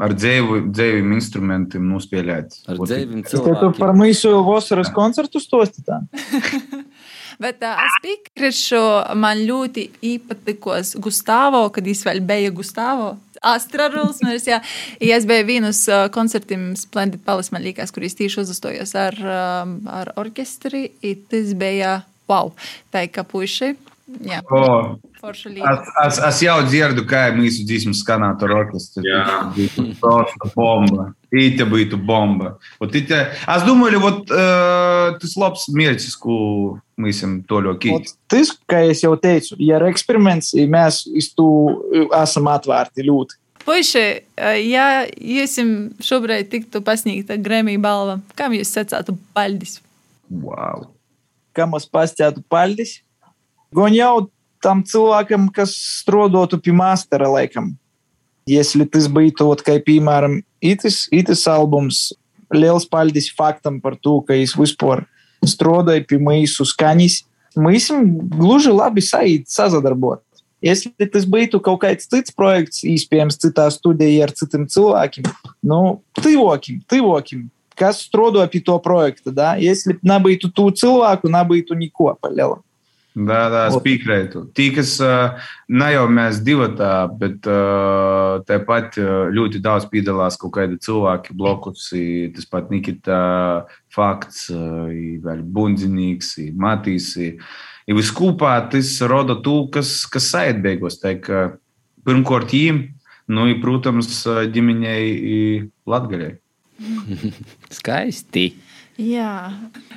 ar 0.00 0.14
dzīvu, 0.16 0.62
dzīviem 0.72 1.12
instrumentiem 1.16 1.84
nospēlēt. 1.92 2.56
Ar 2.70 2.80
dzēvim 2.80 3.24
Tad 3.24 3.34
tu 3.34 3.42
cilvēkiem. 3.42 3.74
par 3.76 3.92
mūsu 3.98 4.32
vasaras 4.46 4.88
koncertu 4.94 5.42
stosti 5.42 5.84
tā. 5.84 6.00
Bet 7.40 7.62
uh, 7.64 7.78
es 7.86 7.94
piekrītu, 8.04 8.80
man 9.16 9.40
ļoti 9.48 9.86
īpatikos 10.04 10.92
Gustavo, 11.00 11.62
kad 11.72 11.86
viņš 11.88 12.02
vēl 12.08 12.20
bija 12.28 12.52
Gustavo. 12.52 13.14
Astra 13.40 13.86
Rulsmers, 13.88 14.44
jā. 14.44 14.58
Ja 15.00 15.16
es 15.16 15.24
biju 15.28 15.46
vienus 15.48 15.86
uh, 15.88 16.10
koncertiem 16.12 16.74
Splendid 16.76 17.22
Palace, 17.24 17.48
man 17.54 17.64
liekas, 17.64 17.94
kur 17.96 18.04
es 18.04 18.18
tieši 18.18 18.42
uzstojos 18.42 18.92
ar, 19.00 19.16
um, 19.24 19.78
ar 19.88 20.12
orķestri. 20.20 20.90
Tas 21.32 21.54
bija 21.56 22.02
wow. 22.28 22.52
Tā 22.92 23.06
kā 23.08 23.24
puiši. 23.24 23.72
Jā, 24.21 24.37
O, 24.53 24.97
forša 25.17 25.49
Es, 25.49 25.53
līnija. 25.55 25.71
es, 26.05 26.17
es 26.27 26.39
jau 26.45 26.55
dzirdu, 26.67 27.07
kā 27.09 27.23
mūsu 27.33 27.63
dzīsmu 27.65 27.95
skanētu 27.97 28.45
ar 28.45 28.51
orķestru. 28.59 29.01
Jā. 29.01 29.23
Просто 29.97 30.51
bomba. 30.53 31.07
Ita 31.33 31.65
būtu 31.65 31.97
bomba. 31.97 32.51
Вот 32.79 32.93
ita, 32.95 33.23
es 33.49 33.65
domāju, 33.65 33.99
вот, 34.03 34.29
uh, 34.29 35.17
tas 35.19 35.33
labs 35.41 35.65
mērķis, 35.73 36.13
ko 36.21 36.35
mēs 37.01 37.17
esam 37.17 37.39
to 37.49 37.63
ļoti 37.65 37.95
Ot, 37.95 38.13
Tas, 38.31 38.53
kā 38.69 38.83
es 38.91 39.01
jau 39.03 39.15
teicu, 39.17 39.57
ja 39.57 39.79
ir 39.81 39.87
eksperiments, 39.89 40.53
ja 40.53 40.67
mēs 40.69 41.01
iz 41.09 41.31
to 41.33 41.49
esam 42.21 42.51
atvērti 42.53 43.07
ļoti. 43.09 43.39
Puiši, 43.65 44.05
uh, 44.37 44.53
ja 44.61 44.85
jūs 45.17 45.57
šobrīd 46.05 46.51
tiktu 46.53 46.83
pasniegta 46.85 47.39
Grammy 47.41 47.79
balva, 47.81 48.19
kam 48.37 48.53
jūs 48.53 48.69
sacātu 48.77 49.17
paldies? 49.33 49.79
Wow. 50.29 50.91
Kam 51.57 51.73
es 51.73 51.89
pastātu 51.89 52.45
paldies? 52.51 52.99
Gan 53.75 53.95
jau 53.95 54.27
tam 54.63 54.81
cilvēkam, 54.85 55.49
kas 55.53 55.73
strādātu 56.01 56.59
pie 56.61 56.73
mastera 56.75 57.29
laikam. 57.29 57.73
Если 58.49 58.85
tas 58.85 59.07
būtu, 59.09 59.47
ot, 59.49 59.63
kā 59.65 59.79
piemēram, 59.81 60.39
itis, 60.61 61.05
itis 61.13 61.45
albums, 61.49 62.11
liels 62.53 62.85
paldies 62.89 63.31
faktam 63.33 63.79
par 63.81 63.97
to, 63.97 64.19
ka 64.25 64.37
es 64.37 64.53
vispār 64.57 65.03
strādāju 65.45 66.05
pie 66.09 66.19
mūsu 66.21 66.65
skaņas. 66.69 67.23
Mēs 67.57 67.89
gluži 68.35 68.73
labi 68.73 69.01
saīt, 69.05 69.49
sazadarbot. 69.49 70.21
Если 70.65 70.91
tas 71.11 71.25
būtu 71.29 71.59
kaut 71.61 71.83
kāds 71.83 72.07
cits 72.09 72.33
projekts, 72.33 72.81
iespējams, 72.87 73.37
citā 73.41 73.67
studijā 73.73 74.25
ar 74.25 74.33
citiem 74.33 74.65
cilvēkiem, 74.71 75.27
nu, 75.67 75.99
tīvokim, 76.17 76.79
tīvokim, 76.89 77.43
kas 77.77 78.01
strādā 78.07 78.47
pie 78.49 78.63
to 78.65 78.77
projekta. 78.81 79.33
Da? 79.35 79.53
Если 79.61 79.97
nebūtu 80.01 80.49
tu 80.55 80.69
cilvēku, 80.73 81.29
nebūtu 81.31 81.77
neko 81.77 82.15
paļāva. 82.21 82.61
Da, 83.10 83.40
da, 83.50 83.64
es 83.66 83.74
piekrītu. 83.82 84.44
Tīkas, 84.54 84.92
ne 85.66 85.88
jau 85.90 86.04
mēs 86.14 86.38
divi 86.46 86.68
tā, 86.78 86.92
bet 87.18 87.42
tāpat 88.46 89.00
ļoti 89.34 89.58
daudz 89.64 89.88
piedalās 89.90 90.38
kaut 90.38 90.54
kādi 90.54 90.78
cilvēki 90.84 91.34
blokus. 91.34 91.88
Tas 92.36 92.46
pat 92.50 92.70
Nikita 92.70 93.18
fakts, 93.90 94.46
i 94.54 95.18
vēl 95.24 95.42
Bundzinīgs, 95.42 96.36
i 96.44 96.52
Matīs. 96.54 97.16
viss 97.98 98.14
kopā 98.14 98.54
tas 98.70 98.94
rada 99.10 99.34
to, 99.42 99.64
kas, 99.74 100.04
kas 100.06 100.30
sait 100.30 100.62
beigās. 100.62 101.00
Pirmkārt 102.06 102.54
jīm, 102.54 102.84
nu, 103.26 103.50
i, 103.50 103.58
protams, 103.60 104.22
ģimeņai 104.54 105.02
i 105.10 105.40
Latgaļai. 105.90 106.34
Skaisti. 107.80 108.52
Jā, 109.00 109.34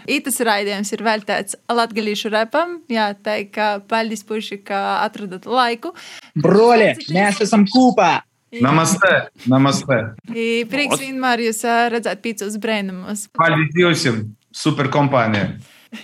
ītas 0.08 0.38
raidījums 0.47 0.93
ir 0.95 1.01
veltīts 1.04 1.58
latgadījušu 1.68 2.30
repam. 2.32 2.78
Jā, 2.91 3.10
tā 3.20 3.41
kā 3.51 3.74
paldies 3.89 4.24
puiši, 4.28 4.62
ka 4.64 5.01
atradat 5.01 5.47
laiku. 5.49 5.91
Broļi, 6.39 6.93
mēs 7.12 7.41
esam 7.43 7.66
kopā! 7.68 8.22
Namaste! 8.64 9.12
Namaste! 9.49 9.97
I 10.30 10.64
Prieks 10.70 11.01
vienmēr 11.01 11.41
jūs 11.47 11.64
redzēt 11.91 12.22
pīcus 12.24 12.56
brēnumus. 12.62 13.28
Paldies 13.36 14.06
jums! 14.08 14.30
Super 14.54 14.88
kompānija! 14.93 15.56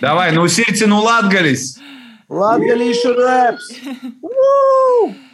Davai, 0.02 0.32
nu 0.34 0.44
sirds, 0.50 0.82
nu 0.90 1.00
Latgaļis! 1.06 1.70
Latgalīšu 2.30 3.16
reps! 3.16 3.72
Woo! 4.26 5.29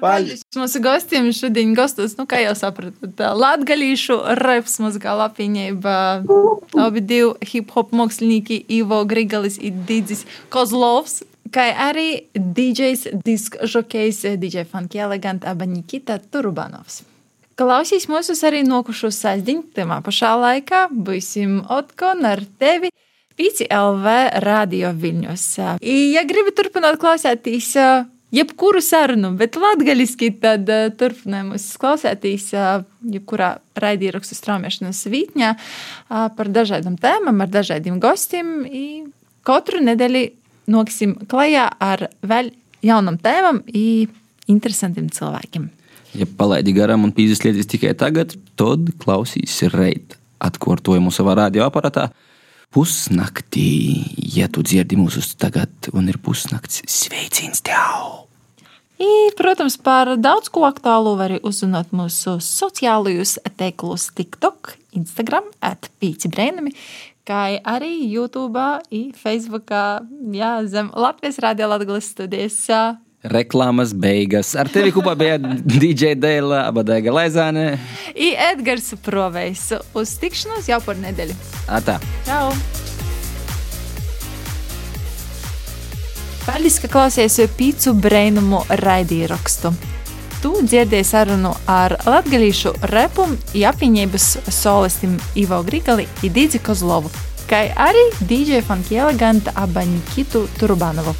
Paldies 0.00 0.44
mūsu 0.56 0.80
gostiem 0.84 1.30
šodien 1.34 1.72
gastos, 1.76 2.16
nu 2.18 2.26
kā 2.28 2.42
jau 2.42 2.52
sapratat, 2.58 3.22
latgadījušu 3.40 4.18
reps 4.40 4.78
muzikāla 4.84 5.30
apvienība. 5.30 5.96
Abi 6.76 7.00
divi 7.00 7.32
hip-hop 7.52 7.94
mākslinieki 7.96 8.60
Ivo 8.78 9.02
Grigalis 9.08 9.58
un 9.62 9.82
Digis 9.88 10.26
Kozlovs. 10.52 11.22
Kā 11.54 11.68
arī 11.86 12.26
DJs, 12.34 13.22
disk 13.24 13.56
žokejs, 13.62 14.24
DJ 14.36 14.66
Funky 14.68 15.00
Elegant, 15.00 15.46
aba 15.46 15.68
Nikita 15.68 16.18
Turbanovs. 16.18 17.04
Klausīs 17.56 18.04
mūsu 18.10 18.34
arī 18.44 18.60
nokušo 18.66 19.08
sasdiņu, 19.14 19.70
tajā 19.76 20.00
pašā 20.04 20.34
laikā 20.42 20.80
būsim 20.92 21.62
Otkon 21.72 22.26
ar 22.28 22.42
tevi. 22.60 22.90
Pīci 23.36 23.66
LV 23.68 24.12
radio 24.44 24.90
Viļņos. 24.96 25.46
I, 25.84 25.96
Ja 26.16 26.22
gribi 26.28 26.54
turpināt 26.56 26.96
klausēties 27.00 27.70
ā, 27.76 27.88
jebkuru 28.36 28.82
sarunu, 28.84 29.32
bet 29.38 29.56
latgaļiski, 29.60 30.30
tad 30.42 30.68
ā, 30.72 30.88
turpinājums 30.98 31.54
mūs 31.54 31.80
klausēties 31.80 32.50
ā, 32.56 32.66
jebkurā 33.16 33.56
raidierakstu 33.80 34.36
straumēšanas 34.38 35.04
vītņā 35.12 35.52
ā, 35.56 36.26
par 36.36 36.52
dažādām 36.52 36.98
tēmām, 37.00 37.40
ar 37.42 37.52
dažādiem 37.52 38.00
gostiem. 38.02 38.60
I 38.66 38.84
Katru 39.46 39.80
nedēļu 39.84 40.26
noksim 40.74 41.14
klajā 41.30 41.68
ar 41.80 42.08
vēl 42.26 42.50
jaunam 42.86 43.18
tēmam 43.22 43.62
un 43.66 43.88
interesantiem 44.50 45.08
cilvēkiem. 45.14 45.68
Ja 46.16 46.26
palaidi 46.38 46.72
garām 46.76 47.04
un 47.04 47.12
pīzes 47.14 47.42
lietas 47.44 47.68
tikai 47.70 47.92
tagad, 47.98 48.34
tad 48.56 48.88
klausīs 49.02 49.58
reit 49.74 50.16
atkārtojumu 50.42 51.12
savā 51.14 51.36
radioaparatā. 51.42 52.10
pusnaktī. 52.76 54.04
Ja 54.36 54.50
tu 54.52 54.60
dzirdi 54.66 54.98
mūsu 55.00 55.22
tagad, 55.40 55.70
un 55.96 56.10
ir 56.12 56.20
pusnakts, 56.20 56.82
sveiciens 56.84 57.64
tev! 57.64 58.15
I, 58.96 59.08
protams, 59.36 59.76
par 59.76 60.14
daudz 60.16 60.48
ko 60.52 60.64
aktuālu 60.68 61.16
var 61.18 61.34
arī 61.34 61.40
uzzināt 61.44 61.92
mūsu 61.96 62.38
sociālajos 62.40 63.36
tīklos, 63.60 64.08
TikTok, 64.16 64.72
Instagram, 64.96 65.50
atpīci 65.60 66.30
brēnumi, 66.32 66.72
kā 67.28 67.42
arī 67.60 67.92
YouTube, 68.08 68.62
Facebook, 69.20 69.74
jā, 70.32 70.52
zem 70.72 70.88
Latvijas 70.96 71.42
Rādio 71.44 71.68
Latvijas 71.74 72.08
studijas. 72.14 72.62
Reklāmas 73.26 73.92
beigas. 73.92 74.54
Ar 74.56 74.70
tevi 74.70 74.94
kopā 74.94 75.16
bija 75.18 75.36
DJ 75.72 76.14
Dēla, 76.16 76.64
Abadēga 76.70 77.12
Laizāne. 77.12 77.68
I 78.14 78.32
Edgars 78.52 78.94
Provejs. 79.04 79.72
Uz 79.98 80.16
tikšanos 80.22 80.72
jau 80.72 80.80
par 80.86 81.00
nedēļu. 81.04 81.36
Atā. 81.66 82.00
Čau! 82.28 82.52
Paldies, 86.46 86.76
ka 86.78 86.86
klausies 86.86 87.40
pīcu 87.58 87.90
brainumu 87.98 88.60
raidīrakstu. 88.78 89.72
Tu 90.38 90.52
dzirdēji 90.62 91.06
sarunu 91.08 91.50
ar 91.66 91.96
latgalīšu 92.06 92.70
repu 92.92 93.24
apvienības 93.66 94.26
solistim 94.54 95.16
Ivo 95.42 95.58
Grigali 95.66 96.04
un 96.06 96.34
Dīdzi 96.36 96.60
Kozlovu, 96.62 97.10
kā 97.50 97.64
arī 97.88 98.04
DJ 98.20 98.60
Funky 98.68 99.00
Eleganta 99.02 99.56
Abaņikitu 99.58 100.44
Turbanovu. 100.60 101.16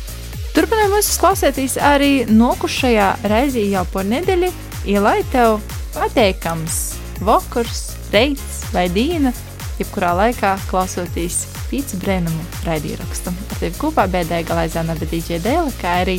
Turpinājumā 0.54 0.94
mums 0.94 1.18
klausēties 1.18 1.74
arī 1.82 2.12
nokušajā 2.30 3.08
reizī 3.26 3.66
jau 3.72 3.82
par 3.90 4.06
nedēļu, 4.06 4.52
ielai 4.94 5.18
tev 5.34 5.58
pateikams 5.96 6.78
vakars, 7.26 7.96
reits 8.14 8.62
vai 8.70 8.86
dīna, 8.94 9.34
jebkurā 9.80 10.12
laikā 10.16 10.56
klausoties 10.70 11.44
pīcis 11.70 12.00
brēnumu 12.02 12.44
raidīrakstu. 12.66 13.32
Ar 13.32 13.62
tevi 13.62 13.78
kopā 13.80 14.06
bēdēja 14.10 14.48
Galaizāna 14.50 14.98
Bedīģē 15.00 15.40
Dēla, 15.44 15.72
kā 15.80 16.00
arī 16.02 16.18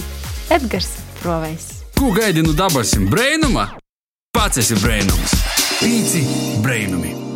Edgars 0.54 0.94
Provejs. 1.22 1.70
Ko 1.98 2.12
gaidi 2.16 2.46
no 2.46 2.54
dabasim 2.58 3.08
brēnuma? 3.12 3.72
Pats 4.38 4.62
esi 4.62 4.78
brēnums. 4.78 5.34
Pīci 5.80 6.28
brēnumi. 6.62 7.27